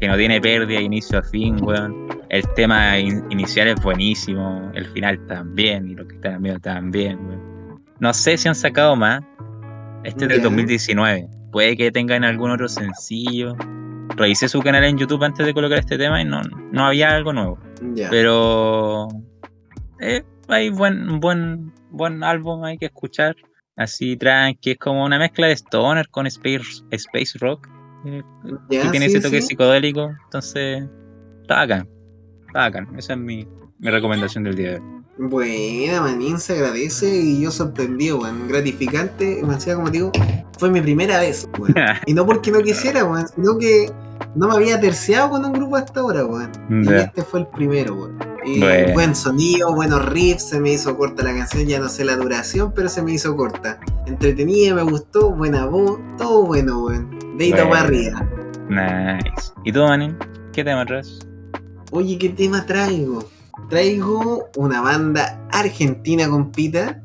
[0.00, 2.21] que no tiene pérdida de inicio a fin, weón.
[2.32, 6.58] El tema in- inicial es buenísimo, el final también, y lo que está en medio
[6.58, 7.18] también.
[8.00, 9.22] No sé si han sacado más.
[10.02, 10.44] Este es del Ya.
[10.44, 11.28] 2019.
[11.52, 13.54] Puede que tengan algún otro sencillo.
[14.16, 16.40] Revisé su canal en YouTube antes de colocar este tema y no,
[16.72, 17.58] no había algo nuevo.
[18.10, 19.08] Pero
[20.00, 23.36] eh, hay buen, buen, buen álbum hay que escuchar.
[23.76, 27.68] Así tranqui, es como una mezcla de Stoner con Space, space Rock.
[28.06, 28.22] eh,
[28.70, 29.48] que tiene sí, ese toque sí.
[29.48, 30.10] psicodélico.
[30.24, 30.84] Entonces,
[31.42, 31.88] está bacán.
[32.52, 32.88] Bacán.
[32.96, 33.46] Esa es mi,
[33.78, 34.82] mi recomendación del día de hoy.
[35.18, 38.48] Buena, manín, se agradece y yo sorprendido, weón.
[38.48, 40.10] Gratificante, me decía como digo,
[40.58, 41.74] fue mi primera vez, weón.
[42.06, 43.90] Y no porque no quisiera, weón, sino que
[44.34, 46.50] no me había terciado con un grupo hasta ahora, weón.
[46.70, 48.18] Y este fue el primero, weón.
[48.44, 48.94] Y Bueno.
[48.94, 52.72] buen sonido, buenos riffs, se me hizo corta la canción, ya no sé la duración,
[52.74, 53.78] pero se me hizo corta.
[54.06, 57.10] Entretenida, me gustó, buena voz, todo bueno, weón.
[57.36, 57.70] Deito Bueno.
[57.70, 58.28] para arriba.
[58.68, 59.52] Nice.
[59.64, 60.16] ¿Y tú, Manin?
[60.52, 61.20] ¿Qué tema traes?
[61.92, 63.24] Oye, ¿qué tema traigo?
[63.68, 67.02] Traigo una banda argentina compita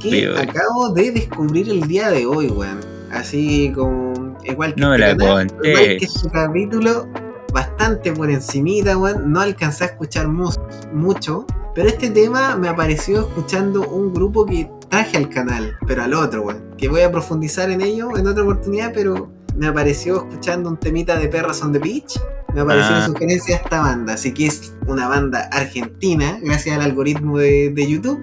[0.00, 2.80] que acabo de descubrir el día de hoy, weón.
[3.10, 7.08] Así como igual que No este la canal, igual que este capítulo,
[7.52, 9.32] bastante por encimita, weón.
[9.32, 10.50] No alcancé a escuchar mu-
[10.92, 16.12] mucho, pero este tema me apareció escuchando un grupo que traje al canal, pero al
[16.14, 16.62] otro, weón.
[16.76, 21.18] Que voy a profundizar en ello en otra oportunidad, pero me apareció escuchando un temita
[21.18, 22.18] de Perras on the Beach.
[22.54, 22.98] Me apareció Ah.
[23.00, 27.70] la sugerencia de esta banda, así que es una banda argentina, gracias al algoritmo de,
[27.74, 28.20] de YouTube.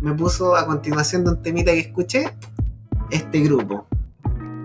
[0.00, 2.32] Me puso a continuación de un temita que escuché,
[3.10, 3.86] este grupo,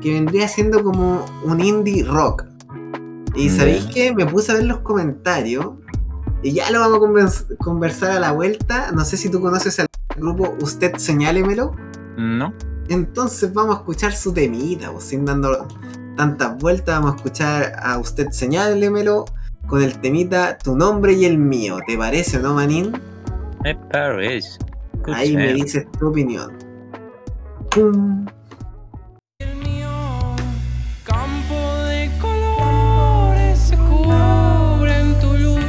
[0.02, 2.46] que vendría siendo como un indie rock.
[3.36, 5.74] Y sabéis que me puse a ver los comentarios
[6.42, 8.92] y ya lo vamos a convers- conversar a la vuelta.
[8.94, 11.76] No sé si tú conoces al grupo Usted Señálemelo.
[12.18, 12.54] ¿No?
[12.90, 15.68] Entonces vamos a escuchar su temita, pues, sin dando
[16.16, 19.26] tantas vueltas, vamos a escuchar a usted señálemelo
[19.68, 21.80] con el temita Tu nombre y el mío.
[21.88, 22.94] ¿Te parece o no, Manín?
[23.64, 24.60] Me parece.
[25.14, 26.52] Ahí me dices tu opinión.
[27.72, 28.26] Pum.
[29.40, 29.90] el mío.
[31.04, 31.56] Campo
[31.86, 35.66] de colores se cubre en tu luz.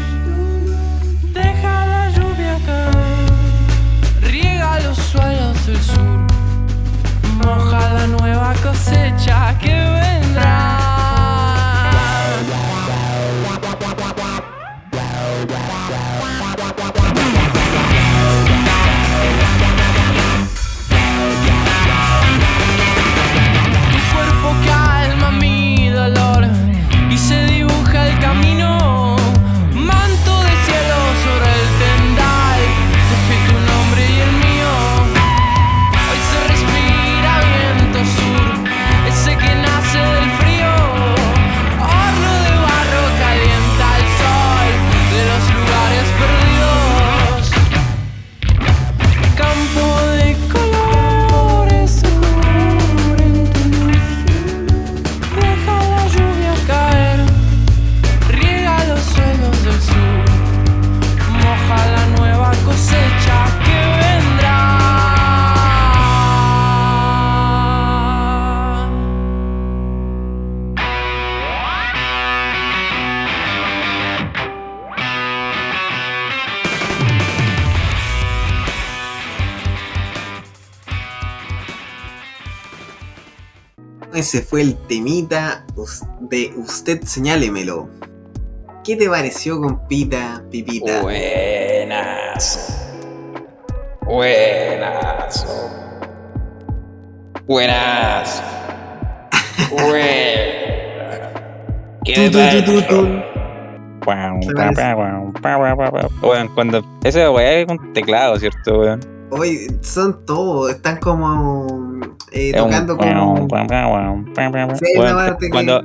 [1.33, 4.31] Deja la lluvia caer.
[4.31, 6.26] Riega los suelos del sur.
[7.45, 10.77] Moja la nueva cosecha que vendrá.
[84.17, 85.67] Ese fue el temita
[86.21, 87.87] de Usted Señálemelo.
[88.83, 91.03] ¿Qué te pareció, compita, pipita?
[91.03, 92.83] Buenas.
[94.07, 95.47] Buenas.
[97.47, 98.43] Buenas.
[99.71, 101.21] Buenas.
[102.07, 103.03] ¿Qué Tu, tu, tu, tu, tu.
[104.03, 104.95] Guau, ¿Te guau, parece?
[104.95, 106.09] guau, guau, guau, guau, guau.
[106.23, 106.83] Weón, cuando.
[107.05, 109.01] Esa weá es un teclado, ¿cierto, weón?
[109.29, 111.86] Hoy son todos, están como
[112.33, 113.47] eh, tocando como.
[114.79, 115.83] Sí, Cuando.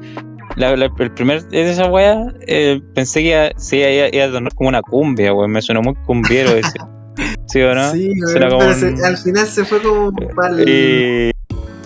[0.56, 4.32] la- la- el primer de esa weá, eh, pensé que iba, sí, iba, iba a
[4.32, 5.52] sonar como una cumbia, weón.
[5.52, 6.74] Me sonó muy cumbiero ese.
[7.48, 7.92] ¿Sí o no?
[7.92, 11.32] Sí, Suena como pero se- un- al final se fue como para el, Y-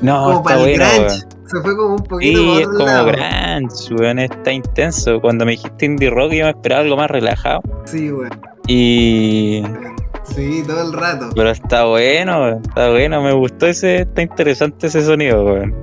[0.01, 0.99] No, como para el bueno, grunge.
[1.07, 1.35] weón.
[1.47, 3.05] Se fue como un poquito Sí, es como lado.
[3.07, 5.21] grunge, weón, está intenso.
[5.21, 7.61] Cuando me dijiste indie rock yo me esperaba algo más relajado.
[7.85, 8.29] Sí, weón.
[8.67, 9.61] Y
[10.33, 11.29] Sí, todo el rato.
[11.35, 15.73] Pero está bueno, está bueno, me gustó ese, está interesante ese sonido, weón.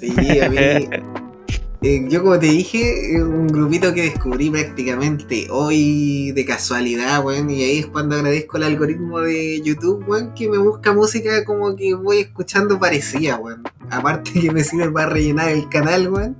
[0.00, 0.56] Sí, a mí.
[1.82, 7.50] eh, yo, como te dije, un grupito que descubrí prácticamente hoy de casualidad, weón.
[7.50, 11.76] Y ahí es cuando agradezco el algoritmo de YouTube, weón, que me busca música como
[11.76, 13.62] que voy escuchando parecida, weón.
[13.90, 16.36] Aparte que me sirve para rellenar el canal, weón.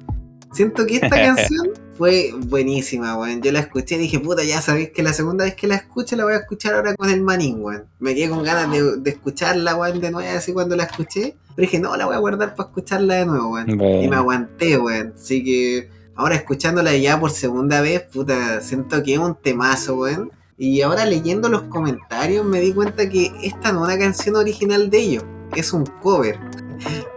[0.53, 3.43] Siento que esta canción fue buenísima, weón.
[3.43, 6.17] Yo la escuché y dije, puta, ya sabéis que la segunda vez que la escuche
[6.17, 7.85] la voy a escuchar ahora con el manín, weón.
[7.99, 11.37] Me quedé con ganas de, de escucharla, weón, de nuevo, así cuando la escuché.
[11.55, 13.79] Pero dije, no, la voy a guardar para escucharla de nuevo, weón.
[13.79, 14.03] Bueno.
[14.03, 15.15] Y me aguanté, weón.
[15.17, 20.31] Así que ahora escuchándola ya por segunda vez, puta, siento que es un temazo, weón.
[20.59, 24.89] Y ahora leyendo los comentarios me di cuenta que esta no es una canción original
[24.89, 25.25] de ellos,
[25.55, 26.39] es un cover.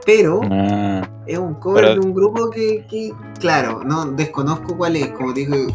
[0.06, 4.95] Pero Ah, es un cover Pero- de un grupo que, que, claro, no desconozco cuál
[4.95, 5.68] es, como dije,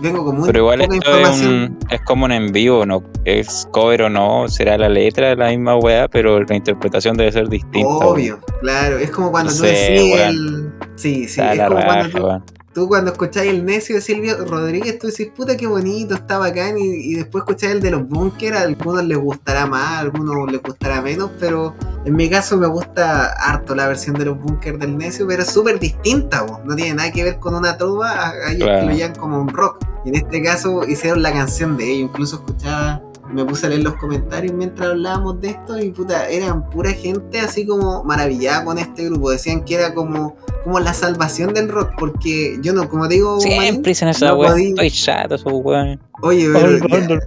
[0.00, 1.52] vengo con muy pero igual poca esto es, información.
[1.54, 3.02] un, es como un en vivo, ¿no?
[3.24, 7.48] Es cover o no, será la letra la misma weá, pero la interpretación debe ser
[7.48, 7.88] distinta.
[7.88, 10.72] Obvio, claro, es como cuando No tú sé, decís el...
[10.96, 12.08] Sí, sí, es como cuando
[12.38, 12.42] tú.
[12.78, 16.78] Tú cuando escucháis el necio de Silvio Rodríguez, tú decís, puta, qué bonito, está bacán,
[16.78, 20.52] y, y después escucháis el de los bunkers, a algunos les gustará más, a algunos
[20.52, 21.74] les gustará menos, pero
[22.04, 25.50] en mi caso me gusta harto la versión de los bunkers del necio, pero es
[25.50, 26.60] súper distinta, bo.
[26.64, 28.86] no tiene nada que ver con una trova, a, a ellos Claro.
[28.86, 29.84] que lo llaman como un rock.
[30.04, 33.02] Y en este caso hicieron la canción de ellos, incluso escuchaba
[33.32, 37.40] me puse a leer los comentarios mientras hablábamos de esto y puta, eran pura gente
[37.40, 39.30] así como maravillada con este grupo.
[39.30, 43.90] Decían que era como, como la salvación del rock, porque yo no, como digo, Siempre
[43.90, 46.00] dicen esa no Estoy chato, esos weón.
[46.22, 47.18] oye, pero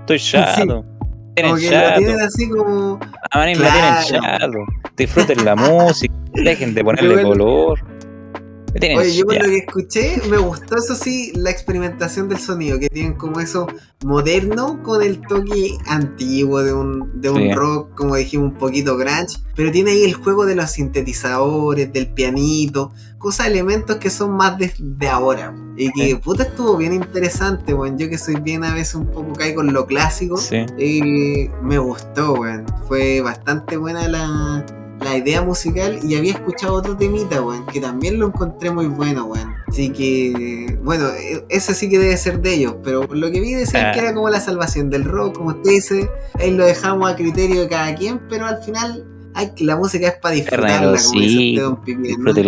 [0.00, 0.66] Estoy chato.
[0.66, 0.84] como
[1.34, 1.98] Tienen que lo chato.
[1.98, 2.98] tienen así como,
[3.30, 4.04] A mí me Claro.
[4.06, 4.58] tienen chato.
[4.96, 6.14] Disfruten la música.
[6.34, 7.78] Dejen de ponerle bueno, color.
[8.80, 12.88] Oye, yo por lo que escuché, me gustó eso sí, la experimentación del sonido, que
[12.88, 13.66] tienen como eso
[14.04, 17.52] moderno con el toque antiguo de un, de un Sí.
[17.52, 22.12] rock, como dijimos, un poquito grunge, pero tiene ahí el juego de los sintetizadores, del
[22.12, 25.54] pianito, cosas, elementos que son más de, de ahora.
[25.76, 26.14] Y que, Sí.
[26.16, 27.98] puta, estuvo bien interesante, weón.
[27.98, 30.64] Yo que soy bien a veces un poco caigo en lo clásico, Sí.
[30.78, 32.66] eh, me gustó, weón.
[32.86, 34.64] Fue bastante buena la,
[35.00, 39.26] la idea musical y había escuchado otro temita, weón, que también lo encontré muy bueno,
[39.26, 39.52] weón.
[39.68, 43.54] Así que, bueno, e- ese sí que debe ser de ellos, pero lo que vi
[43.54, 43.92] decían Ah.
[43.92, 47.60] que era como la salvación del rock, como usted dice, ahí lo dejamos a criterio
[47.62, 51.28] de cada quien, pero al final hay que la música es para disfrutarla, como dice
[51.28, 51.62] sí, usted,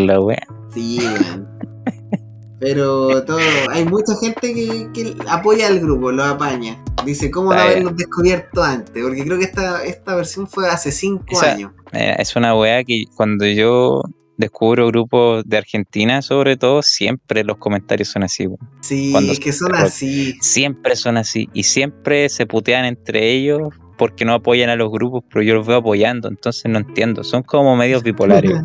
[0.07, 0.47] don weá.
[0.75, 1.49] Sí, weón.
[2.61, 3.39] Pero todo,
[3.71, 6.77] hay mucha gente que, que apoya al grupo, lo apaña.
[7.07, 7.73] Dice, ¿cómo no Está bien.
[7.79, 9.03] haberlos descubierto antes?
[9.03, 11.73] Porque creo que esta, esta versión fue hace cinco Esa- años.
[11.93, 14.03] Eh, es una weá que cuando yo
[14.37, 18.47] descubro grupos de Argentina, sobre todo, siempre los comentarios son así.
[18.47, 18.59] weón.
[18.81, 20.37] Sí, cuando es que son así.
[20.43, 21.49] Siempre son así.
[21.55, 25.67] Y siempre se putean entre ellos porque no apoyan a los grupos, pero yo los
[25.67, 26.29] veo apoyando.
[26.29, 27.25] Entonces no entiendo.
[27.25, 28.53] Son como medios bipolares.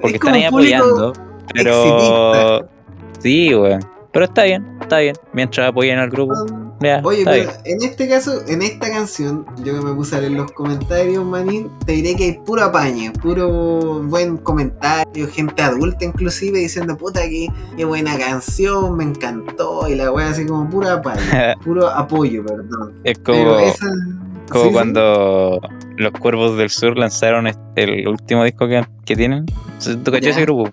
[0.00, 1.12] Porque Es están ahí apoyando.
[1.54, 2.68] Pero.
[3.24, 3.80] Sí, weón.
[4.12, 5.16] Pero está bien, está bien.
[5.32, 6.34] Mientras apoyen al grupo.
[6.80, 7.48] Ya, Oye, pero bien.
[7.64, 11.70] en este caso, en esta canción, yo que me puse a leer los comentarios, manín,
[11.86, 17.48] te diré que hay puro apañe, puro buen comentario, gente adulta inclusive diciendo, puta, que
[17.76, 22.92] qué buena canción, me encantó, y la wea así como puro apañe, puro apoyo, perdón.
[23.04, 23.86] Es Pero como, esa...
[24.50, 24.72] como sí, sí.
[24.74, 25.60] cuando
[25.96, 29.46] los Cuervos del Sur lanzaron este- el último disco que, que tienen.
[30.04, 30.70] ¿Tú cachai ese grupo?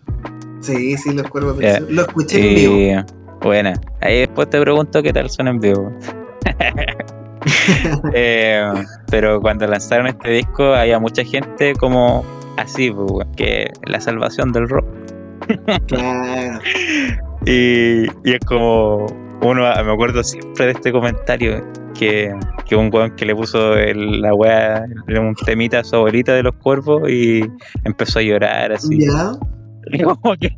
[0.62, 1.92] Sí, sí, los cuervos del sur.
[1.92, 3.06] Lo escuché en vivo.
[3.42, 3.74] Buena.
[4.02, 5.92] Ahí después te pregunto qué tal son en vivo.
[8.14, 8.72] Eh,
[9.10, 12.24] pero cuando lanzaron este disco había mucha gente como
[12.58, 14.86] así, pues, que la salvación del rock.
[15.88, 16.60] Claro.
[17.48, 19.08] Y, y es como
[19.42, 21.66] uno, me acuerdo siempre de este comentario
[21.98, 22.32] que,
[22.68, 26.44] que un weón que le puso el- la weá, un temita a su abuelita de
[26.44, 27.42] los cuervos y
[27.84, 29.00] empezó a llorar así.
[29.00, 29.32] Ya.
[30.04, 30.50] Como que,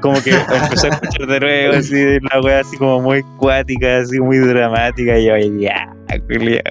[0.00, 4.20] como que empezó a escuchar de nuevo así la weá así como muy cuática, así
[4.20, 5.94] muy dramática y yo ya,
[6.28, 6.62] culiao.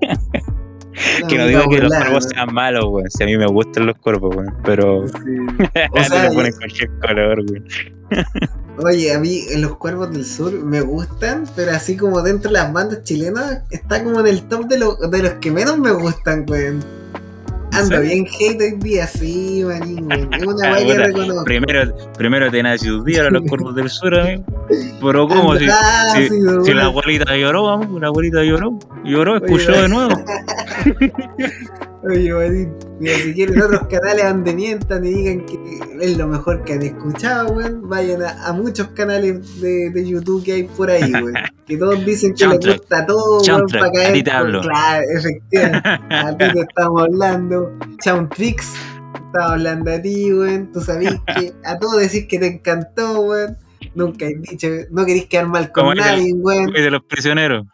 [1.28, 2.30] que no Una digo que los cuervos ¿no?
[2.30, 3.10] sean malos, weón.
[3.10, 4.54] Si a mí me gustan los cuervos, weón.
[4.64, 5.14] Pero Sí.
[5.90, 7.64] O no sea, ponen cualquier color, weón.
[8.78, 12.58] Oye, a mí en los Cuervos del Sur me gustan, pero así como dentro de
[12.58, 15.92] las bandas chilenas, está como en el top de, lo- de los que menos me
[15.92, 16.84] gustan, weón.
[17.82, 18.00] Serio?
[18.00, 20.18] bien hate hoy día, sí, manín, una
[20.74, 21.44] Ah, que reconozco.
[21.44, 24.44] Primero, primero te nace un día, ahora los cuervos del sur, amigo.
[25.02, 25.56] Pero ¿cómo?
[25.56, 26.74] Si, Ah, si- sí, de si una.
[26.74, 30.14] la abuelita lloró, vamos, la abuelita lloró, lloró, escuchó Oye, de nuevo.
[32.06, 35.58] Oye, weón, mira, si quieren otros canales donde mientan y digan que
[36.02, 40.44] es lo mejor que han escuchado, weón, vayan a, a muchos canales de, de YouTube
[40.44, 41.34] que hay por ahí, weón.
[41.66, 44.10] Que todos dicen que les gusta todo, weón, para caer.
[44.10, 44.60] a ti te hablo.
[44.60, 45.88] Claro, efectivamente.
[46.10, 47.72] A ti te estamos hablando.
[48.02, 48.74] Soundtricks,
[49.14, 50.70] estamos hablando a ti, weón.
[50.72, 53.56] Tú sabés que a todos decís que te encantó, weón.
[53.94, 56.70] Nunca has dicho, no querés quedar mal con nadie, weón.
[56.70, 57.64] de los prisioneros.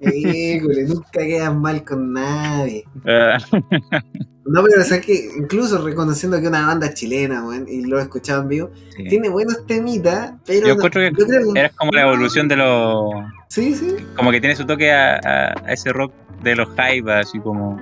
[0.00, 2.84] Híjole, nunca quedas mal con nadie.
[3.06, 3.38] Ah,
[4.50, 8.02] No, pero o sea que incluso reconociendo que una banda chilena, weón, y lo he
[8.02, 9.04] escuchado en vivo, sí.
[9.04, 10.60] tiene buenos temitas, pero.
[10.68, 13.10] Yo no- encuentro que yo creo que- Eres como la evolución de los.
[13.48, 17.78] Sí, sí, Como que tiene su toque a, ese rock de los hype, así como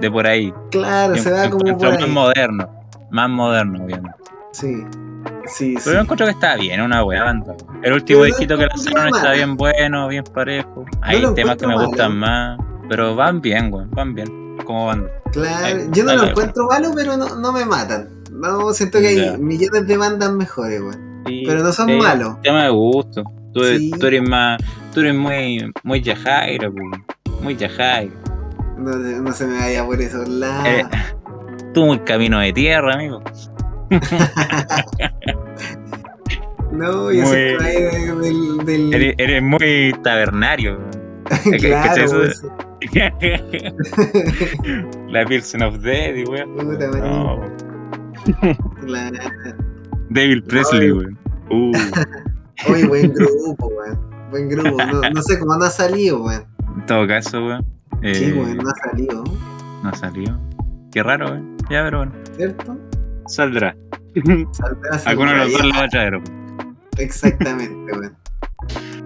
[0.00, 0.52] de por ahí.
[0.72, 2.10] claro, Yo se va como por más ahí.
[2.10, 2.68] moderno.
[3.12, 4.18] Más moderno, obviamente.
[4.52, 4.74] Sí,
[5.48, 5.80] sí, sí.
[5.84, 7.56] Pero yo encuentro que está bien, una buena banda.
[7.82, 10.84] El último Pero no disquito que lanzaron está bien bueno, bien parejo.
[11.02, 12.58] Hay temas que me gustan más,
[12.88, 15.08] pero van bien, güey, van bien como banda.
[15.32, 18.08] Claro, yo no lo encuentro malo, pero no, no me matan.
[18.32, 21.22] No, siento que hay millones de bandas mejores, weón.
[21.26, 22.40] Sí, Pero no son malos.
[22.42, 23.24] Tema de gusto.
[23.52, 23.64] Tú,
[24.06, 24.58] eres más,
[24.94, 26.84] tú eres muy, muy yajaira, güey.
[27.42, 28.12] Muy yajaira.
[28.76, 30.66] No, se- no se me vaya por esos lados.
[30.68, 30.84] Eh,
[31.74, 33.22] tú muy camino de tierra, amigo.
[36.72, 38.58] No, yo muy- ahí de- del.
[38.64, 40.78] del- Eres, eres muy tabernario.
[41.60, 42.30] claro, ¿cachai weón.
[42.30, 42.56] eso?
[45.08, 46.44] La Pilsen of Dead, güey.
[46.44, 46.88] Puta.
[46.98, 47.40] No,
[48.84, 49.18] Claro.
[50.10, 51.06] David Presley, güey.
[51.50, 51.72] Uh,
[52.70, 53.98] Oye, buen grupo, weón.
[54.30, 54.76] Buen grupo.
[54.84, 56.44] No, no sé cómo no ha salido, weón.
[56.76, 57.58] en todo caso, güey.
[58.02, 59.24] eh, Sí, weón, no ha salido,
[59.82, 60.38] no salió.
[60.92, 61.42] Qué raro, güey.
[61.70, 62.12] Ya, pero bueno.
[62.36, 62.76] ¿cierto?
[63.28, 63.76] Saldrá.
[64.52, 66.20] Saldrá, Alguno de los dos lo va a traer.
[66.98, 68.16] Exactamente, weón.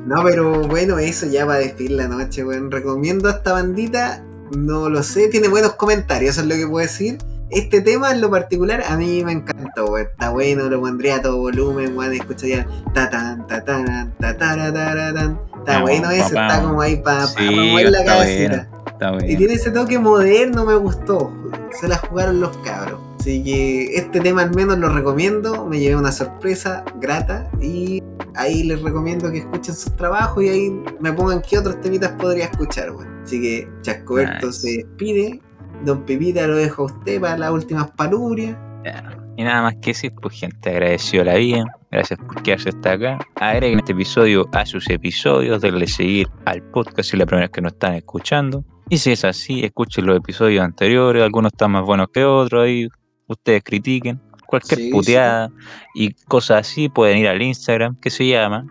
[0.07, 2.71] No, pero bueno, eso ya va a despedir la noche, weón.
[2.71, 4.25] Recomiendo a esta bandita,
[4.57, 7.19] no lo sé, tiene buenos comentarios, eso es lo que puedo decir.
[7.51, 10.07] Este tema en lo particular a mí me encantó, weón.
[10.11, 12.15] Está bueno, lo pondría a todo volumen, weón.
[12.15, 15.39] Escucharía ta tan ta tan ta tan.
[15.63, 16.47] Está Vamos, bueno papá.
[16.47, 18.69] está como ahí para Sí, mover la cabecita.
[18.99, 19.27] Bueno.
[19.29, 21.33] Y tiene ese toque moderno, me gustó.
[21.81, 22.99] Se la jugaron los cabros.
[23.23, 25.65] Así que este tema al menos lo recomiendo.
[25.65, 27.49] Me llevé una sorpresa grata.
[27.61, 28.03] Y
[28.35, 32.47] ahí les recomiendo que escuchen sus trabajos y ahí me pongan qué otros temitas podría
[32.47, 33.23] escuchar, weón.
[33.23, 34.59] Así que Chascoberto Nice.
[34.59, 35.41] se despide.
[35.85, 38.57] Don Pepita lo dejo a usted para las últimas palurias.
[38.85, 39.17] Ya.
[39.37, 41.65] Y nada más que decir, pues gente, agradecido la vida.
[41.93, 43.19] Gracias por quedarse hasta acá.
[43.37, 47.53] Agreguen este episodio a sus episodios, denle seguir al podcast si es la primera vez
[47.53, 48.65] que nos están escuchando.
[48.89, 52.89] Y si es así, escuchen los episodios anteriores, algunos están más buenos que otros, ahí
[53.33, 54.21] ustedes critiquen.
[54.47, 55.51] Cualquier Sí, puteada
[55.95, 58.67] y cosas así pueden ir al Instagram que se llama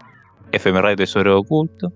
[0.51, 1.91] FM Radio Tesoro Oculto.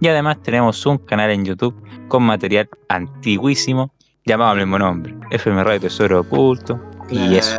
[0.00, 1.74] Y además tenemos un canal en YouTube
[2.08, 3.92] con material antiguísimo
[4.24, 6.80] llamado al mismo nombre, FM Radio Tesoro Oculto.
[7.10, 7.58] Y eso.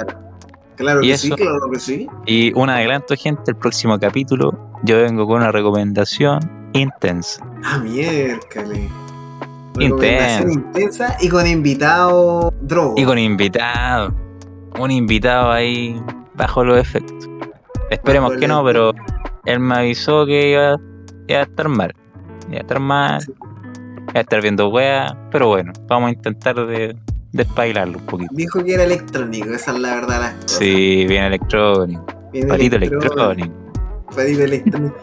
[0.75, 1.35] Claro Y que sí, eso.
[1.37, 2.07] claro que sí.
[2.25, 4.51] Y un adelanto, gente, el próximo capítulo
[4.83, 6.39] yo vengo con una recomendación
[6.73, 7.45] intensa.
[7.63, 7.81] Ah.
[7.85, 8.93] Intenso.
[9.75, 12.95] Recomendación intensa y con invitado drogo.
[12.97, 14.13] Y con invitado.
[14.79, 16.01] Un invitado ahí
[16.35, 17.29] bajo los efectos.
[17.89, 18.93] Esperemos Bajo que no, pero
[19.45, 20.77] él me avisó que iba,
[21.27, 21.93] iba a estar mal.
[22.47, 23.21] Iba a estar mal.
[23.21, 23.33] Sí.
[23.39, 25.13] Iba a estar viendo weas.
[25.31, 26.95] Pero bueno, vamos a intentar de
[27.33, 28.33] despailarlo un poquito.
[28.35, 30.57] Dijo que era electrónico, esa es la verdad de las cosas.
[30.57, 32.05] Sí, bien electrónico.
[32.31, 33.31] Bien Patito electrónico.
[33.31, 33.55] electrónico.
[34.15, 34.95] Patito electrónico.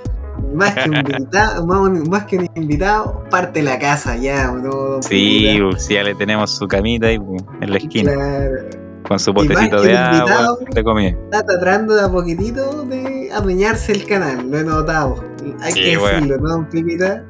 [0.55, 5.89] Más que un invitado, más, que un invitado, parte la casa ya, don Sí, pues,
[5.89, 8.13] ya le tenemos su camita ahí pues, en la esquina.
[8.13, 8.90] Claro.
[9.11, 10.59] Con su que de agua, invitado.
[10.73, 11.09] de comida.
[11.33, 15.25] Está tratando de a poquitito de adueñarse el canal, lo he notado.
[15.63, 16.13] Hay Sí, que weón.
[16.29, 17.25] decirlo, ¿no, don Pepita?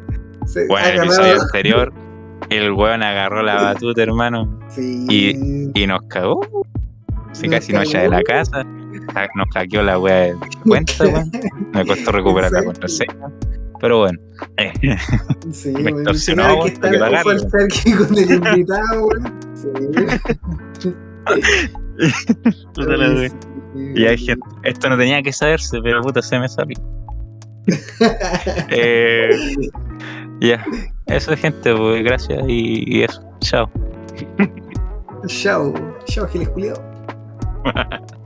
[0.44, 1.93] Se Bueno, el episodio anterior,
[2.51, 5.07] el weón agarró la batuta, hermano, Sí.
[5.74, 6.43] y nos cagó.
[7.32, 8.62] Se Nos casi nos echa de la casa.
[9.15, 10.36] ja- Nos hackeó la wea de
[10.66, 11.31] cuenta, weón.
[11.73, 13.16] Me costó recuperar la contraseña.
[13.81, 14.19] Pero bueno.
[14.59, 14.70] eh,
[15.51, 19.40] Sí, Me extorsionó, que que con el invitado, weón.
[20.78, 20.94] Sí.
[23.94, 26.76] Y hay gente, esto no tenía que saberse, pero puta se me salió.
[28.70, 29.30] Eh,
[30.40, 30.64] ya,
[31.06, 33.22] eso es gente, pues gracias y, y eso.
[33.40, 33.70] Chao.
[35.26, 35.72] Chao,
[36.06, 36.76] chao, Giles Culiao.